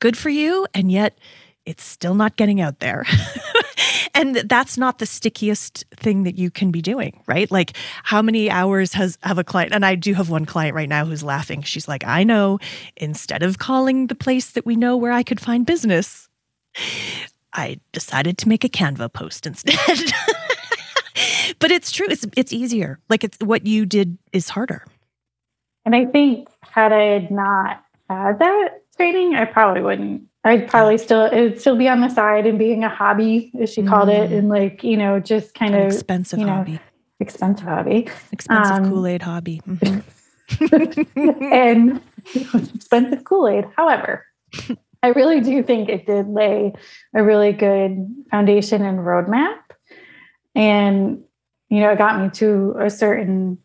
good 0.00 0.16
for 0.16 0.30
you. 0.30 0.66
And 0.74 0.90
yet 0.90 1.16
it's 1.64 1.84
still 1.84 2.14
not 2.14 2.36
getting 2.36 2.60
out 2.60 2.80
there. 2.80 3.04
and 4.14 4.36
that's 4.36 4.76
not 4.76 4.98
the 4.98 5.06
stickiest 5.06 5.84
thing 5.96 6.24
that 6.24 6.36
you 6.36 6.50
can 6.50 6.70
be 6.70 6.82
doing, 6.82 7.22
right? 7.26 7.50
Like 7.50 7.76
how 8.02 8.22
many 8.22 8.50
hours 8.50 8.92
has 8.94 9.18
have 9.22 9.38
a 9.38 9.44
client 9.44 9.72
and 9.72 9.84
I 9.84 9.94
do 9.94 10.14
have 10.14 10.30
one 10.30 10.46
client 10.46 10.74
right 10.74 10.88
now 10.88 11.04
who's 11.04 11.22
laughing. 11.22 11.62
She's 11.62 11.88
like, 11.88 12.04
"I 12.04 12.24
know 12.24 12.58
instead 12.96 13.42
of 13.42 13.58
calling 13.58 14.06
the 14.06 14.14
place 14.14 14.52
that 14.52 14.66
we 14.66 14.76
know 14.76 14.96
where 14.96 15.12
I 15.12 15.22
could 15.22 15.40
find 15.40 15.66
business, 15.66 16.28
I 17.52 17.80
decided 17.92 18.38
to 18.38 18.48
make 18.48 18.64
a 18.64 18.68
Canva 18.68 19.12
post 19.12 19.46
instead." 19.46 19.76
but 21.58 21.70
it's 21.70 21.90
true. 21.90 22.06
It's 22.08 22.26
it's 22.36 22.52
easier. 22.52 22.98
Like 23.08 23.24
it's 23.24 23.38
what 23.40 23.66
you 23.66 23.86
did 23.86 24.18
is 24.32 24.48
harder. 24.48 24.84
And 25.84 25.96
I 25.96 26.04
think 26.04 26.48
had 26.62 26.92
I 26.92 27.26
not 27.30 27.82
had 28.08 28.38
that 28.38 28.82
training, 28.96 29.34
I 29.34 29.44
probably 29.46 29.82
wouldn't. 29.82 30.29
I'd 30.42 30.68
probably 30.68 30.96
still 30.96 31.26
it'd 31.26 31.60
still 31.60 31.76
be 31.76 31.88
on 31.88 32.00
the 32.00 32.08
side 32.08 32.46
and 32.46 32.58
being 32.58 32.82
a 32.82 32.88
hobby, 32.88 33.52
as 33.60 33.70
she 33.70 33.82
called 33.82 34.08
mm. 34.08 34.18
it, 34.18 34.32
and 34.32 34.48
like 34.48 34.82
you 34.82 34.96
know, 34.96 35.20
just 35.20 35.54
kind 35.54 35.74
An 35.74 35.82
of 35.82 35.92
expensive 35.92 36.38
you 36.38 36.46
know, 36.46 36.54
hobby, 36.54 36.80
expensive 37.20 37.66
hobby, 37.66 38.08
expensive 38.32 38.76
um, 38.76 38.90
Kool 38.90 39.06
Aid 39.06 39.22
hobby, 39.22 39.60
mm-hmm. 39.68 41.44
and 41.52 42.00
expensive 42.74 43.24
Kool 43.24 43.48
Aid. 43.48 43.66
However, 43.76 44.24
I 45.02 45.08
really 45.08 45.40
do 45.40 45.62
think 45.62 45.90
it 45.90 46.06
did 46.06 46.28
lay 46.28 46.72
a 47.14 47.22
really 47.22 47.52
good 47.52 48.06
foundation 48.30 48.82
and 48.82 49.00
roadmap, 49.00 49.58
and 50.54 51.22
you 51.68 51.80
know, 51.80 51.90
it 51.90 51.98
got 51.98 52.18
me 52.18 52.30
to 52.30 52.76
a 52.80 52.88
certain 52.88 53.58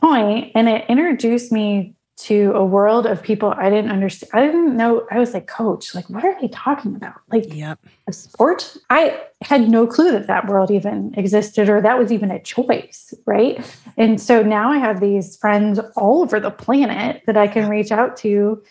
point, 0.00 0.52
and 0.54 0.68
it 0.68 0.84
introduced 0.88 1.50
me 1.50 1.95
to 2.16 2.52
a 2.54 2.64
world 2.64 3.06
of 3.06 3.22
people 3.22 3.52
I 3.56 3.68
didn't 3.68 3.90
understand. 3.90 4.30
I 4.32 4.46
didn't 4.46 4.76
know. 4.76 5.06
I 5.10 5.18
was 5.18 5.34
like, 5.34 5.46
Coach, 5.46 5.94
like, 5.94 6.08
what 6.08 6.24
are 6.24 6.40
they 6.40 6.48
talking 6.48 6.96
about? 6.96 7.16
Like, 7.30 7.52
yep. 7.52 7.78
a 8.08 8.12
sport? 8.12 8.76
I 8.88 9.20
had 9.42 9.68
no 9.68 9.86
clue 9.86 10.12
that 10.12 10.26
that 10.26 10.46
world 10.46 10.70
even 10.70 11.12
existed 11.16 11.68
or 11.68 11.80
that 11.82 11.98
was 11.98 12.10
even 12.10 12.30
a 12.30 12.40
choice. 12.40 13.12
Right. 13.26 13.64
And 13.98 14.20
so 14.20 14.42
now 14.42 14.70
I 14.70 14.78
have 14.78 15.00
these 15.00 15.36
friends 15.36 15.78
all 15.96 16.22
over 16.22 16.40
the 16.40 16.50
planet 16.50 17.22
that 17.26 17.36
I 17.36 17.48
can 17.48 17.68
reach 17.68 17.92
out 17.92 18.16
to. 18.18 18.62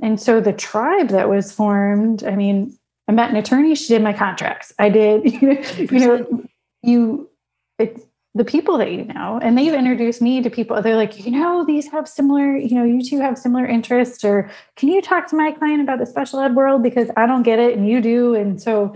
And 0.00 0.18
so 0.18 0.40
the 0.40 0.52
tribe 0.52 1.08
that 1.08 1.28
was 1.28 1.52
formed, 1.52 2.24
I 2.24 2.34
mean, 2.36 2.76
I 3.06 3.12
met 3.12 3.30
an 3.30 3.36
attorney, 3.36 3.74
she 3.74 3.88
did 3.88 4.02
my 4.02 4.14
contracts. 4.14 4.72
I 4.78 4.88
did, 4.88 5.30
you 5.42 5.98
know, 5.98 6.44
you, 6.82 7.30
it's, 7.78 8.00
the 8.34 8.44
people 8.44 8.76
that 8.78 8.90
you 8.90 9.04
know 9.04 9.38
and 9.42 9.56
they've 9.56 9.72
introduced 9.72 10.20
me 10.20 10.42
to 10.42 10.50
people 10.50 10.80
they're 10.82 10.96
like 10.96 11.24
you 11.24 11.30
know 11.30 11.64
these 11.64 11.90
have 11.90 12.08
similar 12.08 12.56
you 12.56 12.74
know 12.74 12.84
you 12.84 13.02
two 13.02 13.20
have 13.20 13.38
similar 13.38 13.64
interests 13.64 14.24
or 14.24 14.50
can 14.76 14.88
you 14.88 15.00
talk 15.00 15.26
to 15.28 15.36
my 15.36 15.52
client 15.52 15.80
about 15.80 15.98
the 15.98 16.06
special 16.06 16.40
ed 16.40 16.54
world 16.54 16.82
because 16.82 17.10
i 17.16 17.26
don't 17.26 17.44
get 17.44 17.58
it 17.58 17.76
and 17.76 17.88
you 17.88 18.00
do 18.00 18.34
and 18.34 18.60
so 18.60 18.94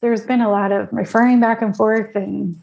there's 0.00 0.26
been 0.26 0.40
a 0.40 0.50
lot 0.50 0.72
of 0.72 0.88
referring 0.92 1.38
back 1.38 1.62
and 1.62 1.76
forth 1.76 2.14
and 2.16 2.60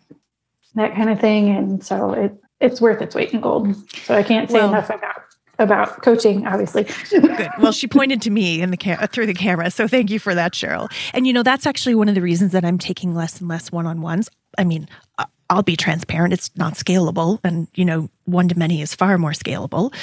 that 0.76 0.94
kind 0.94 1.10
of 1.10 1.20
thing 1.20 1.50
and 1.50 1.84
so 1.84 2.12
it 2.12 2.34
it's 2.60 2.82
worth 2.82 3.02
its 3.02 3.16
weight 3.16 3.34
in 3.34 3.40
gold 3.40 3.74
so 4.04 4.14
i 4.14 4.24
can't 4.24 4.50
say 4.50 4.56
well, 4.56 4.70
enough 4.70 4.90
about 4.90 5.22
about 5.60 6.02
coaching, 6.04 6.48
obviously. 6.48 6.88
Good. 7.10 7.50
Well, 7.60 7.74
she 7.74 7.86
pointed 7.86 8.22
to 8.22 8.30
me 8.30 8.62
in 8.62 8.72
the 8.72 8.78
cam- 8.78 9.06
through 9.10 9.26
the 9.26 9.34
camera, 9.34 9.70
so 9.70 9.90
thank 9.90 10.10
you 10.10 10.18
for 10.18 10.34
that, 10.34 10.54
Cheryl. 10.54 10.90
And 11.14 11.28
you 11.28 11.34
know, 11.34 11.44
that's 11.44 11.68
actually 11.68 11.96
one 11.96 12.08
of 12.08 12.16
the 12.16 12.22
reasons 12.22 12.54
that 12.54 12.64
I'm 12.64 12.78
taking 12.78 13.14
less 13.14 13.42
and 13.42 13.50
less 13.50 13.70
one-on-ones. 13.70 14.30
I 14.58 14.64
mean, 14.64 14.88
uh, 15.18 15.26
I'll 15.50 15.64
be 15.64 15.76
transparent. 15.76 16.34
It's 16.34 16.56
not 16.56 16.76
scalable. 16.76 17.40
And, 17.44 17.68
you 17.74 17.84
know, 17.84 18.10
one 18.26 18.48
to 18.50 18.58
many 18.58 18.82
is 18.82 18.94
far 18.94 19.18
more 19.18 19.32
scalable. 19.32 19.94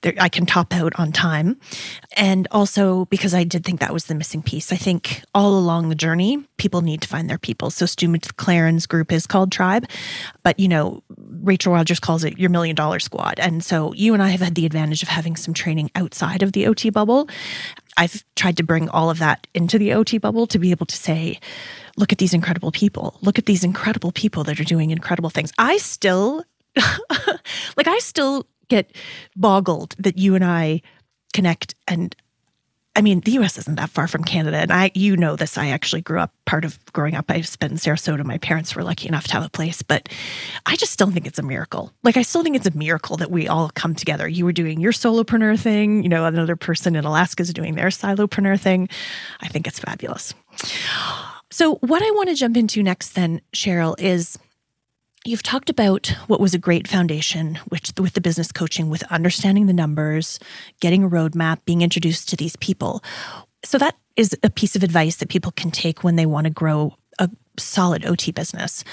There, 0.00 0.14
I 0.18 0.30
can 0.30 0.46
top 0.46 0.72
out 0.72 0.94
on 0.98 1.12
time. 1.12 1.60
And 2.16 2.48
also 2.50 3.04
because 3.06 3.34
I 3.34 3.44
did 3.44 3.64
think 3.64 3.80
that 3.80 3.92
was 3.92 4.06
the 4.06 4.14
missing 4.14 4.42
piece. 4.42 4.72
I 4.72 4.76
think 4.76 5.22
all 5.34 5.58
along 5.58 5.90
the 5.90 5.94
journey, 5.94 6.42
people 6.56 6.80
need 6.80 7.02
to 7.02 7.08
find 7.08 7.28
their 7.28 7.38
people. 7.38 7.70
So 7.70 7.84
Stu 7.84 8.08
McLaren's 8.08 8.86
group 8.86 9.12
is 9.12 9.26
called 9.26 9.52
Tribe. 9.52 9.86
But, 10.42 10.58
you 10.58 10.68
know, 10.68 11.02
Rachel 11.18 11.74
Rogers 11.74 12.00
calls 12.00 12.24
it 12.24 12.38
your 12.38 12.48
million 12.50 12.74
dollar 12.74 12.98
squad. 12.98 13.38
And 13.38 13.62
so 13.62 13.92
you 13.92 14.14
and 14.14 14.22
I 14.22 14.28
have 14.28 14.40
had 14.40 14.54
the 14.54 14.64
advantage 14.64 15.02
of 15.02 15.08
having 15.08 15.36
some 15.36 15.52
training 15.52 15.90
outside 15.94 16.42
of 16.42 16.52
the 16.52 16.66
OT 16.66 16.88
bubble. 16.88 17.28
I've 17.96 18.24
tried 18.36 18.56
to 18.56 18.62
bring 18.62 18.88
all 18.88 19.10
of 19.10 19.18
that 19.18 19.46
into 19.54 19.78
the 19.78 19.92
OT 19.92 20.18
bubble 20.18 20.46
to 20.48 20.58
be 20.58 20.70
able 20.70 20.86
to 20.86 20.96
say, 20.96 21.38
look 21.96 22.12
at 22.12 22.18
these 22.18 22.34
incredible 22.34 22.72
people. 22.72 23.18
Look 23.22 23.38
at 23.38 23.46
these 23.46 23.64
incredible 23.64 24.12
people 24.12 24.44
that 24.44 24.58
are 24.58 24.64
doing 24.64 24.90
incredible 24.90 25.30
things. 25.30 25.52
I 25.58 25.76
still, 25.78 26.44
like, 27.76 27.86
I 27.86 27.98
still 27.98 28.46
get 28.68 28.94
boggled 29.36 29.94
that 29.98 30.18
you 30.18 30.34
and 30.34 30.44
I 30.44 30.82
connect 31.32 31.74
and 31.86 32.14
I 32.96 33.02
mean, 33.02 33.20
the 33.20 33.32
US 33.32 33.58
isn't 33.58 33.76
that 33.76 33.90
far 33.90 34.06
from 34.06 34.22
Canada. 34.22 34.58
And 34.58 34.72
I, 34.72 34.92
you 34.94 35.16
know, 35.16 35.34
this. 35.34 35.58
I 35.58 35.68
actually 35.68 36.02
grew 36.02 36.20
up, 36.20 36.32
part 36.46 36.64
of 36.64 36.78
growing 36.92 37.14
up, 37.14 37.24
I 37.28 37.40
spent 37.40 37.72
in 37.72 37.78
Sarasota. 37.78 38.24
My 38.24 38.38
parents 38.38 38.76
were 38.76 38.84
lucky 38.84 39.08
enough 39.08 39.26
to 39.28 39.32
have 39.32 39.44
a 39.44 39.50
place, 39.50 39.82
but 39.82 40.08
I 40.66 40.76
just 40.76 40.92
still 40.92 41.10
think 41.10 41.26
it's 41.26 41.38
a 41.38 41.42
miracle. 41.42 41.92
Like, 42.04 42.16
I 42.16 42.22
still 42.22 42.42
think 42.42 42.54
it's 42.54 42.66
a 42.66 42.76
miracle 42.76 43.16
that 43.16 43.30
we 43.30 43.48
all 43.48 43.70
come 43.74 43.94
together. 43.94 44.28
You 44.28 44.44
were 44.44 44.52
doing 44.52 44.80
your 44.80 44.92
solopreneur 44.92 45.58
thing, 45.58 46.04
you 46.04 46.08
know, 46.08 46.24
another 46.24 46.56
person 46.56 46.94
in 46.94 47.04
Alaska 47.04 47.42
is 47.42 47.52
doing 47.52 47.74
their 47.74 47.88
solopreneur 47.88 48.60
thing. 48.60 48.88
I 49.40 49.48
think 49.48 49.66
it's 49.66 49.80
fabulous. 49.80 50.34
So, 51.50 51.76
what 51.76 52.02
I 52.02 52.10
want 52.12 52.28
to 52.30 52.34
jump 52.34 52.56
into 52.56 52.82
next, 52.82 53.10
then, 53.10 53.40
Cheryl, 53.52 53.94
is 54.00 54.38
You've 55.26 55.42
talked 55.42 55.70
about 55.70 56.08
what 56.26 56.38
was 56.38 56.52
a 56.52 56.58
great 56.58 56.86
foundation 56.86 57.54
which, 57.68 57.92
with 57.98 58.12
the 58.12 58.20
business 58.20 58.52
coaching, 58.52 58.90
with 58.90 59.02
understanding 59.04 59.64
the 59.64 59.72
numbers, 59.72 60.38
getting 60.80 61.02
a 61.02 61.08
roadmap, 61.08 61.64
being 61.64 61.80
introduced 61.80 62.28
to 62.28 62.36
these 62.36 62.56
people. 62.56 63.02
So, 63.64 63.78
that 63.78 63.96
is 64.16 64.36
a 64.42 64.50
piece 64.50 64.76
of 64.76 64.82
advice 64.82 65.16
that 65.16 65.30
people 65.30 65.52
can 65.52 65.70
take 65.70 66.04
when 66.04 66.16
they 66.16 66.26
want 66.26 66.44
to 66.44 66.50
grow 66.50 66.94
a 67.18 67.30
solid 67.58 68.04
OT 68.04 68.32
business. 68.32 68.84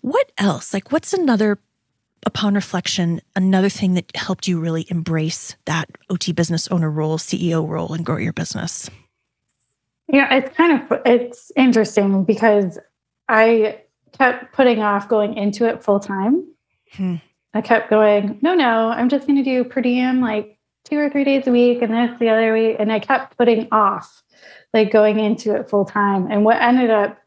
What 0.00 0.30
else? 0.38 0.72
Like, 0.72 0.92
what's 0.92 1.12
another, 1.12 1.58
upon 2.24 2.54
reflection, 2.54 3.20
another 3.34 3.68
thing 3.68 3.94
that 3.94 4.14
helped 4.16 4.46
you 4.46 4.60
really 4.60 4.86
embrace 4.90 5.56
that 5.64 5.90
OT 6.08 6.30
business 6.30 6.68
owner 6.68 6.90
role, 6.90 7.18
CEO 7.18 7.68
role, 7.68 7.92
and 7.94 8.06
grow 8.06 8.18
your 8.18 8.32
business? 8.32 8.88
Yeah, 10.06 10.32
it's 10.34 10.56
kind 10.56 10.80
of 10.80 11.00
it's 11.04 11.50
interesting 11.56 12.22
because 12.22 12.78
I 13.28 13.80
kept 14.16 14.52
putting 14.52 14.80
off 14.80 15.08
going 15.08 15.34
into 15.36 15.66
it 15.66 15.82
full 15.82 16.00
time. 16.00 16.46
Hmm. 16.92 17.16
I 17.52 17.60
kept 17.60 17.90
going, 17.90 18.38
no, 18.42 18.54
no, 18.54 18.88
I'm 18.88 19.08
just 19.08 19.26
going 19.26 19.36
to 19.36 19.44
do 19.44 19.64
per 19.64 19.80
diem 19.80 20.20
like 20.20 20.58
two 20.84 20.98
or 20.98 21.08
three 21.08 21.24
days 21.24 21.46
a 21.46 21.52
week 21.52 21.82
and 21.82 21.92
this 21.92 22.18
the 22.18 22.28
other 22.28 22.52
week. 22.52 22.76
And 22.78 22.92
I 22.92 22.98
kept 22.98 23.36
putting 23.36 23.68
off 23.70 24.22
like 24.72 24.90
going 24.90 25.18
into 25.20 25.54
it 25.54 25.68
full 25.68 25.84
time. 25.84 26.30
And 26.30 26.44
what 26.44 26.60
ended 26.60 26.90
up 26.90 27.18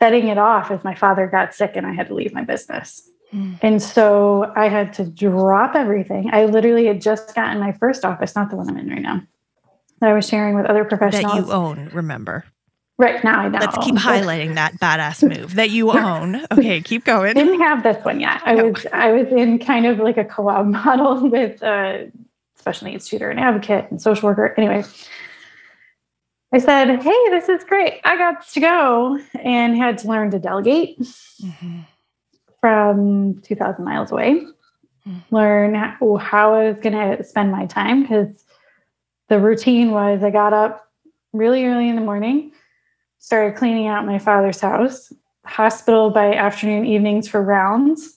setting 0.00 0.28
it 0.28 0.38
off 0.38 0.70
is 0.70 0.82
my 0.82 0.94
father 0.94 1.26
got 1.26 1.54
sick 1.54 1.72
and 1.74 1.86
I 1.86 1.92
had 1.92 2.08
to 2.08 2.14
leave 2.14 2.34
my 2.34 2.42
business. 2.42 3.08
Hmm. 3.30 3.54
And 3.62 3.82
so 3.82 4.52
I 4.56 4.68
had 4.68 4.92
to 4.94 5.04
drop 5.04 5.74
everything. 5.74 6.30
I 6.32 6.44
literally 6.46 6.86
had 6.86 7.00
just 7.00 7.34
gotten 7.34 7.60
my 7.60 7.72
first 7.72 8.04
office, 8.04 8.34
not 8.34 8.50
the 8.50 8.56
one 8.56 8.68
I'm 8.68 8.76
in 8.76 8.88
right 8.88 9.02
now. 9.02 9.22
That 10.00 10.10
I 10.10 10.12
was 10.12 10.28
sharing 10.28 10.56
with 10.56 10.66
other 10.66 10.84
professionals. 10.84 11.32
That 11.32 11.46
you 11.46 11.52
own, 11.52 11.88
remember? 11.92 12.44
Right 12.98 13.22
now, 13.22 13.40
I 13.40 13.48
know. 13.48 13.58
Let's 13.58 13.76
keep 13.84 13.94
highlighting 13.94 14.54
that 14.54 14.74
badass 14.80 15.22
move 15.28 15.56
that 15.56 15.68
you 15.68 15.92
own. 15.98 16.46
Okay, 16.50 16.80
keep 16.80 17.04
going. 17.04 17.34
Didn't 17.34 17.60
have 17.60 17.82
this 17.82 18.02
one 18.04 18.20
yet. 18.20 18.40
I 18.44 18.54
no. 18.54 18.68
was 18.68 18.86
I 18.92 19.12
was 19.12 19.28
in 19.28 19.58
kind 19.58 19.84
of 19.84 19.98
like 19.98 20.16
a 20.16 20.24
co-op 20.24 20.64
model 20.66 21.28
with 21.28 21.62
a 21.62 22.10
special 22.56 22.88
needs 22.88 23.06
tutor 23.06 23.30
and 23.30 23.38
advocate 23.38 23.90
and 23.90 24.00
social 24.00 24.28
worker. 24.28 24.54
Anyway, 24.56 24.82
I 26.52 26.58
said, 26.58 27.02
"Hey, 27.02 27.30
this 27.30 27.50
is 27.50 27.64
great. 27.64 28.00
I 28.04 28.16
got 28.16 28.48
to 28.48 28.60
go," 28.60 29.18
and 29.42 29.76
had 29.76 29.98
to 29.98 30.08
learn 30.08 30.30
to 30.30 30.38
delegate 30.38 30.98
mm-hmm. 30.98 31.80
from 32.62 33.42
two 33.42 33.56
thousand 33.56 33.84
miles 33.84 34.10
away. 34.10 34.40
Mm-hmm. 35.06 35.34
Learn 35.34 35.74
how, 35.74 36.16
how 36.16 36.54
I 36.54 36.70
was 36.70 36.78
going 36.78 36.94
to 36.94 37.22
spend 37.22 37.52
my 37.52 37.66
time 37.66 38.02
because 38.02 38.42
the 39.28 39.38
routine 39.38 39.90
was 39.90 40.22
I 40.22 40.30
got 40.30 40.54
up 40.54 40.90
really 41.34 41.66
early 41.66 41.90
in 41.90 41.94
the 41.94 42.02
morning 42.02 42.52
started 43.26 43.56
cleaning 43.56 43.88
out 43.88 44.06
my 44.06 44.20
father's 44.20 44.60
house, 44.60 45.12
hospital 45.44 46.10
by 46.10 46.32
afternoon, 46.32 46.86
evenings 46.86 47.26
for 47.26 47.42
rounds, 47.42 48.16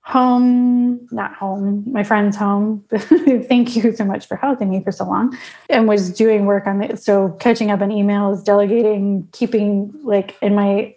home, 0.00 1.06
not 1.12 1.32
home, 1.34 1.84
my 1.86 2.02
friend's 2.02 2.36
home. 2.36 2.84
Thank 2.90 3.76
you 3.76 3.94
so 3.94 4.04
much 4.04 4.26
for 4.26 4.34
housing 4.34 4.68
me 4.68 4.82
for 4.82 4.90
so 4.90 5.04
long. 5.04 5.38
And 5.70 5.86
was 5.86 6.10
doing 6.10 6.44
work 6.44 6.66
on 6.66 6.82
it. 6.82 7.00
So 7.00 7.36
catching 7.38 7.70
up 7.70 7.82
on 7.82 7.90
emails, 7.90 8.44
delegating, 8.44 9.28
keeping 9.30 9.92
like 10.02 10.36
in 10.42 10.56
my, 10.56 10.96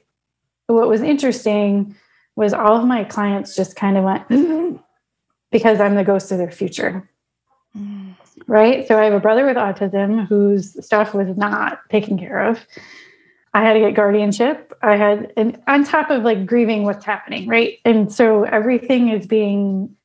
what 0.65 0.87
was 0.87 1.03
interesting 1.03 1.95
was 2.35 2.55
all 2.55 2.77
of 2.77 2.87
my 2.87 3.03
clients 3.03 3.55
just 3.55 3.75
kind 3.75 3.95
of 3.95 4.03
went, 4.03 4.27
because 5.51 5.79
I'm 5.79 5.93
the 5.93 6.03
ghost 6.03 6.31
of 6.31 6.39
their 6.39 6.49
future. 6.49 7.07
Mm. 7.77 8.15
Right. 8.47 8.87
So 8.87 8.97
I 8.97 9.03
have 9.03 9.13
a 9.13 9.19
brother 9.19 9.45
with 9.45 9.57
autism 9.57 10.25
whose 10.27 10.83
stuff 10.83 11.13
was 11.13 11.37
not 11.37 11.87
taken 11.91 12.17
care 12.17 12.43
of. 12.49 12.65
I 13.53 13.61
had 13.61 13.73
to 13.73 13.79
get 13.79 13.95
guardianship. 13.95 14.73
I 14.81 14.95
had, 14.95 15.33
and 15.35 15.61
on 15.67 15.83
top 15.83 16.09
of 16.09 16.23
like 16.23 16.45
grieving 16.45 16.83
what's 16.83 17.03
happening, 17.03 17.47
right? 17.47 17.79
And 17.83 18.11
so 18.11 18.43
everything 18.43 19.09
is 19.09 19.27
being, 19.27 19.95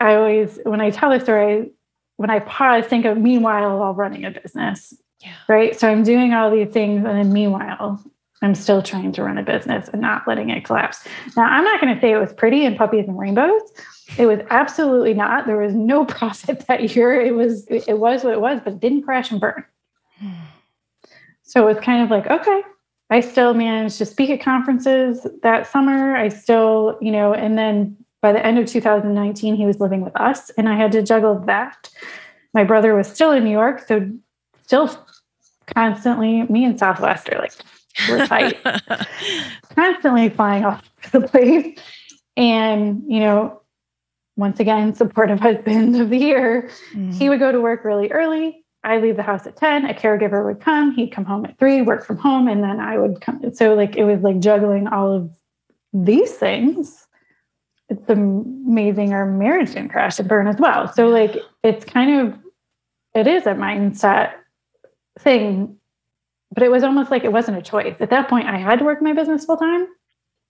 I 0.00 0.14
always, 0.16 0.58
when 0.64 0.80
I 0.80 0.90
tell 0.90 1.10
the 1.10 1.20
story, 1.20 1.70
when 2.16 2.30
I 2.30 2.40
pause, 2.40 2.86
think 2.86 3.04
of 3.04 3.16
meanwhile 3.16 3.78
while 3.78 3.94
running 3.94 4.24
a 4.24 4.30
business, 4.30 4.94
yeah. 5.20 5.34
right? 5.48 5.78
So 5.78 5.88
I'm 5.88 6.02
doing 6.02 6.32
all 6.32 6.50
these 6.50 6.68
things, 6.68 7.04
and 7.04 7.16
then 7.16 7.32
meanwhile, 7.32 8.02
I'm 8.42 8.54
still 8.54 8.82
trying 8.82 9.12
to 9.12 9.22
run 9.22 9.38
a 9.38 9.42
business 9.42 9.88
and 9.88 10.02
not 10.02 10.26
letting 10.26 10.50
it 10.50 10.64
collapse. 10.64 11.06
Now, 11.36 11.44
I'm 11.44 11.64
not 11.64 11.80
going 11.80 11.94
to 11.94 12.00
say 12.00 12.12
it 12.12 12.18
was 12.18 12.32
pretty 12.32 12.66
and 12.66 12.76
puppies 12.76 13.06
and 13.06 13.18
rainbows. 13.18 13.62
It 14.18 14.26
was 14.26 14.40
absolutely 14.50 15.14
not. 15.14 15.46
There 15.46 15.56
was 15.56 15.74
no 15.74 16.04
profit 16.06 16.66
that 16.66 16.94
year. 16.96 17.20
It 17.20 17.34
was, 17.34 17.66
it 17.68 17.98
was 17.98 18.24
what 18.24 18.32
it 18.32 18.40
was, 18.40 18.60
but 18.64 18.74
it 18.74 18.80
didn't 18.80 19.02
crash 19.02 19.30
and 19.30 19.40
burn. 19.40 19.64
Hmm. 20.18 20.32
So 21.42 21.62
it 21.68 21.74
was 21.74 21.84
kind 21.84 22.02
of 22.02 22.10
like, 22.10 22.26
okay, 22.26 22.62
I 23.10 23.20
still 23.20 23.54
managed 23.54 23.98
to 23.98 24.06
speak 24.06 24.30
at 24.30 24.40
conferences 24.40 25.26
that 25.42 25.66
summer. 25.66 26.16
I 26.16 26.28
still, 26.28 26.98
you 27.00 27.12
know, 27.12 27.32
and 27.32 27.56
then 27.56 27.96
by 28.20 28.32
the 28.32 28.44
end 28.44 28.58
of 28.58 28.66
2019, 28.66 29.54
he 29.54 29.66
was 29.66 29.78
living 29.78 30.00
with 30.00 30.18
us, 30.18 30.50
and 30.50 30.68
I 30.68 30.74
had 30.74 30.92
to 30.92 31.02
juggle 31.02 31.38
that. 31.46 31.88
My 32.52 32.64
brother 32.64 32.94
was 32.94 33.06
still 33.06 33.30
in 33.30 33.44
New 33.44 33.50
York, 33.50 33.84
so 33.86 34.10
still 34.62 34.90
constantly, 35.72 36.42
me 36.44 36.64
and 36.64 36.78
Southwest 36.78 37.28
are 37.28 37.38
like, 37.38 37.52
we're 38.08 38.26
tight, 38.26 38.56
constantly 39.74 40.28
flying 40.28 40.64
off 40.64 40.82
the 41.12 41.20
place. 41.20 41.78
And, 42.36 43.02
you 43.06 43.20
know, 43.20 43.62
once 44.36 44.60
again, 44.60 44.94
supportive 44.94 45.40
husband 45.40 45.98
of 46.00 46.10
the 46.10 46.18
year, 46.18 46.68
mm-hmm. 46.92 47.12
he 47.12 47.28
would 47.28 47.38
go 47.38 47.52
to 47.52 47.60
work 47.60 47.84
really 47.84 48.10
early 48.10 48.65
I 48.86 48.98
leave 48.98 49.16
the 49.16 49.22
house 49.22 49.46
at 49.48 49.56
10, 49.56 49.84
a 49.84 49.94
caregiver 49.94 50.44
would 50.44 50.60
come, 50.60 50.92
he'd 50.92 51.10
come 51.10 51.24
home 51.24 51.44
at 51.44 51.58
three, 51.58 51.82
work 51.82 52.06
from 52.06 52.18
home, 52.18 52.46
and 52.46 52.62
then 52.62 52.78
I 52.78 52.96
would 52.98 53.20
come. 53.20 53.42
So, 53.52 53.74
like, 53.74 53.96
it 53.96 54.04
was 54.04 54.20
like 54.20 54.38
juggling 54.38 54.86
all 54.86 55.12
of 55.12 55.30
these 55.92 56.32
things. 56.32 57.08
It's 57.88 58.08
amazing 58.08 59.12
our 59.12 59.26
marriage 59.26 59.72
didn't 59.72 59.88
crash 59.88 60.20
and 60.20 60.28
burn 60.28 60.46
as 60.46 60.56
well. 60.58 60.92
So, 60.92 61.08
like, 61.08 61.36
it's 61.64 61.84
kind 61.84 62.28
of, 62.28 62.38
it 63.12 63.26
is 63.26 63.44
a 63.46 63.54
mindset 63.54 64.34
thing, 65.18 65.76
but 66.52 66.62
it 66.62 66.70
was 66.70 66.84
almost 66.84 67.10
like 67.10 67.24
it 67.24 67.32
wasn't 67.32 67.58
a 67.58 67.62
choice. 67.62 67.96
At 67.98 68.10
that 68.10 68.28
point, 68.28 68.46
I 68.46 68.56
had 68.56 68.78
to 68.78 68.84
work 68.84 69.02
my 69.02 69.14
business 69.14 69.44
full 69.44 69.56
time 69.56 69.88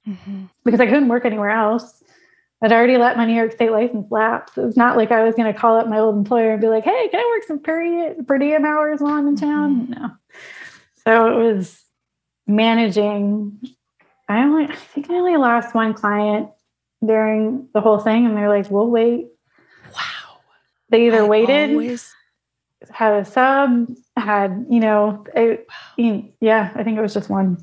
mm-hmm. 0.06 0.44
because 0.62 0.80
I 0.80 0.86
couldn't 0.86 1.08
work 1.08 1.24
anywhere 1.24 1.50
else. 1.50 2.02
I'd 2.62 2.72
already 2.72 2.96
let 2.96 3.16
my 3.16 3.26
New 3.26 3.34
York 3.34 3.52
State 3.52 3.70
license 3.70 4.10
lapse. 4.10 4.56
It 4.56 4.62
was 4.62 4.76
not 4.76 4.96
like 4.96 5.12
I 5.12 5.22
was 5.24 5.34
going 5.34 5.52
to 5.52 5.58
call 5.58 5.78
up 5.78 5.88
my 5.88 5.98
old 5.98 6.16
employer 6.16 6.52
and 6.52 6.60
be 6.60 6.68
like, 6.68 6.84
"Hey, 6.84 7.08
can 7.08 7.20
I 7.20 7.32
work 7.34 7.44
some 7.46 7.58
per, 7.58 8.14
per 8.26 8.38
diem 8.38 8.64
hours 8.64 9.00
while 9.00 9.12
I'm 9.14 9.28
in 9.28 9.36
town?" 9.36 9.82
Mm-hmm. 9.82 9.92
No. 9.92 10.10
So 11.04 11.40
it 11.40 11.44
was 11.44 11.84
managing. 12.46 13.60
I 14.28 14.42
only, 14.42 14.64
I 14.64 14.74
think 14.74 15.10
I 15.10 15.14
only 15.14 15.36
lost 15.36 15.74
one 15.74 15.92
client 15.92 16.48
during 17.04 17.68
the 17.74 17.80
whole 17.80 17.98
thing, 17.98 18.24
and 18.24 18.36
they're 18.36 18.48
like, 18.48 18.70
"We'll 18.70 18.90
wait." 18.90 19.26
Wow. 19.94 20.40
They 20.88 21.06
either 21.08 21.24
I 21.24 21.28
waited, 21.28 21.70
always... 21.70 22.14
had 22.90 23.12
a 23.12 23.24
sub, 23.24 23.88
had 24.16 24.66
you 24.70 24.80
know, 24.80 25.26
it, 25.34 25.66
wow. 25.98 26.24
yeah. 26.40 26.72
I 26.74 26.82
think 26.82 26.96
it 26.96 27.02
was 27.02 27.12
just 27.12 27.28
one. 27.28 27.58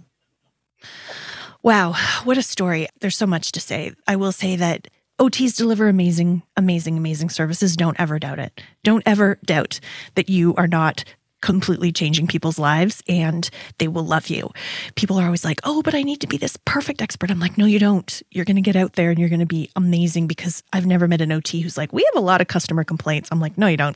Wow, 1.64 1.94
what 2.26 2.38
a 2.38 2.44
story. 2.44 2.90
There's 3.00 3.16
so 3.16 3.26
much 3.26 3.54
to 3.54 3.62
say. 3.62 3.94
I 4.06 4.18
will 4.18 4.34
say 4.34 4.58
that 4.58 4.90
OTs 5.18 5.56
deliver 5.56 5.88
amazing, 5.88 6.44
amazing, 6.58 6.98
amazing 6.98 7.30
services. 7.30 7.78
Don't 7.78 7.98
ever 7.98 8.20
doubt 8.20 8.40
it. 8.40 8.62
Don't 8.84 9.04
ever 9.06 9.40
doubt 9.46 9.80
that 10.16 10.28
you 10.28 10.54
are 10.56 10.68
not 10.68 11.06
completely 11.42 11.94
changing 11.94 12.28
people's 12.28 12.60
lives 12.60 13.02
and 13.08 13.50
they 13.78 13.88
will 13.88 14.06
love 14.06 14.28
you. 14.28 14.50
People 14.96 15.18
are 15.18 15.24
always 15.26 15.46
like, 15.46 15.62
oh, 15.64 15.82
but 15.82 15.96
I 15.96 16.04
need 16.04 16.20
to 16.20 16.28
be 16.28 16.36
this 16.36 16.58
perfect 16.66 17.02
expert. 17.02 17.32
I'm 17.32 17.40
like, 17.40 17.58
no, 17.58 17.66
you 17.66 17.80
don't. 17.80 18.22
You're 18.32 18.46
going 18.46 18.58
to 18.58 18.62
get 18.62 18.76
out 18.76 18.94
there 18.94 19.10
and 19.10 19.18
you're 19.18 19.30
going 19.30 19.40
to 19.40 19.46
be 19.46 19.70
amazing 19.78 20.28
because 20.28 20.64
I've 20.74 20.86
never 20.86 21.08
met 21.08 21.22
an 21.22 21.32
OT 21.32 21.62
who's 21.62 21.78
like, 21.78 21.94
we 21.94 22.06
have 22.14 22.22
a 22.22 22.26
lot 22.26 22.42
of 22.42 22.48
customer 22.48 22.84
complaints. 22.84 23.30
I'm 23.32 23.40
like, 23.40 23.58
no, 23.58 23.68
you 23.68 23.78
don't. 23.78 23.96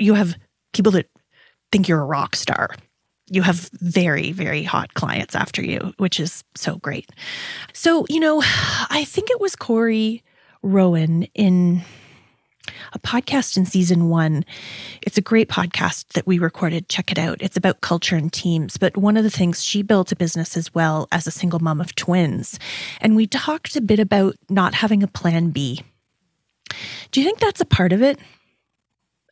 You 0.00 0.14
have 0.14 0.34
people 0.72 0.90
that 0.92 1.08
think 1.70 1.86
you're 1.86 2.00
a 2.00 2.06
rock 2.06 2.34
star 2.34 2.74
you 3.30 3.42
have 3.42 3.70
very, 3.74 4.32
very 4.32 4.62
hot 4.62 4.94
clients 4.94 5.34
after 5.34 5.64
you, 5.64 5.94
which 5.96 6.20
is 6.20 6.44
so 6.54 6.76
great. 6.76 7.10
So, 7.72 8.04
you 8.08 8.20
know, 8.20 8.42
I 8.90 9.04
think 9.06 9.30
it 9.30 9.40
was 9.40 9.56
Corey 9.56 10.22
Rowan 10.62 11.24
in 11.34 11.82
a 12.92 12.98
podcast 12.98 13.56
in 13.56 13.66
season 13.66 14.08
one. 14.08 14.44
It's 15.02 15.18
a 15.18 15.22
great 15.22 15.48
podcast 15.48 16.08
that 16.14 16.26
we 16.26 16.38
recorded. 16.38 16.88
Check 16.88 17.12
it 17.12 17.18
out. 17.18 17.38
It's 17.40 17.56
about 17.56 17.80
culture 17.80 18.16
and 18.16 18.32
teams. 18.32 18.76
But 18.76 18.96
one 18.96 19.16
of 19.16 19.24
the 19.24 19.30
things 19.30 19.62
she 19.62 19.82
built 19.82 20.12
a 20.12 20.16
business 20.16 20.56
as 20.56 20.74
well 20.74 21.08
as 21.12 21.26
a 21.26 21.30
single 21.30 21.60
mom 21.60 21.80
of 21.80 21.94
twins. 21.94 22.58
And 23.00 23.16
we 23.16 23.26
talked 23.26 23.76
a 23.76 23.80
bit 23.80 24.00
about 24.00 24.36
not 24.48 24.74
having 24.74 25.02
a 25.02 25.08
plan 25.08 25.50
B. 25.50 25.82
Do 27.10 27.20
you 27.20 27.26
think 27.26 27.38
that's 27.38 27.60
a 27.60 27.66
part 27.66 27.92
of 27.92 28.02
it? 28.02 28.18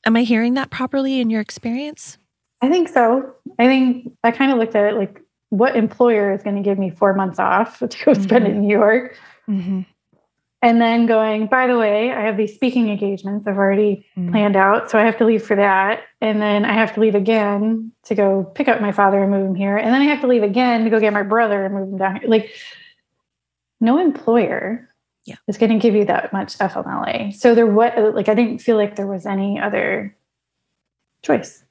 Am 0.05 0.17
I 0.17 0.23
hearing 0.23 0.55
that 0.55 0.71
properly 0.71 1.21
in 1.21 1.31
your 1.31 1.41
experience? 1.41 2.19
I 2.63 2.69
think 2.69 2.89
so. 2.89 3.35
I 3.59 3.67
think 3.67 4.13
I 4.25 4.31
kind 4.31 4.53
of 4.53 4.59
looked 4.59 4.75
at 4.77 4.93
it 4.93 4.97
like 4.97 5.21
what 5.51 5.77
employer 5.77 6.33
is 6.33 6.43
going 6.43 6.57
to 6.57 6.63
give 6.63 6.79
me 6.79 6.89
four 6.91 7.13
months 7.13 7.39
off 7.39 7.79
to 7.87 8.05
go 8.05 8.15
spend 8.15 8.47
Mhm. 8.47 8.51
in 8.51 8.61
New 8.63 8.71
York? 8.71 9.17
Mm-hmm. 9.49 9.81
And 10.65 10.81
then 10.81 11.07
going, 11.07 11.49
by 11.49 11.67
the 11.67 11.77
way, 11.77 12.13
I 12.13 12.21
have 12.21 12.37
these 12.37 12.55
speaking 12.55 12.89
engagements 12.89 13.49
I've 13.49 13.59
already 13.59 14.07
Mm. 14.17 14.31
planned 14.31 14.55
out. 14.57 14.91
So 14.91 14.97
I 14.99 15.03
have 15.03 15.19
to 15.19 15.25
leave 15.25 15.43
for 15.45 15.57
that. 15.57 16.03
And 16.21 16.41
then 16.41 16.65
I 16.65 16.73
have 16.73 16.95
to 16.95 17.01
leave 17.01 17.17
again 17.17 17.91
to 18.05 18.15
go 18.15 18.45
pick 18.55 18.69
up 18.69 18.81
my 18.81 18.93
father 18.93 19.21
and 19.21 19.31
move 19.33 19.45
him 19.45 19.55
here. 19.57 19.77
And 19.77 19.93
then 19.93 20.01
I 20.01 20.05
have 20.05 20.21
to 20.21 20.29
leave 20.29 20.45
again 20.45 20.85
to 20.85 20.91
go 20.91 21.01
get 21.01 21.13
my 21.13 21.25
brother 21.25 21.65
and 21.65 21.75
move 21.75 21.89
him 21.89 21.99
down 21.99 22.17
here. 22.21 22.29
Like, 22.31 22.51
no 23.81 23.99
employer 23.99 24.89
Yeah. 25.25 25.35
is 25.49 25.59
going 25.59 25.73
to 25.73 25.79
give 25.79 25.97
you 25.97 26.05
that 26.05 26.33
much 26.33 26.57
FMLA. 26.59 27.33
So 27.33 27.57
there 27.57 27.67
was, 27.67 28.15
like, 28.15 28.29
I 28.29 28.35
didn't 28.35 28.59
feel 28.59 28.77
like 28.77 28.95
there 28.95 29.09
was 29.09 29.27
any 29.27 29.59
other 29.59 30.17
choice. 31.23 31.65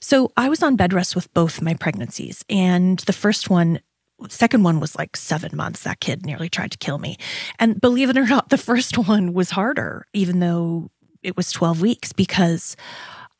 So 0.00 0.32
I 0.36 0.48
was 0.48 0.62
on 0.62 0.76
bed 0.76 0.92
rest 0.92 1.14
with 1.14 1.32
both 1.34 1.62
my 1.62 1.74
pregnancies, 1.74 2.44
and 2.48 2.98
the 3.00 3.12
first 3.12 3.48
one, 3.50 3.80
second 4.28 4.62
one 4.62 4.80
was 4.80 4.96
like 4.96 5.16
seven 5.16 5.56
months. 5.56 5.82
That 5.84 6.00
kid 6.00 6.26
nearly 6.26 6.48
tried 6.48 6.72
to 6.72 6.78
kill 6.78 6.98
me, 6.98 7.16
and 7.58 7.80
believe 7.80 8.10
it 8.10 8.16
or 8.18 8.26
not, 8.26 8.48
the 8.50 8.58
first 8.58 8.96
one 8.98 9.32
was 9.32 9.50
harder, 9.50 10.06
even 10.12 10.40
though 10.40 10.90
it 11.22 11.36
was 11.36 11.52
twelve 11.52 11.80
weeks, 11.80 12.12
because 12.12 12.76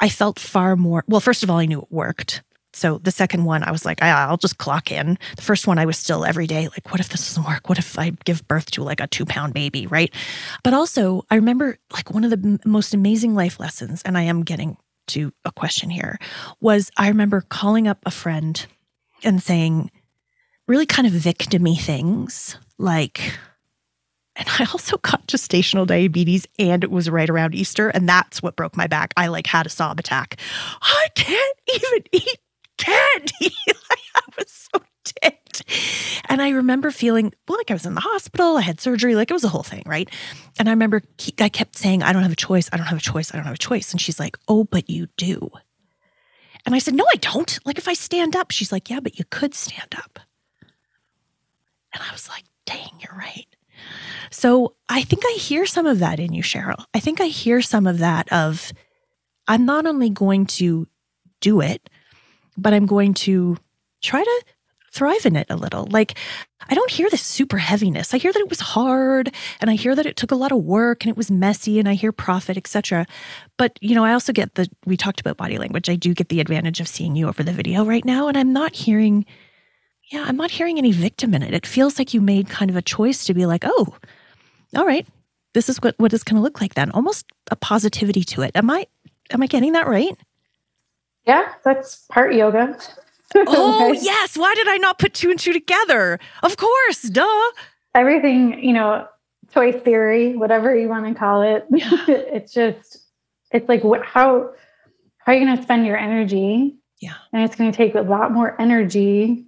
I 0.00 0.08
felt 0.08 0.38
far 0.38 0.76
more. 0.76 1.04
Well, 1.06 1.20
first 1.20 1.42
of 1.42 1.50
all, 1.50 1.58
I 1.58 1.66
knew 1.66 1.80
it 1.82 1.90
worked. 1.92 2.42
So 2.72 2.98
the 2.98 3.12
second 3.12 3.44
one, 3.44 3.62
I 3.62 3.70
was 3.70 3.84
like, 3.84 4.02
I- 4.02 4.24
I'll 4.24 4.36
just 4.36 4.58
clock 4.58 4.90
in. 4.90 5.16
The 5.36 5.42
first 5.42 5.68
one, 5.68 5.78
I 5.78 5.86
was 5.86 5.96
still 5.96 6.24
every 6.24 6.48
day 6.48 6.66
like, 6.66 6.90
what 6.90 6.98
if 6.98 7.08
this 7.08 7.28
doesn't 7.28 7.46
work? 7.46 7.68
What 7.68 7.78
if 7.78 7.96
I 7.96 8.10
give 8.24 8.48
birth 8.48 8.68
to 8.72 8.82
like 8.82 8.98
a 8.98 9.06
two 9.06 9.24
pound 9.24 9.54
baby, 9.54 9.86
right? 9.86 10.12
But 10.64 10.74
also, 10.74 11.24
I 11.30 11.36
remember 11.36 11.78
like 11.92 12.10
one 12.10 12.24
of 12.24 12.30
the 12.30 12.58
most 12.64 12.92
amazing 12.92 13.34
life 13.36 13.60
lessons, 13.60 14.02
and 14.04 14.18
I 14.18 14.22
am 14.22 14.42
getting 14.42 14.76
to 15.08 15.32
a 15.44 15.52
question 15.52 15.90
here, 15.90 16.18
was 16.60 16.90
I 16.96 17.08
remember 17.08 17.42
calling 17.48 17.88
up 17.88 17.98
a 18.06 18.10
friend 18.10 18.66
and 19.22 19.42
saying 19.42 19.90
really 20.66 20.86
kind 20.86 21.06
of 21.06 21.12
victimy 21.12 21.78
things 21.78 22.56
like, 22.78 23.20
and 24.36 24.48
I 24.58 24.66
also 24.72 24.98
got 24.98 25.26
gestational 25.26 25.86
diabetes 25.86 26.46
and 26.58 26.82
it 26.82 26.90
was 26.90 27.10
right 27.10 27.28
around 27.28 27.54
Easter. 27.54 27.88
And 27.88 28.08
that's 28.08 28.42
what 28.42 28.56
broke 28.56 28.76
my 28.76 28.86
back. 28.86 29.12
I 29.16 29.28
like 29.28 29.46
had 29.46 29.66
a 29.66 29.70
sob 29.70 29.98
attack. 29.98 30.40
I 30.82 31.08
can't 31.14 31.58
even 31.74 32.04
eat 32.12 32.38
candy. 32.78 33.54
I 34.14 34.20
was 34.38 34.68
so 34.72 34.80
ticked. 35.04 35.62
And 36.28 36.42
I 36.42 36.50
remember 36.50 36.90
feeling 36.90 37.32
like 37.48 37.70
I 37.70 37.74
was 37.74 37.86
in 37.86 37.94
the 37.94 38.00
hospital, 38.00 38.56
I 38.56 38.62
had 38.62 38.80
surgery, 38.80 39.14
like 39.14 39.30
it 39.30 39.34
was 39.34 39.44
a 39.44 39.48
whole 39.48 39.62
thing, 39.62 39.82
right? 39.86 40.08
And 40.58 40.68
I 40.68 40.72
remember 40.72 41.02
I 41.38 41.48
kept 41.48 41.76
saying, 41.76 42.02
I 42.02 42.12
don't 42.12 42.22
have 42.22 42.32
a 42.32 42.36
choice, 42.36 42.68
I 42.72 42.76
don't 42.76 42.86
have 42.86 42.98
a 42.98 43.02
choice, 43.02 43.32
I 43.32 43.36
don't 43.36 43.46
have 43.46 43.54
a 43.54 43.58
choice. 43.58 43.92
And 43.92 44.00
she's 44.00 44.18
like, 44.18 44.36
Oh, 44.48 44.64
but 44.64 44.90
you 44.90 45.08
do. 45.16 45.50
And 46.66 46.74
I 46.74 46.78
said, 46.78 46.94
No, 46.94 47.04
I 47.12 47.16
don't. 47.18 47.58
Like 47.64 47.78
if 47.78 47.88
I 47.88 47.94
stand 47.94 48.34
up, 48.36 48.50
she's 48.50 48.72
like, 48.72 48.90
Yeah, 48.90 49.00
but 49.00 49.18
you 49.18 49.24
could 49.30 49.54
stand 49.54 49.94
up. 49.96 50.18
And 51.92 52.02
I 52.02 52.12
was 52.12 52.28
like, 52.28 52.44
Dang, 52.66 52.90
you're 53.00 53.16
right. 53.16 53.46
So 54.30 54.74
I 54.88 55.02
think 55.02 55.22
I 55.26 55.36
hear 55.38 55.66
some 55.66 55.86
of 55.86 55.98
that 56.00 56.18
in 56.18 56.32
you, 56.32 56.42
Cheryl. 56.42 56.84
I 56.94 57.00
think 57.00 57.20
I 57.20 57.26
hear 57.26 57.62
some 57.62 57.86
of 57.86 57.98
that 57.98 58.32
of 58.32 58.72
I'm 59.46 59.66
not 59.66 59.86
only 59.86 60.10
going 60.10 60.46
to 60.46 60.88
do 61.40 61.60
it, 61.60 61.90
but 62.56 62.72
I'm 62.72 62.86
going 62.86 63.14
to 63.14 63.56
try 64.02 64.22
to 64.22 64.44
thrive 64.94 65.26
in 65.26 65.36
it 65.36 65.46
a 65.50 65.56
little. 65.56 65.86
Like 65.90 66.16
I 66.68 66.74
don't 66.74 66.90
hear 66.90 67.10
this 67.10 67.22
super 67.22 67.58
heaviness. 67.58 68.14
I 68.14 68.18
hear 68.18 68.32
that 68.32 68.40
it 68.40 68.48
was 68.48 68.60
hard 68.60 69.34
and 69.60 69.68
I 69.68 69.74
hear 69.74 69.94
that 69.94 70.06
it 70.06 70.16
took 70.16 70.30
a 70.30 70.36
lot 70.36 70.52
of 70.52 70.62
work 70.62 71.04
and 71.04 71.10
it 71.10 71.16
was 71.16 71.30
messy 71.30 71.78
and 71.78 71.88
I 71.88 71.94
hear 71.94 72.12
profit, 72.12 72.56
etc. 72.56 73.06
But 73.58 73.78
you 73.80 73.94
know, 73.94 74.04
I 74.04 74.12
also 74.12 74.32
get 74.32 74.54
the 74.54 74.68
we 74.86 74.96
talked 74.96 75.20
about 75.20 75.36
body 75.36 75.58
language. 75.58 75.90
I 75.90 75.96
do 75.96 76.14
get 76.14 76.28
the 76.28 76.40
advantage 76.40 76.80
of 76.80 76.88
seeing 76.88 77.16
you 77.16 77.28
over 77.28 77.42
the 77.42 77.52
video 77.52 77.84
right 77.84 78.04
now 78.04 78.28
and 78.28 78.38
I'm 78.38 78.52
not 78.52 78.74
hearing 78.74 79.26
yeah, 80.10 80.24
I'm 80.26 80.36
not 80.36 80.50
hearing 80.50 80.78
any 80.78 80.92
victim 80.92 81.34
in 81.34 81.42
it. 81.42 81.54
It 81.54 81.66
feels 81.66 81.98
like 81.98 82.12
you 82.12 82.20
made 82.20 82.48
kind 82.48 82.70
of 82.70 82.76
a 82.76 82.82
choice 82.82 83.24
to 83.24 83.34
be 83.34 83.46
like, 83.46 83.64
"Oh, 83.66 83.96
all 84.76 84.86
right. 84.86 85.06
This 85.54 85.68
is 85.68 85.78
what 85.78 85.94
what 85.98 86.12
it's 86.12 86.24
going 86.24 86.36
to 86.36 86.42
look 86.42 86.60
like 86.60 86.74
then." 86.74 86.90
Almost 86.90 87.26
a 87.50 87.56
positivity 87.56 88.22
to 88.24 88.42
it. 88.42 88.52
Am 88.54 88.70
I 88.70 88.86
am 89.30 89.42
I 89.42 89.46
getting 89.46 89.72
that 89.72 89.86
right? 89.86 90.16
Yeah, 91.26 91.54
that's 91.64 92.04
part 92.10 92.34
yoga. 92.34 92.78
Oh, 93.46 93.90
Right? 93.90 94.02
yes. 94.02 94.36
Why 94.36 94.54
did 94.54 94.68
I 94.68 94.76
not 94.76 94.98
put 94.98 95.14
two 95.14 95.30
and 95.30 95.38
two 95.38 95.52
together? 95.52 96.18
Of 96.42 96.56
course. 96.56 97.02
Duh. 97.02 97.50
everything, 97.94 98.62
you 98.62 98.72
know, 98.72 99.06
choice 99.52 99.80
theory, 99.82 100.36
whatever 100.36 100.76
you 100.76 100.88
want 100.88 101.06
to 101.06 101.14
call 101.14 101.42
it. 101.42 101.64
Yeah. 101.70 101.90
it's 102.08 102.52
just, 102.52 102.98
it's 103.52 103.68
like 103.68 103.84
what, 103.84 104.04
how, 104.04 104.50
how 105.18 105.32
are 105.32 105.34
you 105.36 105.44
going 105.44 105.56
to 105.56 105.62
spend 105.62 105.86
your 105.86 105.96
energy? 105.96 106.76
Yeah. 107.00 107.14
And 107.32 107.42
it's 107.44 107.54
going 107.56 107.70
to 107.70 107.76
take 107.76 107.94
a 107.94 108.00
lot 108.00 108.32
more 108.32 108.60
energy 108.60 109.46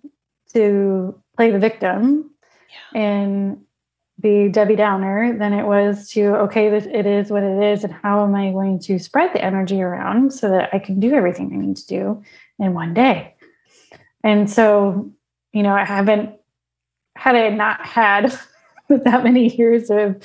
to 0.53 1.21
play 1.37 1.51
the 1.51 1.59
victim 1.59 2.31
and 2.95 3.59
be 4.21 4.49
Debbie 4.49 4.77
Downer 4.77 5.37
than 5.39 5.53
it 5.53 5.65
was 5.65 6.09
to, 6.11 6.37
okay, 6.37 6.71
this, 6.71 6.87
it 6.87 7.05
is 7.07 7.31
what 7.31 7.43
it 7.43 7.63
is. 7.63 7.85
And 7.85 7.93
how 7.93 8.25
am 8.25 8.35
I 8.35 8.51
going 8.51 8.79
to 8.81 8.99
spread 8.99 9.33
the 9.35 9.45
energy 9.45 9.83
around 9.83 10.33
so 10.33 10.49
that 10.51 10.71
I 10.73 10.79
can 10.79 10.99
do 11.01 11.13
everything 11.15 11.53
I 11.53 11.57
need 11.57 11.77
to 11.77 11.87
do 11.87 12.23
in 12.59 12.73
one 12.75 12.95
day? 12.95 13.35
And 14.27 14.51
so, 14.51 15.09
you 15.53 15.63
know, 15.63 15.73
I 15.73 15.85
haven't, 15.85 16.35
had 17.15 17.37
I 17.37 17.49
not 17.51 17.87
had 17.87 18.37
that 18.89 19.23
many 19.23 19.55
years 19.57 19.89
of 19.89 20.21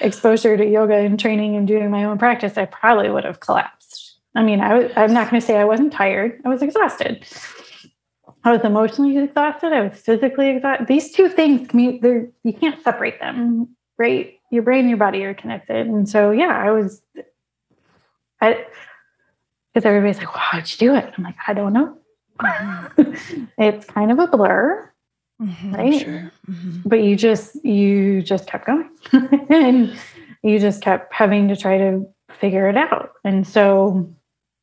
exposure 0.00 0.56
to 0.56 0.64
yoga 0.64 0.94
and 0.94 1.18
training 1.18 1.56
and 1.56 1.66
doing 1.66 1.90
my 1.90 2.04
own 2.04 2.18
practice, 2.18 2.56
I 2.56 2.66
probably 2.66 3.10
would 3.10 3.24
have 3.24 3.40
collapsed. 3.40 4.20
I 4.36 4.44
mean, 4.44 4.60
I 4.60 4.74
was, 4.74 4.92
I'm 4.94 5.12
not 5.12 5.28
going 5.28 5.40
to 5.40 5.46
say 5.46 5.56
I 5.56 5.64
wasn't 5.64 5.92
tired. 5.92 6.40
I 6.44 6.50
was 6.50 6.62
exhausted. 6.62 7.26
I 8.44 8.52
was 8.52 8.62
emotionally 8.62 9.18
exhausted. 9.18 9.72
I 9.72 9.88
was 9.88 9.98
physically 9.98 10.50
exhausted. 10.50 10.86
These 10.86 11.10
two 11.10 11.28
things, 11.28 11.68
you 11.74 12.52
can't 12.60 12.82
separate 12.84 13.18
them, 13.18 13.74
right? 13.98 14.34
Your 14.52 14.62
brain 14.62 14.80
and 14.80 14.88
your 14.88 14.98
body 14.98 15.24
are 15.24 15.34
connected. 15.34 15.88
And 15.88 16.08
so, 16.08 16.30
yeah, 16.30 16.56
I 16.56 16.70
was, 16.70 17.02
I, 18.40 18.66
because 19.74 19.84
everybody's 19.84 20.18
like, 20.18 20.32
well, 20.32 20.44
how'd 20.44 20.70
you 20.70 20.78
do 20.78 20.94
it? 20.94 21.12
I'm 21.18 21.24
like, 21.24 21.36
I 21.48 21.54
don't 21.54 21.72
know. 21.72 21.98
it's 23.58 23.84
kind 23.86 24.10
of 24.12 24.18
a 24.18 24.26
blur 24.26 24.88
Mhm, 25.40 25.72
Right? 25.76 26.00
Sure. 26.02 26.30
Mhm. 26.48 26.82
but 26.84 27.02
you 27.02 27.16
just 27.16 27.64
you 27.64 28.22
just 28.22 28.46
kept 28.46 28.66
going 28.66 28.88
and 29.50 29.96
you 30.44 30.58
just 30.60 30.82
kept 30.82 31.12
having 31.12 31.48
to 31.48 31.56
try 31.56 31.78
to 31.78 32.06
figure 32.30 32.68
it 32.68 32.76
out 32.76 33.12
and 33.24 33.44
so 33.46 34.08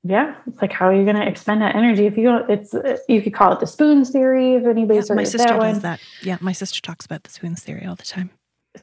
yeah 0.04 0.36
it's 0.48 0.62
like 0.62 0.72
how 0.72 0.88
are 0.88 0.94
you 0.96 1.04
going 1.04 1.18
to 1.18 1.28
expend 1.28 1.62
that 1.62 1.76
energy 1.76 2.06
if 2.06 2.16
you 2.18 2.24
don't 2.24 2.50
it's 2.50 2.74
you 3.10 3.22
could 3.22 3.34
call 3.34 3.52
it 3.52 3.60
the 3.60 3.68
spoons 3.68 4.10
theory 4.12 4.54
if 4.54 4.66
anybody's 4.66 5.10
Yeah, 5.10 5.16
my 5.16 5.24
sister 5.26 5.38
that 5.50 5.60
does 5.60 5.74
one 5.74 5.80
that. 5.82 6.00
Yeah, 6.22 6.38
my 6.40 6.54
sister 6.54 6.80
talks 6.82 7.06
about 7.06 7.24
the 7.24 7.30
spoons 7.30 7.62
theory 7.62 7.86
all 7.86 7.96
the 7.96 8.04
time. 8.04 8.30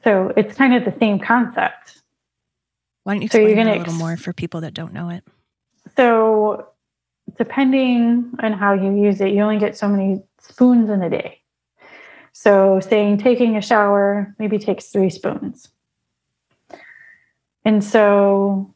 so 0.03 0.31
it's 0.37 0.55
kind 0.55 0.75
of 0.75 0.85
the 0.85 0.93
same 0.99 1.17
concept 1.19 2.03
Why 3.05 3.13
don't 3.15 3.21
you 3.23 3.27
So 3.29 3.39
you're 3.39 3.49
explain 3.49 3.65
gonna 3.65 3.77
a 3.77 3.79
little 3.79 3.93
ex- 3.93 3.99
more 3.99 4.17
for 4.17 4.33
people 4.33 4.61
that 4.61 4.73
don't 4.75 4.93
know 4.93 5.09
it? 5.09 5.23
so 5.95 6.67
depending 7.37 8.31
on 8.39 8.53
how 8.53 8.73
you 8.73 8.95
use 8.95 9.19
it 9.21 9.31
you 9.31 9.41
only 9.41 9.59
get 9.59 9.77
so 9.77 9.87
many 9.87 10.21
spoons 10.39 10.89
in 10.89 11.01
a 11.01 11.09
day. 11.09 11.41
So 12.31 12.79
saying 12.79 13.17
taking 13.17 13.57
a 13.57 13.61
shower 13.61 14.35
maybe 14.39 14.59
takes 14.59 14.87
three 14.87 15.09
spoons. 15.09 15.69
And 17.65 17.83
so 17.83 18.73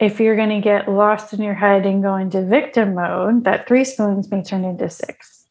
if 0.00 0.18
you're 0.18 0.34
going 0.34 0.48
to 0.48 0.60
get 0.60 0.90
lost 0.90 1.32
in 1.32 1.42
your 1.42 1.54
head 1.54 1.86
and 1.86 2.02
go 2.02 2.16
into 2.16 2.42
victim 2.42 2.94
mode 2.94 3.44
that 3.44 3.68
three 3.68 3.84
spoons 3.84 4.30
may 4.30 4.42
turn 4.42 4.64
into 4.64 4.88
six. 4.90 5.46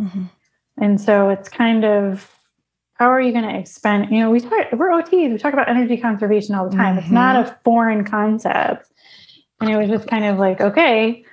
Mhm. 0.00 0.30
and 0.76 1.00
so 1.00 1.28
it's 1.28 1.48
kind 1.48 1.84
of 1.84 2.32
how 2.94 3.06
are 3.10 3.20
you 3.20 3.32
going 3.32 3.44
to 3.44 3.58
expend 3.58 4.10
you 4.12 4.20
know 4.20 4.30
we 4.30 4.38
talk 4.38 4.70
we're 4.72 4.90
ots 4.90 5.10
we 5.10 5.36
talk 5.38 5.52
about 5.52 5.68
energy 5.68 5.96
conservation 5.96 6.54
all 6.54 6.68
the 6.68 6.76
time. 6.76 6.98
It's 6.98 7.10
not 7.10 7.34
a 7.34 7.58
foreign 7.64 8.04
concept. 8.04 8.86
And 9.60 9.68
it 9.68 9.76
was 9.76 9.88
just 9.88 10.06
kind 10.08 10.24
of 10.24 10.38
like 10.38 10.60
okay 10.60 11.24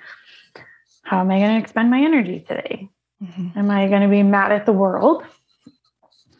how 1.06 1.20
am 1.22 1.32
i 1.32 1.40
going 1.40 1.52
to 1.56 1.60
expend 1.62 1.90
my 1.90 2.00
energy 2.02 2.40
today 2.48 2.90
Mhm. 3.24 3.56
am 3.56 3.72
i 3.72 3.88
going 3.88 4.02
to 4.02 4.08
be 4.10 4.22
mad 4.24 4.52
at 4.52 4.66
the 4.66 4.74
world 4.74 5.24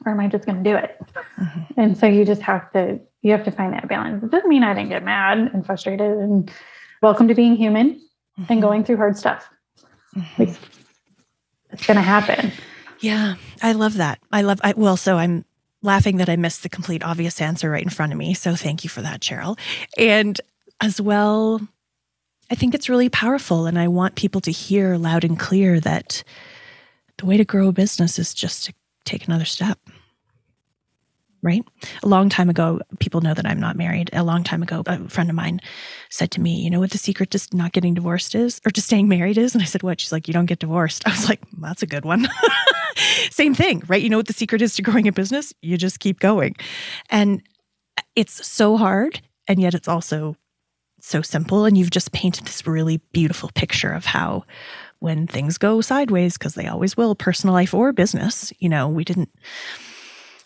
or 0.06 0.12
am 0.12 0.20
i 0.20 0.28
just 0.28 0.46
going 0.46 0.62
to 0.64 0.70
do 0.72 0.76
it 0.76 1.00
Mhm. 1.40 1.66
and 1.78 1.98
so 1.98 2.06
you 2.06 2.26
just 2.26 2.42
have 2.42 2.72
to 2.74 3.00
you 3.22 3.32
have 3.32 3.44
to 3.46 3.52
find 3.52 3.74
that 3.74 3.88
balance 3.88 4.24
it 4.24 4.30
doesn't 4.32 4.50
mean 4.50 4.64
i 4.64 4.74
didn't 4.74 4.90
get 4.90 5.04
mad 5.04 5.38
and 5.54 5.66
frustrated 5.66 6.12
and 6.18 6.52
welcome 7.02 7.28
to 7.28 7.36
being 7.36 7.56
human 7.56 8.00
and 8.50 8.60
Mhm. 8.60 8.62
going 8.62 8.84
through 8.84 8.98
hard 8.98 9.18
stuff 9.18 9.50
Mhm. 10.16 10.40
like 10.40 10.50
it's 11.72 11.86
going 11.88 11.96
to 11.98 12.02
happen 12.04 12.52
Yeah, 13.02 13.36
I 13.62 13.74
love 13.74 13.96
that. 13.96 14.20
I 14.32 14.42
love. 14.42 14.60
I 14.64 14.74
well, 14.76 14.96
so 14.98 15.18
I'm 15.18 15.44
laughing 15.84 16.18
that 16.18 16.30
I 16.30 16.38
missed 16.38 16.64
the 16.64 16.70
complete 16.70 17.04
obvious 17.04 17.42
answer 17.42 17.70
right 17.70 17.84
in 17.84 17.90
front 17.90 18.14
of 18.14 18.18
me. 18.18 18.34
So 18.34 18.56
thank 18.56 18.84
you 18.86 18.90
for 18.90 19.02
that, 19.02 19.20
Cheryl. 19.20 19.60
And 19.98 20.40
as 20.82 21.00
well, 21.02 21.60
I 22.52 22.56
think 22.56 22.76
it's 22.76 22.90
really 22.90 23.10
powerful, 23.10 23.66
and 23.66 23.80
I 23.80 23.88
want 23.88 24.16
people 24.16 24.42
to 24.42 24.52
hear 24.52 24.98
loud 24.98 25.24
and 25.24 25.40
clear 25.40 25.80
that 25.80 26.24
the 27.18 27.26
way 27.26 27.38
to 27.38 27.46
grow 27.46 27.70
a 27.70 27.72
business 27.72 28.20
is 28.20 28.34
just 28.34 28.66
to 28.66 28.74
take 29.06 29.28
another 29.28 29.46
step. 29.46 29.80
right? 31.42 31.64
A 32.04 32.08
long 32.08 32.28
time 32.30 32.50
ago, 32.50 32.80
people 33.00 33.22
know 33.22 33.34
that 33.36 33.46
I'm 33.46 33.60
not 33.60 33.76
married. 33.78 34.10
A 34.14 34.24
long 34.24 34.44
time 34.44 34.64
ago, 34.64 34.82
a 34.88 35.08
friend 35.10 35.30
of 35.30 35.36
mine 35.36 35.62
said 36.10 36.32
to 36.32 36.42
me, 36.42 36.60
You 36.62 36.70
know 36.72 36.80
what 36.80 36.90
the 36.92 36.98
secret 36.98 37.32
to 37.32 37.48
not 37.54 37.72
getting 37.72 37.94
divorced 37.94 38.34
is 38.36 38.60
or 38.66 38.72
to 38.72 38.82
staying 38.82 39.08
married 39.08 39.38
is? 39.38 39.54
And 39.54 39.62
I 39.62 39.66
said, 39.66 39.84
What? 39.84 40.02
She's 40.02 40.12
like, 40.12 40.28
You 40.28 40.34
don't 40.34 40.48
get 40.48 40.60
divorced. 40.60 41.04
I 41.08 41.12
was 41.12 41.30
like, 41.30 41.42
That's 41.60 41.84
a 41.84 41.88
good 41.88 42.04
one. 42.06 42.28
Same 43.30 43.54
thing, 43.54 43.84
right? 43.88 44.02
You 44.02 44.10
know 44.10 44.18
what 44.18 44.28
the 44.28 44.34
secret 44.34 44.62
is 44.62 44.74
to 44.76 44.82
growing 44.82 45.08
a 45.08 45.12
business? 45.12 45.54
You 45.62 45.78
just 45.78 46.00
keep 46.00 46.20
going. 46.20 46.56
And 47.10 47.44
uh, 47.98 48.02
it's 48.16 48.46
so 48.48 48.78
hard. 48.78 49.22
And 49.48 49.60
yet 49.62 49.76
it's 49.76 49.88
also 49.88 50.36
so 51.06 51.22
simple. 51.22 51.66
And 51.66 51.78
you've 51.78 51.92
just 51.92 52.12
painted 52.12 52.46
this 52.46 52.66
really 52.66 52.98
beautiful 53.12 53.52
picture 53.54 53.92
of 53.92 54.06
how 54.06 54.46
when 55.00 55.28
things 55.28 55.58
go 55.58 55.82
sideways, 55.82 56.38
because 56.38 56.56
they 56.56 56.68
always 56.68 56.98
will, 56.98 57.16
personal 57.16 57.54
life 57.54 57.74
or 57.74 57.94
business, 57.94 58.52
you 58.60 58.70
know, 58.70 58.88
we 58.88 59.04
didn't 59.04 59.30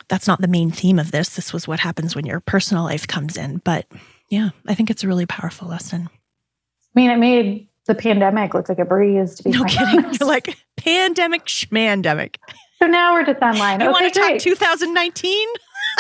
that's 0.10 0.28
not 0.28 0.42
the 0.42 0.48
main 0.48 0.72
theme 0.72 1.00
of 1.00 1.12
this. 1.12 1.36
This 1.36 1.54
was 1.54 1.68
what 1.68 1.80
happens 1.80 2.16
when 2.16 2.26
your 2.26 2.40
personal 2.40 2.84
life 2.84 3.08
comes 3.08 3.38
in. 3.38 3.58
But 3.64 3.86
yeah, 4.30 4.50
I 4.68 4.74
think 4.74 4.90
it's 4.90 5.04
a 5.04 5.08
really 5.08 5.28
powerful 5.28 5.68
lesson. 5.68 6.10
I 6.12 7.00
mean, 7.00 7.12
it 7.12 7.18
made 7.18 7.68
the 7.86 7.96
pandemic 7.96 8.54
look 8.54 8.68
like 8.68 8.80
a 8.80 8.86
breeze 8.86 9.36
to 9.36 9.44
be 9.44 9.52
no 9.52 9.64
kidding. 9.64 10.04
You're 10.14 10.28
like 10.28 10.58
pandemic 10.78 11.46
schmandemic. 11.46 12.36
So 12.80 12.88
now 12.88 13.14
we're 13.14 13.26
just 13.26 13.42
online. 13.42 13.82
You 13.82 13.90
okay, 13.90 14.02
want 14.02 14.14
to 14.14 14.20
talk 14.20 14.40
2019? 14.40 15.48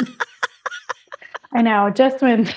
I 1.53 1.62
know. 1.62 1.89
Just 1.91 2.22
when 2.22 2.51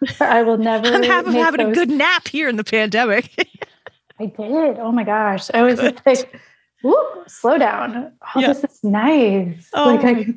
I 0.20 0.42
will 0.42 0.58
never. 0.58 0.86
I'm 0.86 1.02
having, 1.02 1.32
having 1.34 1.66
those... 1.66 1.76
a 1.76 1.80
good 1.80 1.90
nap 1.90 2.28
here 2.28 2.48
in 2.48 2.56
the 2.56 2.64
pandemic. 2.64 3.30
I 4.20 4.26
did. 4.26 4.78
Oh 4.78 4.92
my 4.92 5.04
gosh. 5.04 5.50
I 5.52 5.62
was 5.62 5.78
good. 5.78 6.00
like, 6.06 6.40
Whoop, 6.82 7.28
slow 7.28 7.58
down. 7.58 8.12
Oh, 8.34 8.40
yeah. 8.40 8.48
this 8.48 8.64
is 8.64 8.84
nice. 8.84 9.68
Oh, 9.74 9.94
like 9.94 10.04
I, 10.04 10.34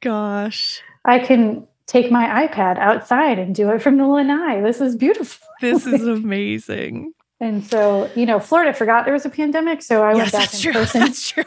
gosh. 0.00 0.82
I 1.04 1.18
can 1.18 1.66
take 1.86 2.10
my 2.10 2.46
iPad 2.46 2.78
outside 2.78 3.38
and 3.38 3.54
do 3.54 3.70
it 3.70 3.82
from 3.82 3.98
the 3.98 4.06
lanai. 4.06 4.60
This 4.60 4.80
is 4.80 4.96
beautiful. 4.96 5.46
This 5.62 5.86
is 5.86 6.04
amazing. 6.08 7.12
and 7.38 7.64
so, 7.64 8.10
you 8.16 8.26
know, 8.26 8.40
Florida 8.40 8.74
forgot 8.74 9.04
there 9.04 9.14
was 9.14 9.24
a 9.24 9.30
pandemic, 9.30 9.80
so 9.80 10.02
I 10.02 10.12
yes, 10.12 10.32
went 10.32 10.32
back 10.32 10.54
in 10.54 10.60
true. 10.60 10.72
person. 10.72 11.00
That's 11.02 11.30
true. 11.30 11.44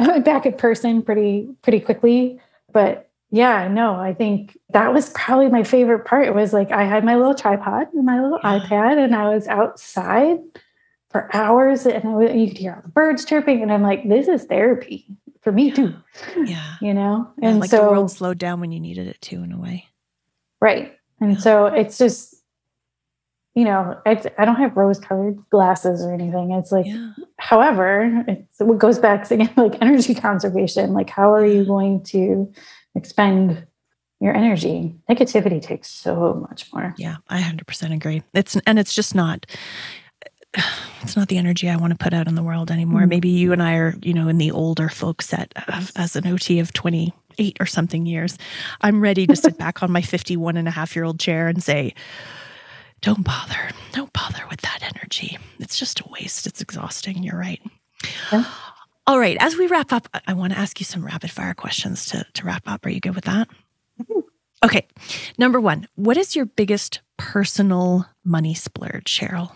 I 0.00 0.08
went 0.08 0.24
back 0.24 0.46
in 0.46 0.54
person 0.54 1.02
pretty 1.02 1.48
pretty 1.62 1.78
quickly, 1.78 2.40
but 2.72 3.07
yeah, 3.30 3.68
no, 3.68 3.94
I 3.94 4.14
think 4.14 4.56
that 4.70 4.92
was 4.92 5.10
probably 5.10 5.48
my 5.48 5.62
favorite 5.62 6.06
part. 6.06 6.26
It 6.26 6.34
was 6.34 6.52
like 6.52 6.70
I 6.72 6.84
had 6.84 7.04
my 7.04 7.16
little 7.16 7.34
tripod 7.34 7.92
and 7.92 8.06
my 8.06 8.22
little 8.22 8.38
iPad, 8.40 9.02
and 9.02 9.14
I 9.14 9.28
was 9.28 9.46
outside 9.46 10.38
for 11.10 11.34
hours, 11.34 11.86
and 11.86 12.08
I, 12.08 12.32
you 12.32 12.48
could 12.48 12.58
hear 12.58 12.74
all 12.74 12.82
the 12.82 12.88
birds 12.88 13.24
chirping, 13.24 13.62
and 13.62 13.72
I'm 13.72 13.82
like, 13.82 14.08
this 14.08 14.28
is 14.28 14.44
therapy 14.44 15.06
for 15.40 15.52
me 15.52 15.70
too. 15.70 15.94
Yeah. 16.36 16.74
You 16.80 16.94
know? 16.94 17.30
And 17.42 17.56
yeah, 17.56 17.60
like 17.60 17.70
so, 17.70 17.84
the 17.84 17.90
world 17.90 18.10
slowed 18.10 18.38
down 18.38 18.60
when 18.60 18.72
you 18.72 18.80
needed 18.80 19.06
it 19.06 19.20
too, 19.20 19.42
in 19.42 19.52
a 19.52 19.58
way. 19.58 19.86
Right. 20.60 20.94
And 21.20 21.32
yeah. 21.32 21.38
so 21.38 21.66
it's 21.66 21.98
just, 21.98 22.34
you 23.54 23.64
know, 23.64 23.98
it's, 24.06 24.26
I 24.38 24.44
don't 24.44 24.56
have 24.56 24.76
rose 24.76 24.98
colored 24.98 25.38
glasses 25.50 26.02
or 26.02 26.12
anything. 26.12 26.52
It's 26.52 26.70
like, 26.70 26.86
yeah. 26.86 27.12
however, 27.38 28.24
it's 28.28 28.58
what 28.60 28.78
goes 28.78 28.98
back 28.98 29.26
to 29.28 29.34
again, 29.34 29.52
like 29.56 29.80
energy 29.80 30.14
conservation. 30.14 30.92
Like, 30.92 31.10
how 31.10 31.32
are 31.32 31.46
you 31.46 31.64
going 31.64 32.02
to 32.04 32.52
expend 32.98 33.66
your 34.20 34.34
energy? 34.34 34.94
Negativity 35.08 35.62
takes 35.62 35.90
so 35.90 36.46
much 36.48 36.72
more. 36.72 36.94
Yeah, 36.98 37.16
I 37.28 37.40
100% 37.40 37.94
agree. 37.94 38.22
It's, 38.34 38.56
and 38.66 38.78
it's 38.78 38.94
just 38.94 39.14
not, 39.14 39.46
it's 41.02 41.16
not 41.16 41.28
the 41.28 41.38
energy 41.38 41.68
I 41.68 41.76
want 41.76 41.92
to 41.92 42.02
put 42.02 42.12
out 42.12 42.26
in 42.26 42.34
the 42.34 42.42
world 42.42 42.70
anymore. 42.70 43.02
Mm-hmm. 43.02 43.08
Maybe 43.08 43.28
you 43.28 43.52
and 43.52 43.62
I 43.62 43.74
are, 43.76 43.94
you 44.02 44.12
know, 44.12 44.28
in 44.28 44.38
the 44.38 44.50
older 44.50 44.88
folk 44.88 45.22
set 45.22 45.52
of, 45.68 45.92
as 45.96 46.16
an 46.16 46.26
OT 46.26 46.58
of 46.58 46.72
28 46.72 47.56
or 47.60 47.66
something 47.66 48.06
years. 48.06 48.38
I'm 48.80 49.00
ready 49.00 49.26
to 49.26 49.36
sit 49.36 49.58
back 49.58 49.82
on 49.82 49.90
my 49.90 50.02
51 50.02 50.56
and 50.56 50.68
a 50.68 50.72
half 50.72 50.96
year 50.96 51.04
old 51.04 51.20
chair 51.20 51.48
and 51.48 51.62
say, 51.62 51.94
don't 53.00 53.24
bother. 53.24 53.70
Don't 53.92 54.12
bother 54.12 54.42
with 54.50 54.60
that 54.62 54.80
energy. 54.82 55.38
It's 55.60 55.78
just 55.78 56.00
a 56.00 56.08
waste. 56.08 56.46
It's 56.46 56.60
exhausting. 56.60 57.22
You're 57.22 57.38
right. 57.38 57.60
Yeah. 58.32 58.44
All 59.08 59.18
right. 59.18 59.38
As 59.40 59.56
we 59.56 59.66
wrap 59.68 59.90
up, 59.90 60.06
I 60.26 60.34
want 60.34 60.52
to 60.52 60.58
ask 60.58 60.80
you 60.80 60.84
some 60.84 61.02
rapid 61.02 61.30
fire 61.30 61.54
questions 61.54 62.04
to, 62.10 62.26
to 62.34 62.44
wrap 62.44 62.64
up. 62.66 62.84
Are 62.84 62.90
you 62.90 63.00
good 63.00 63.14
with 63.14 63.24
that? 63.24 63.48
Mm-hmm. 63.98 64.20
Okay. 64.62 64.86
Number 65.38 65.58
one, 65.58 65.88
what 65.94 66.18
is 66.18 66.36
your 66.36 66.44
biggest 66.44 67.00
personal 67.16 68.04
money 68.22 68.52
splurge, 68.52 69.06
Cheryl? 69.06 69.50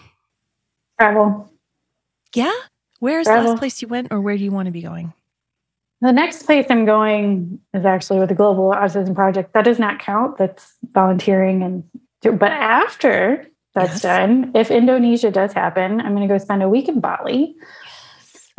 Travel. 0.99 1.53
Yeah? 2.35 2.51
Where's 3.01 3.27
the 3.27 3.35
last 3.35 3.59
place 3.59 3.83
you 3.83 3.89
went 3.89 4.09
or 4.11 4.23
where 4.23 4.39
do 4.39 4.43
you 4.43 4.53
want 4.53 4.67
to 4.67 4.73
be 4.73 4.81
going? 4.81 5.13
The 6.01 6.13
next 6.13 6.45
place 6.45 6.65
I'm 6.71 6.87
going 6.87 7.61
is 7.75 7.85
actually 7.85 8.21
with 8.21 8.31
the 8.31 8.35
Global 8.35 8.71
Autism 8.71 9.15
Project. 9.15 9.53
That 9.53 9.67
does 9.67 9.79
not 9.79 9.99
count. 9.99 10.39
That's 10.39 10.73
volunteering 10.95 11.63
and 11.63 11.85
but 12.23 12.53
after 12.53 13.47
that's 13.75 13.93
yes. 13.93 14.03
done, 14.03 14.53
if 14.55 14.71
Indonesia 14.71 15.31
does 15.31 15.53
happen, 15.53 16.01
I'm 16.01 16.15
going 16.15 16.27
to 16.27 16.33
go 16.33 16.39
spend 16.39 16.63
a 16.63 16.69
week 16.69 16.89
in 16.89 17.01
Bali. 17.01 17.55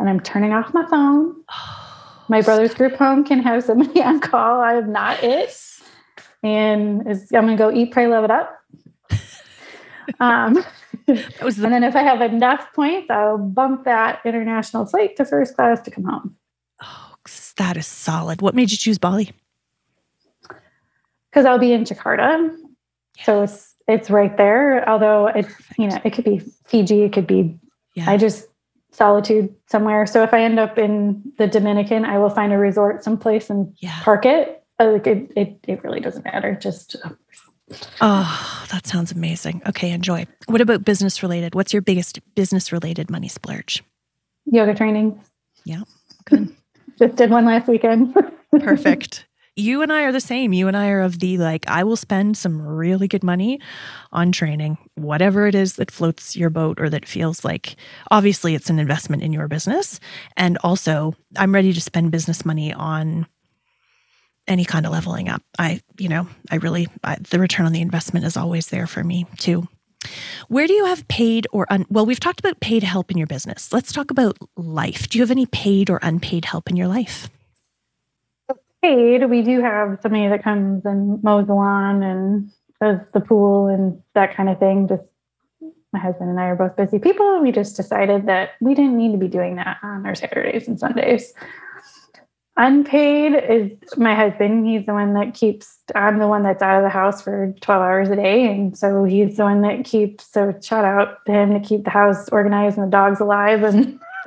And 0.04 0.10
I'm 0.10 0.20
turning 0.20 0.52
off 0.52 0.74
my 0.74 0.84
phone. 0.84 1.34
My 2.28 2.42
brother's 2.42 2.74
group 2.74 2.94
home 2.96 3.24
can 3.24 3.38
have 3.42 3.64
somebody 3.64 4.02
on 4.02 4.20
call. 4.20 4.60
I 4.60 4.74
am 4.74 4.92
not 4.92 5.24
it. 5.24 5.58
And 6.42 7.00
I'm 7.08 7.16
going 7.30 7.46
to 7.46 7.56
go 7.56 7.72
eat, 7.72 7.90
pray, 7.90 8.06
love 8.06 8.22
it 8.24 8.30
up. 8.30 8.54
Um, 10.20 10.62
that 11.06 11.42
was 11.42 11.56
the- 11.56 11.64
and 11.64 11.72
then 11.72 11.82
if 11.84 11.96
I 11.96 12.02
have 12.02 12.20
enough 12.20 12.70
points, 12.74 13.08
I'll 13.08 13.38
bump 13.38 13.84
that 13.86 14.20
international 14.26 14.84
flight 14.84 15.16
to 15.16 15.24
first 15.24 15.54
class 15.56 15.80
to 15.80 15.90
come 15.90 16.04
home. 16.04 16.36
Oh, 16.82 17.14
that 17.56 17.78
is 17.78 17.86
solid. 17.86 18.42
What 18.42 18.54
made 18.54 18.70
you 18.72 18.76
choose 18.76 18.98
Bali? 18.98 19.32
Because 21.30 21.46
I'll 21.46 21.58
be 21.58 21.72
in 21.72 21.84
Jakarta. 21.84 22.54
Yes. 23.16 23.24
So 23.24 23.42
it's 23.42 23.74
it's 23.88 24.10
right 24.10 24.36
there. 24.36 24.86
Although 24.86 25.28
it's 25.28 25.48
Perfect. 25.48 25.78
you 25.78 25.86
know, 25.86 25.98
it 26.04 26.10
could 26.12 26.24
be 26.26 26.40
Fiji, 26.66 27.04
it 27.04 27.14
could 27.14 27.26
be 27.26 27.58
yeah. 27.94 28.10
I 28.10 28.18
just 28.18 28.46
solitude 28.94 29.54
somewhere. 29.66 30.06
So 30.06 30.22
if 30.22 30.32
I 30.32 30.42
end 30.42 30.58
up 30.58 30.78
in 30.78 31.22
the 31.36 31.46
Dominican, 31.46 32.04
I 32.04 32.18
will 32.18 32.30
find 32.30 32.52
a 32.52 32.58
resort 32.58 33.02
someplace 33.02 33.50
and 33.50 33.74
yeah. 33.78 34.00
park 34.02 34.24
it. 34.24 34.62
Like 34.78 35.06
it, 35.06 35.32
it, 35.36 35.58
it 35.68 35.84
really 35.84 36.00
doesn't 36.00 36.24
matter. 36.24 36.54
Just 36.60 36.96
uh, 37.04 37.10
Oh, 38.00 38.66
that 38.70 38.86
sounds 38.86 39.12
amazing. 39.12 39.62
Okay, 39.66 39.90
enjoy. 39.90 40.26
What 40.46 40.60
about 40.60 40.84
business 40.84 41.22
related? 41.22 41.54
What's 41.54 41.72
your 41.72 41.82
biggest 41.82 42.20
business 42.34 42.72
related 42.72 43.10
money 43.10 43.28
splurge? 43.28 43.82
Yoga 44.46 44.74
training. 44.74 45.20
Yeah, 45.64 45.82
good. 46.26 46.54
Just 46.98 47.16
did 47.16 47.30
one 47.30 47.44
last 47.44 47.66
weekend. 47.66 48.14
Perfect. 48.50 49.26
You 49.56 49.82
and 49.82 49.92
I 49.92 50.02
are 50.02 50.12
the 50.12 50.20
same. 50.20 50.52
You 50.52 50.66
and 50.66 50.76
I 50.76 50.88
are 50.88 51.02
of 51.02 51.20
the 51.20 51.38
like, 51.38 51.64
I 51.68 51.84
will 51.84 51.96
spend 51.96 52.36
some 52.36 52.60
really 52.60 53.06
good 53.06 53.22
money 53.22 53.60
on 54.12 54.32
training, 54.32 54.78
whatever 54.96 55.46
it 55.46 55.54
is 55.54 55.74
that 55.74 55.92
floats 55.92 56.34
your 56.34 56.50
boat 56.50 56.80
or 56.80 56.90
that 56.90 57.06
feels 57.06 57.44
like 57.44 57.76
obviously 58.10 58.56
it's 58.56 58.68
an 58.68 58.80
investment 58.80 59.22
in 59.22 59.32
your 59.32 59.46
business. 59.46 60.00
And 60.36 60.58
also, 60.64 61.14
I'm 61.36 61.54
ready 61.54 61.72
to 61.72 61.80
spend 61.80 62.10
business 62.10 62.44
money 62.44 62.72
on 62.72 63.26
any 64.48 64.64
kind 64.64 64.86
of 64.86 64.92
leveling 64.92 65.28
up. 65.28 65.42
I, 65.56 65.80
you 65.98 66.08
know, 66.08 66.28
I 66.50 66.56
really, 66.56 66.88
I, 67.04 67.16
the 67.16 67.38
return 67.38 67.64
on 67.64 67.72
the 67.72 67.80
investment 67.80 68.26
is 68.26 68.36
always 68.36 68.68
there 68.68 68.88
for 68.88 69.04
me 69.04 69.26
too. 69.38 69.68
Where 70.48 70.66
do 70.66 70.72
you 70.72 70.84
have 70.86 71.06
paid 71.08 71.46
or 71.52 71.66
un, 71.72 71.86
well, 71.88 72.04
we've 72.04 72.20
talked 72.20 72.40
about 72.40 72.60
paid 72.60 72.82
help 72.82 73.10
in 73.10 73.18
your 73.18 73.26
business. 73.28 73.72
Let's 73.72 73.92
talk 73.92 74.10
about 74.10 74.36
life. 74.56 75.08
Do 75.08 75.16
you 75.16 75.22
have 75.22 75.30
any 75.30 75.46
paid 75.46 75.90
or 75.90 76.00
unpaid 76.02 76.44
help 76.44 76.68
in 76.68 76.76
your 76.76 76.88
life? 76.88 77.30
Paid, 78.84 79.30
we 79.30 79.40
do 79.40 79.62
have 79.62 79.98
somebody 80.02 80.28
that 80.28 80.44
comes 80.44 80.84
and 80.84 81.22
mows 81.24 81.46
the 81.46 81.54
lawn 81.54 82.02
and 82.02 82.50
does 82.82 82.98
the 83.14 83.20
pool 83.20 83.66
and 83.66 83.98
that 84.14 84.36
kind 84.36 84.50
of 84.50 84.58
thing. 84.58 84.88
Just 84.88 85.04
my 85.94 85.98
husband 85.98 86.28
and 86.28 86.38
I 86.38 86.48
are 86.48 86.54
both 86.54 86.76
busy 86.76 86.98
people. 86.98 87.34
And 87.34 87.42
we 87.42 87.50
just 87.50 87.76
decided 87.76 88.26
that 88.26 88.50
we 88.60 88.74
didn't 88.74 88.98
need 88.98 89.12
to 89.12 89.16
be 89.18 89.26
doing 89.26 89.56
that 89.56 89.78
on 89.82 90.04
our 90.04 90.14
Saturdays 90.14 90.68
and 90.68 90.78
Sundays. 90.78 91.32
Unpaid 92.58 93.32
is 93.48 93.96
my 93.96 94.14
husband. 94.14 94.66
He's 94.66 94.84
the 94.84 94.92
one 94.92 95.14
that 95.14 95.32
keeps, 95.32 95.78
I'm 95.94 96.18
the 96.18 96.28
one 96.28 96.42
that's 96.42 96.62
out 96.62 96.76
of 96.76 96.82
the 96.82 96.90
house 96.90 97.22
for 97.22 97.54
12 97.62 97.80
hours 97.80 98.10
a 98.10 98.16
day. 98.16 98.44
And 98.44 98.76
so 98.76 99.04
he's 99.04 99.38
the 99.38 99.44
one 99.44 99.62
that 99.62 99.86
keeps, 99.86 100.30
so 100.30 100.54
shout 100.62 100.84
out 100.84 101.24
to 101.24 101.32
him 101.32 101.54
to 101.54 101.60
keep 101.66 101.84
the 101.84 101.90
house 101.90 102.28
organized 102.28 102.76
and 102.76 102.86
the 102.86 102.90
dogs 102.90 103.18
alive 103.18 103.62
and 103.62 103.98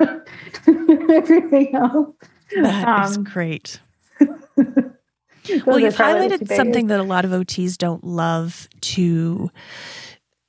everything 1.16 1.76
else. 1.76 2.16
That 2.56 2.88
um, 2.88 3.04
is 3.04 3.18
great. 3.18 3.78
Well, 4.20 5.78
you've 5.78 5.96
highlighted 5.96 6.48
something 6.48 6.88
that 6.88 7.00
a 7.00 7.04
lot 7.04 7.24
of 7.24 7.30
OTs 7.30 7.76
don't 7.76 8.04
love 8.04 8.68
to 8.80 9.50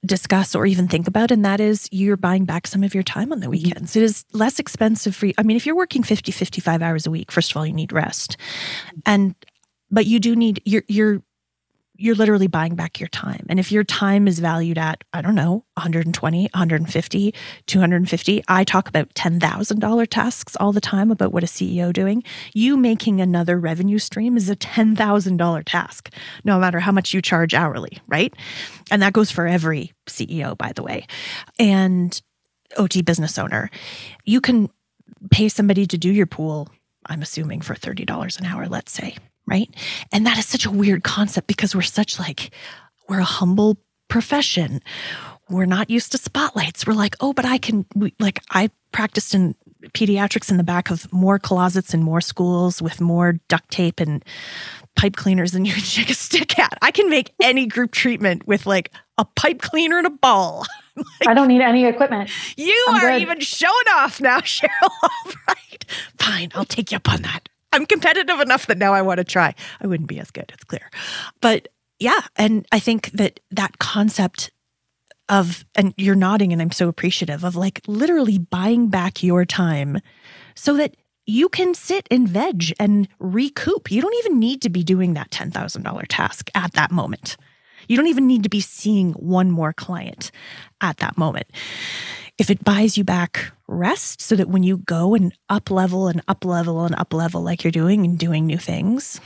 discuss 0.05 0.55
or 0.55 0.65
even 0.65 0.87
think 0.87 1.07
about 1.07 1.29
and 1.29 1.43
that 1.43 1.59
is 1.59 1.89
you're 1.91 2.15
buying 2.15 2.45
back 2.45 2.65
some 2.65 2.83
of 2.83 2.93
your 2.93 3.03
time 3.03 3.33
on 3.33 3.41
the 3.41 3.47
mm-hmm. 3.47 3.51
weekends. 3.51 3.95
It 3.95 4.03
is 4.03 4.23
less 4.31 4.57
expensive 4.57 5.13
for 5.15 5.25
you. 5.25 5.33
I 5.37 5.43
mean 5.43 5.57
if 5.57 5.65
you're 5.65 5.75
working 5.75 6.03
50 6.03 6.31
55 6.31 6.81
hours 6.81 7.05
a 7.05 7.11
week 7.11 7.31
first 7.31 7.51
of 7.51 7.57
all 7.57 7.65
you 7.65 7.73
need 7.73 7.91
rest. 7.91 8.37
And 9.05 9.35
but 9.91 10.05
you 10.05 10.19
do 10.19 10.35
need 10.35 10.61
you're 10.63 10.83
you're 10.87 11.21
you're 11.99 12.15
literally 12.15 12.47
buying 12.47 12.75
back 12.75 12.99
your 12.99 13.09
time. 13.09 13.45
And 13.49 13.59
if 13.59 13.73
your 13.73 13.83
time 13.83 14.25
is 14.27 14.39
valued 14.39 14.77
at, 14.77 15.03
I 15.11 15.21
don't 15.21 15.35
know, 15.35 15.65
120, 15.75 16.43
150, 16.43 17.33
250, 17.67 18.43
I 18.47 18.63
talk 18.63 18.87
about 18.87 19.13
$10,000 19.15 20.07
tasks 20.07 20.55
all 20.55 20.71
the 20.71 20.79
time 20.79 21.11
about 21.11 21.33
what 21.33 21.43
a 21.43 21.47
CEO 21.47 21.91
doing. 21.91 22.23
You 22.53 22.77
making 22.77 23.19
another 23.19 23.59
revenue 23.59 23.99
stream 23.99 24.37
is 24.37 24.49
a 24.49 24.55
$10,000 24.55 25.63
task, 25.65 26.13
no 26.45 26.57
matter 26.57 26.79
how 26.79 26.93
much 26.93 27.13
you 27.13 27.21
charge 27.21 27.53
hourly, 27.53 27.99
right? 28.07 28.33
And 28.89 29.01
that 29.01 29.13
goes 29.13 29.29
for 29.29 29.45
every 29.45 29.91
CEO, 30.07 30.57
by 30.57 30.71
the 30.71 30.83
way. 30.83 31.05
And 31.59 32.19
OT 32.77 33.01
business 33.01 33.37
owner, 33.37 33.69
you 34.23 34.39
can 34.39 34.69
pay 35.31 35.49
somebody 35.49 35.85
to 35.87 35.97
do 35.97 36.11
your 36.11 36.27
pool, 36.27 36.69
I'm 37.07 37.21
assuming 37.21 37.59
for 37.59 37.75
$30 37.75 38.39
an 38.39 38.45
hour, 38.45 38.67
let's 38.67 38.93
say, 38.93 39.17
right? 39.49 39.69
And 40.11 40.25
that 40.25 40.37
is 40.37 40.45
such 40.45 40.65
a 40.65 40.71
weird 40.71 41.03
concept 41.03 41.47
because 41.47 41.75
we're 41.75 41.81
such 41.81 42.19
like, 42.19 42.51
we're 43.07 43.19
a 43.19 43.25
humble 43.25 43.77
profession. 44.07 44.81
We're 45.49 45.65
not 45.65 45.89
used 45.89 46.11
to 46.11 46.17
spotlights. 46.17 46.85
We're 46.85 46.93
like, 46.93 47.15
oh, 47.19 47.33
but 47.33 47.45
I 47.45 47.57
can, 47.57 47.85
we, 47.95 48.13
like, 48.19 48.39
I 48.51 48.69
practiced 48.91 49.33
in 49.33 49.55
pediatrics 49.93 50.51
in 50.51 50.57
the 50.57 50.63
back 50.63 50.91
of 50.91 51.11
more 51.11 51.39
closets 51.39 51.93
and 51.93 52.03
more 52.03 52.21
schools 52.21 52.81
with 52.81 52.99
more 52.99 53.33
duct 53.47 53.69
tape 53.71 53.99
and 53.99 54.23
pipe 54.95 55.15
cleaners 55.15 55.51
than 55.51 55.65
you 55.65 55.73
can 55.73 55.83
shake 55.83 56.09
a 56.09 56.13
stick 56.13 56.59
at. 56.59 56.77
I 56.81 56.91
can 56.91 57.09
make 57.09 57.33
any 57.41 57.65
group 57.65 57.91
treatment 57.91 58.47
with 58.47 58.65
like 58.65 58.91
a 59.17 59.25
pipe 59.25 59.61
cleaner 59.61 59.97
and 59.97 60.07
a 60.07 60.11
ball. 60.11 60.65
like, 60.95 61.27
I 61.27 61.33
don't 61.33 61.47
need 61.47 61.61
any 61.61 61.85
equipment. 61.85 62.29
You 62.57 62.85
I'm 62.89 62.95
are 63.03 63.11
good. 63.11 63.21
even 63.21 63.39
showing 63.39 63.73
off 63.91 64.21
now, 64.21 64.39
Cheryl. 64.41 64.69
All 64.81 65.31
right. 65.47 65.85
Fine, 66.17 66.51
I'll 66.55 66.65
take 66.65 66.91
you 66.91 66.97
up 66.97 67.09
on 67.09 67.21
that. 67.23 67.49
I'm 67.71 67.85
competitive 67.85 68.39
enough 68.39 68.67
that 68.67 68.77
now 68.77 68.93
I 68.93 69.01
want 69.01 69.19
to 69.19 69.23
try. 69.23 69.53
I 69.81 69.87
wouldn't 69.87 70.09
be 70.09 70.19
as 70.19 70.31
good, 70.31 70.51
it's 70.53 70.63
clear. 70.63 70.89
But 71.41 71.67
yeah, 71.99 72.21
and 72.35 72.65
I 72.71 72.79
think 72.79 73.11
that 73.11 73.39
that 73.51 73.79
concept 73.79 74.51
of, 75.27 75.63
and 75.75 75.93
you're 75.97 76.15
nodding, 76.15 76.51
and 76.51 76.61
I'm 76.61 76.71
so 76.71 76.87
appreciative 76.87 77.43
of 77.43 77.55
like 77.55 77.81
literally 77.87 78.39
buying 78.39 78.87
back 78.87 79.21
your 79.21 79.45
time 79.45 79.99
so 80.55 80.75
that 80.77 80.95
you 81.25 81.47
can 81.49 81.75
sit 81.75 82.07
and 82.09 82.27
veg 82.27 82.73
and 82.79 83.07
recoup. 83.19 83.91
You 83.91 84.01
don't 84.01 84.15
even 84.15 84.39
need 84.39 84.63
to 84.63 84.69
be 84.69 84.83
doing 84.83 85.13
that 85.13 85.29
$10,000 85.29 86.05
task 86.09 86.49
at 86.55 86.73
that 86.73 86.89
moment. 86.89 87.37
You 87.87 87.95
don't 87.95 88.07
even 88.07 88.25
need 88.25 88.43
to 88.43 88.49
be 88.49 88.61
seeing 88.61 89.13
one 89.13 89.51
more 89.51 89.73
client 89.73 90.31
at 90.81 90.97
that 90.97 91.17
moment 91.17 91.47
if 92.39 92.49
it 92.49 92.63
buys 92.63 92.97
you 92.97 93.03
back 93.03 93.51
rest 93.67 94.21
so 94.21 94.35
that 94.35 94.47
when 94.47 94.63
you 94.63 94.77
go 94.77 95.13
and 95.13 95.33
up 95.49 95.69
level 95.69 96.07
and 96.07 96.21
up 96.27 96.45
level 96.45 96.85
and 96.85 96.95
up 96.95 97.13
level 97.13 97.41
like 97.41 97.63
you're 97.63 97.71
doing 97.71 98.05
and 98.05 98.17
doing 98.17 98.45
new 98.45 98.57
things, 98.57 99.19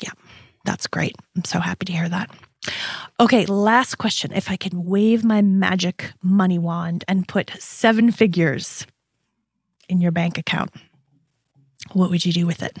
yeah, 0.00 0.12
that's 0.64 0.86
great. 0.86 1.16
I'm 1.36 1.44
so 1.44 1.58
happy 1.58 1.86
to 1.86 1.92
hear 1.92 2.08
that. 2.08 2.30
Okay, 3.18 3.46
last 3.46 3.96
question. 3.96 4.32
If 4.32 4.50
I 4.50 4.56
can 4.56 4.84
wave 4.84 5.24
my 5.24 5.42
magic 5.42 6.12
money 6.22 6.58
wand 6.58 7.04
and 7.08 7.26
put 7.26 7.50
seven 7.58 8.12
figures 8.12 8.86
in 9.88 10.00
your 10.00 10.12
bank 10.12 10.38
account, 10.38 10.70
what 11.92 12.10
would 12.10 12.24
you 12.24 12.32
do 12.32 12.46
with 12.46 12.62
it? 12.62 12.76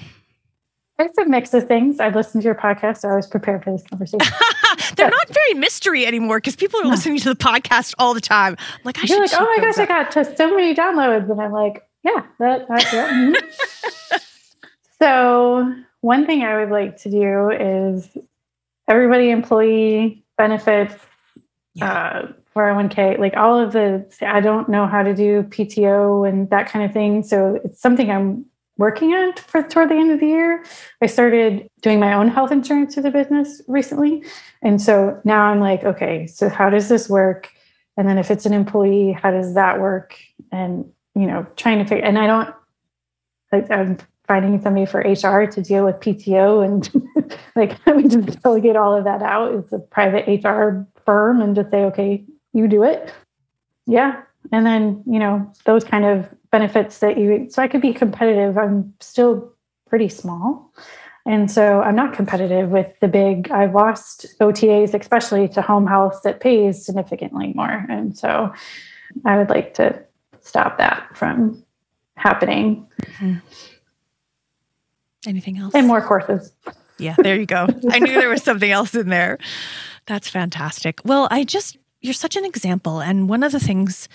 It's 0.98 1.18
a 1.18 1.26
mix 1.26 1.52
of 1.54 1.68
things. 1.68 2.00
I've 2.00 2.14
listened 2.14 2.42
to 2.42 2.46
your 2.46 2.54
podcast, 2.54 2.98
so 2.98 3.08
I 3.08 3.16
was 3.16 3.26
prepared 3.26 3.64
for 3.64 3.72
this 3.72 3.82
conversation. 3.82 4.32
They're 4.94 5.10
not 5.10 5.28
very 5.28 5.54
mystery 5.54 6.06
anymore 6.06 6.38
because 6.38 6.56
people 6.56 6.80
are 6.80 6.84
no. 6.84 6.90
listening 6.90 7.18
to 7.18 7.28
the 7.28 7.36
podcast 7.36 7.94
all 7.98 8.14
the 8.14 8.20
time. 8.20 8.56
I'm 8.58 8.80
like, 8.84 8.98
I 8.98 9.06
You're 9.06 9.20
like, 9.20 9.30
oh 9.34 9.44
my 9.44 9.64
gosh, 9.64 9.78
up. 9.78 9.82
I 9.82 9.86
got 9.86 10.10
to 10.12 10.36
so 10.36 10.54
many 10.54 10.74
downloads, 10.74 11.30
and 11.30 11.40
I'm 11.40 11.52
like, 11.52 11.86
yeah, 12.04 12.24
that, 12.38 12.68
that's 12.68 12.92
it. 12.92 13.10
Mm-hmm. 13.10 14.16
so 15.00 15.74
one 16.00 16.26
thing 16.26 16.44
I 16.44 16.58
would 16.58 16.70
like 16.70 16.98
to 16.98 17.10
do 17.10 17.50
is 17.50 18.16
everybody 18.86 19.30
employee 19.30 20.24
benefits, 20.38 20.94
yeah. 21.74 21.92
uh, 21.92 22.32
401k, 22.54 23.18
like 23.18 23.36
all 23.36 23.58
of 23.58 23.72
the. 23.72 24.06
I 24.22 24.40
don't 24.40 24.68
know 24.68 24.86
how 24.86 25.02
to 25.02 25.14
do 25.14 25.42
PTO 25.44 26.28
and 26.28 26.48
that 26.50 26.68
kind 26.68 26.84
of 26.84 26.92
thing, 26.92 27.22
so 27.22 27.60
it's 27.64 27.80
something 27.80 28.10
I'm 28.10 28.46
working 28.78 29.14
on 29.14 29.32
for 29.34 29.62
toward 29.62 29.90
the 29.90 29.94
end 29.94 30.10
of 30.10 30.20
the 30.20 30.26
year. 30.26 30.64
I 31.00 31.06
started 31.06 31.68
doing 31.80 31.98
my 31.98 32.12
own 32.12 32.28
health 32.28 32.52
insurance 32.52 32.94
for 32.94 33.00
the 33.00 33.10
business 33.10 33.62
recently. 33.66 34.24
And 34.62 34.80
so 34.80 35.20
now 35.24 35.42
I'm 35.42 35.60
like, 35.60 35.84
okay, 35.84 36.26
so 36.26 36.48
how 36.48 36.70
does 36.70 36.88
this 36.88 37.08
work? 37.08 37.50
And 37.96 38.08
then 38.08 38.18
if 38.18 38.30
it's 38.30 38.44
an 38.44 38.52
employee, 38.52 39.12
how 39.12 39.30
does 39.30 39.54
that 39.54 39.80
work? 39.80 40.18
And, 40.52 40.84
you 41.14 41.26
know, 41.26 41.46
trying 41.56 41.78
to 41.78 41.84
figure, 41.84 42.04
and 42.04 42.18
I 42.18 42.26
don't, 42.26 42.54
like, 43.52 43.70
I'm 43.70 43.96
finding 44.26 44.60
somebody 44.60 44.86
for 44.86 45.00
HR 45.00 45.46
to 45.46 45.62
deal 45.62 45.84
with 45.84 45.96
PTO 45.96 46.64
and 46.64 47.38
like, 47.56 47.78
mean, 47.86 48.10
just 48.10 48.42
delegate 48.42 48.76
all 48.76 48.94
of 48.94 49.04
that 49.04 49.22
out. 49.22 49.54
It's 49.54 49.72
a 49.72 49.78
private 49.78 50.26
HR 50.26 50.86
firm 51.04 51.40
and 51.40 51.54
just 51.54 51.70
say, 51.70 51.84
okay, 51.84 52.24
you 52.52 52.68
do 52.68 52.82
it. 52.82 53.12
Yeah. 53.86 54.22
And 54.52 54.66
then, 54.66 55.02
you 55.06 55.18
know, 55.18 55.50
those 55.64 55.84
kind 55.84 56.04
of 56.04 56.28
benefits 56.56 56.98
that 57.00 57.18
you 57.18 57.48
so 57.50 57.62
I 57.62 57.68
could 57.68 57.82
be 57.82 57.92
competitive. 57.92 58.56
I'm 58.56 58.94
still 59.00 59.52
pretty 59.88 60.08
small. 60.08 60.72
And 61.26 61.50
so 61.50 61.82
I'm 61.82 61.96
not 61.96 62.14
competitive 62.14 62.70
with 62.70 62.98
the 63.00 63.08
big, 63.08 63.50
I've 63.50 63.74
lost 63.74 64.26
OTAs, 64.40 64.94
especially 64.98 65.48
to 65.48 65.60
home 65.60 65.86
health 65.86 66.20
that 66.22 66.40
pays 66.40 66.86
significantly 66.86 67.52
more. 67.54 67.84
And 67.88 68.16
so 68.16 68.54
I 69.24 69.36
would 69.36 69.50
like 69.50 69.74
to 69.74 70.00
stop 70.40 70.78
that 70.78 71.04
from 71.16 71.64
happening. 72.16 72.86
Mm-hmm. 73.02 73.34
Anything 75.26 75.58
else? 75.58 75.74
And 75.74 75.88
more 75.88 76.00
courses. 76.00 76.52
Yeah, 76.98 77.16
there 77.18 77.34
you 77.34 77.46
go. 77.46 77.66
I 77.90 77.98
knew 77.98 78.14
there 78.14 78.28
was 78.28 78.44
something 78.44 78.70
else 78.70 78.94
in 78.94 79.08
there. 79.08 79.38
That's 80.06 80.28
fantastic. 80.28 81.00
Well, 81.04 81.26
I 81.32 81.42
just, 81.42 81.76
you're 82.00 82.14
such 82.14 82.36
an 82.36 82.44
example. 82.44 83.00
And 83.00 83.28
one 83.28 83.42
of 83.42 83.50
the 83.50 83.60
things 83.60 84.08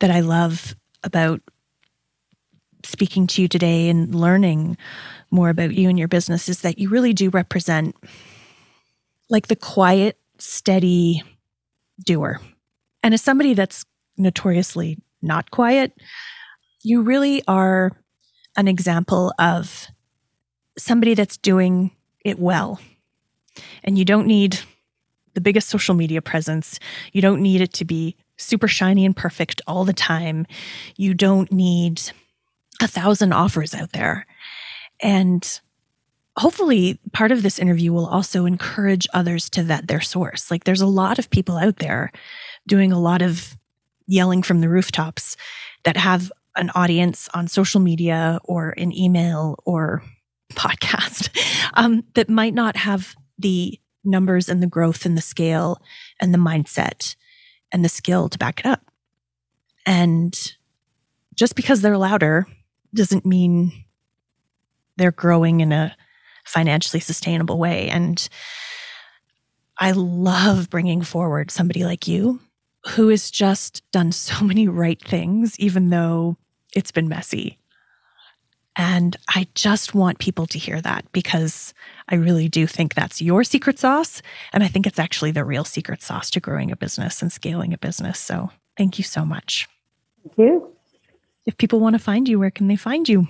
that 0.00 0.10
I 0.10 0.20
love 0.20 0.74
about 1.04 1.40
speaking 2.84 3.26
to 3.28 3.42
you 3.42 3.48
today 3.48 3.88
and 3.88 4.14
learning 4.14 4.76
more 5.30 5.50
about 5.50 5.74
you 5.74 5.88
and 5.88 5.98
your 5.98 6.08
business 6.08 6.48
is 6.48 6.60
that 6.62 6.78
you 6.78 6.88
really 6.88 7.12
do 7.12 7.30
represent 7.30 7.96
like 9.30 9.48
the 9.48 9.56
quiet, 9.56 10.18
steady 10.38 11.22
doer. 12.04 12.40
And 13.02 13.14
as 13.14 13.22
somebody 13.22 13.54
that's 13.54 13.84
notoriously 14.16 14.98
not 15.22 15.50
quiet, 15.50 15.92
you 16.82 17.02
really 17.02 17.42
are 17.46 17.92
an 18.56 18.68
example 18.68 19.32
of 19.38 19.88
somebody 20.76 21.14
that's 21.14 21.36
doing 21.36 21.90
it 22.24 22.38
well. 22.38 22.80
And 23.84 23.98
you 23.98 24.04
don't 24.04 24.26
need 24.26 24.60
the 25.34 25.40
biggest 25.40 25.68
social 25.68 25.94
media 25.94 26.22
presence. 26.22 26.80
You 27.12 27.22
don't 27.22 27.42
need 27.42 27.60
it 27.60 27.72
to 27.74 27.84
be 27.84 28.16
super 28.36 28.68
shiny 28.68 29.04
and 29.04 29.14
perfect 29.14 29.60
all 29.66 29.84
the 29.84 29.92
time. 29.92 30.46
You 30.96 31.14
don't 31.14 31.50
need 31.52 32.00
a 32.80 32.88
thousand 32.88 33.32
offers 33.32 33.74
out 33.74 33.92
there. 33.92 34.26
And 35.00 35.60
hopefully, 36.36 36.98
part 37.12 37.32
of 37.32 37.42
this 37.42 37.58
interview 37.58 37.92
will 37.92 38.06
also 38.06 38.46
encourage 38.46 39.06
others 39.12 39.50
to 39.50 39.62
vet 39.62 39.88
their 39.88 40.00
source. 40.00 40.50
Like, 40.50 40.64
there's 40.64 40.80
a 40.80 40.86
lot 40.86 41.18
of 41.18 41.30
people 41.30 41.56
out 41.56 41.76
there 41.76 42.12
doing 42.66 42.92
a 42.92 43.00
lot 43.00 43.22
of 43.22 43.56
yelling 44.06 44.42
from 44.42 44.60
the 44.60 44.68
rooftops 44.68 45.36
that 45.84 45.96
have 45.96 46.32
an 46.56 46.70
audience 46.74 47.28
on 47.34 47.46
social 47.46 47.80
media 47.80 48.40
or 48.44 48.70
in 48.70 48.94
email 48.96 49.56
or 49.64 50.02
podcast 50.52 51.28
um, 51.74 52.04
that 52.14 52.28
might 52.28 52.54
not 52.54 52.76
have 52.76 53.14
the 53.38 53.78
numbers 54.04 54.48
and 54.48 54.62
the 54.62 54.66
growth 54.66 55.04
and 55.04 55.16
the 55.16 55.22
scale 55.22 55.80
and 56.20 56.32
the 56.32 56.38
mindset 56.38 57.14
and 57.70 57.84
the 57.84 57.88
skill 57.88 58.28
to 58.28 58.38
back 58.38 58.60
it 58.60 58.66
up. 58.66 58.90
And 59.86 60.36
just 61.34 61.54
because 61.54 61.80
they're 61.80 61.98
louder 61.98 62.46
doesn't 62.94 63.26
mean 63.26 63.72
they're 64.96 65.12
growing 65.12 65.60
in 65.60 65.72
a 65.72 65.96
financially 66.44 67.00
sustainable 67.00 67.58
way. 67.58 67.88
And 67.88 68.28
I 69.78 69.92
love 69.92 70.70
bringing 70.70 71.02
forward 71.02 71.50
somebody 71.50 71.84
like 71.84 72.08
you 72.08 72.40
who 72.90 73.08
has 73.08 73.30
just 73.30 73.82
done 73.92 74.12
so 74.12 74.44
many 74.44 74.68
right 74.68 75.00
things, 75.02 75.58
even 75.58 75.90
though 75.90 76.36
it's 76.74 76.92
been 76.92 77.08
messy. 77.08 77.58
And 78.76 79.16
I 79.34 79.48
just 79.56 79.92
want 79.92 80.20
people 80.20 80.46
to 80.46 80.58
hear 80.58 80.80
that 80.80 81.10
because 81.10 81.74
I 82.08 82.14
really 82.14 82.48
do 82.48 82.66
think 82.66 82.94
that's 82.94 83.20
your 83.20 83.42
secret 83.42 83.76
sauce. 83.76 84.22
And 84.52 84.62
I 84.62 84.68
think 84.68 84.86
it's 84.86 85.00
actually 85.00 85.32
the 85.32 85.44
real 85.44 85.64
secret 85.64 86.00
sauce 86.00 86.30
to 86.30 86.40
growing 86.40 86.70
a 86.70 86.76
business 86.76 87.20
and 87.20 87.32
scaling 87.32 87.72
a 87.72 87.78
business. 87.78 88.20
So 88.20 88.50
thank 88.76 88.96
you 88.96 89.04
so 89.04 89.24
much. 89.24 89.66
Thank 90.22 90.38
you 90.38 90.77
if 91.48 91.56
people 91.56 91.80
want 91.80 91.94
to 91.94 91.98
find 91.98 92.28
you, 92.28 92.38
where 92.38 92.50
can 92.50 92.68
they 92.68 92.76
find 92.76 93.08
you? 93.08 93.26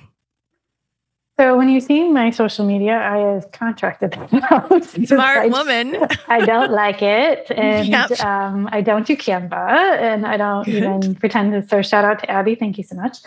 So 1.38 1.56
when 1.56 1.68
you 1.68 1.80
see 1.80 2.08
my 2.08 2.30
social 2.30 2.66
media, 2.66 2.98
I 2.98 3.18
have 3.18 3.52
contracted 3.52 4.10
that 4.10 4.52
out. 4.52 4.84
Smart 5.06 5.38
I, 5.38 5.46
woman. 5.46 5.96
I 6.28 6.44
don't 6.44 6.72
like 6.72 7.00
it, 7.00 7.48
and 7.56 7.86
yep. 7.86 8.10
um, 8.24 8.68
I 8.72 8.80
don't 8.80 9.06
do 9.06 9.16
Canva, 9.16 9.98
and 10.00 10.26
I 10.26 10.36
don't 10.36 10.64
Good. 10.64 10.82
even 10.82 11.14
pretend 11.14 11.52
to. 11.52 11.68
So 11.68 11.80
shout 11.80 12.04
out 12.04 12.18
to 12.18 12.28
Abby. 12.28 12.56
Thank 12.56 12.76
you 12.76 12.82
so 12.82 12.96
much. 12.96 13.18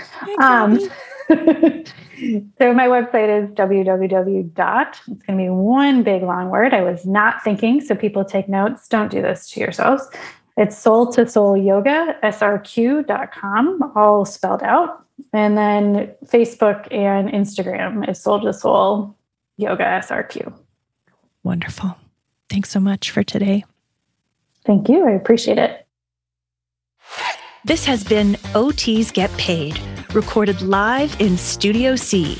Um, 0.41 0.77
so 2.57 2.73
my 2.73 2.87
website 2.87 3.43
is 3.43 3.49
www. 3.51 4.53
dot. 4.55 4.99
It's 5.07 5.23
going 5.23 5.39
to 5.39 5.43
be 5.45 5.49
one 5.49 6.03
big 6.03 6.21
long 6.23 6.49
word. 6.49 6.73
I 6.73 6.81
was 6.81 7.05
not 7.05 7.41
thinking, 7.45 7.79
so 7.79 7.95
people 7.95 8.25
take 8.25 8.49
notes. 8.49 8.89
Don't 8.89 9.09
do 9.09 9.21
this 9.21 9.49
to 9.51 9.61
yourselves. 9.61 10.05
It's 10.57 10.77
soul 10.77 11.11
to 11.13 11.27
soul 11.27 11.57
yoga, 11.57 12.15
srq.com, 12.23 13.93
all 13.95 14.25
spelled 14.25 14.63
out. 14.63 15.05
And 15.33 15.57
then 15.57 16.13
Facebook 16.25 16.91
and 16.91 17.29
Instagram 17.29 18.07
is 18.09 18.21
soul 18.21 18.41
to 18.41 18.53
soul 18.53 19.15
yoga 19.57 19.83
srq. 19.83 20.53
Wonderful. 21.43 21.95
Thanks 22.49 22.69
so 22.69 22.79
much 22.79 23.11
for 23.11 23.23
today. 23.23 23.63
Thank 24.65 24.89
you. 24.89 25.07
I 25.07 25.11
appreciate 25.11 25.57
it. 25.57 25.87
This 27.63 27.85
has 27.85 28.03
been 28.03 28.33
OTs 28.53 29.13
Get 29.13 29.31
Paid, 29.37 29.79
recorded 30.13 30.61
live 30.61 31.15
in 31.21 31.37
Studio 31.37 31.95
C. 31.95 32.37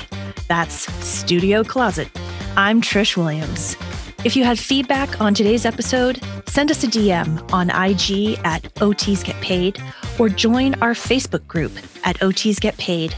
That's 0.48 0.92
Studio 1.04 1.64
Closet. 1.64 2.08
I'm 2.56 2.82
Trish 2.82 3.16
Williams. 3.16 3.76
If 4.24 4.36
you 4.36 4.44
had 4.44 4.56
feedback 4.56 5.20
on 5.20 5.34
today's 5.34 5.66
episode, 5.66 6.22
send 6.46 6.70
us 6.70 6.84
a 6.84 6.86
DM 6.86 7.52
on 7.52 7.70
IG 7.70 8.38
at 8.44 8.62
OTs 8.74 9.24
Get 9.24 9.34
Paid 9.40 9.82
or 10.16 10.28
join 10.28 10.74
our 10.74 10.92
Facebook 10.92 11.44
group 11.48 11.72
at 12.04 12.20
OTs 12.20 12.60
Get 12.60 12.76
Paid. 12.78 13.16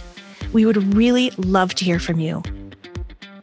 We 0.55 0.65
would 0.65 0.95
really 0.95 1.29
love 1.37 1.75
to 1.75 1.85
hear 1.85 1.99
from 1.99 2.21
you. 2.21 2.43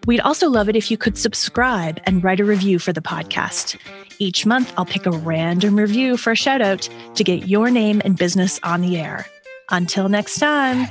We'd 0.07 0.21
also 0.21 0.49
love 0.49 0.69
it 0.69 0.75
if 0.75 0.89
you 0.89 0.97
could 0.97 1.19
subscribe 1.19 1.99
and 2.05 2.23
write 2.23 2.39
a 2.39 2.45
review 2.45 2.79
for 2.79 2.93
the 2.93 3.01
podcast. 3.01 3.77
Each 4.17 4.43
month, 4.43 4.73
I'll 4.75 4.85
pick 4.85 5.05
a 5.05 5.11
random 5.11 5.75
review 5.75 6.17
for 6.17 6.31
a 6.31 6.35
shout 6.35 6.61
out 6.61 6.89
to 7.13 7.23
get 7.23 7.47
your 7.47 7.69
name 7.69 8.01
and 8.03 8.17
business 8.17 8.59
on 8.63 8.81
the 8.81 8.97
air. 8.97 9.27
Until 9.69 10.09
next 10.09 10.39
time. 10.39 10.87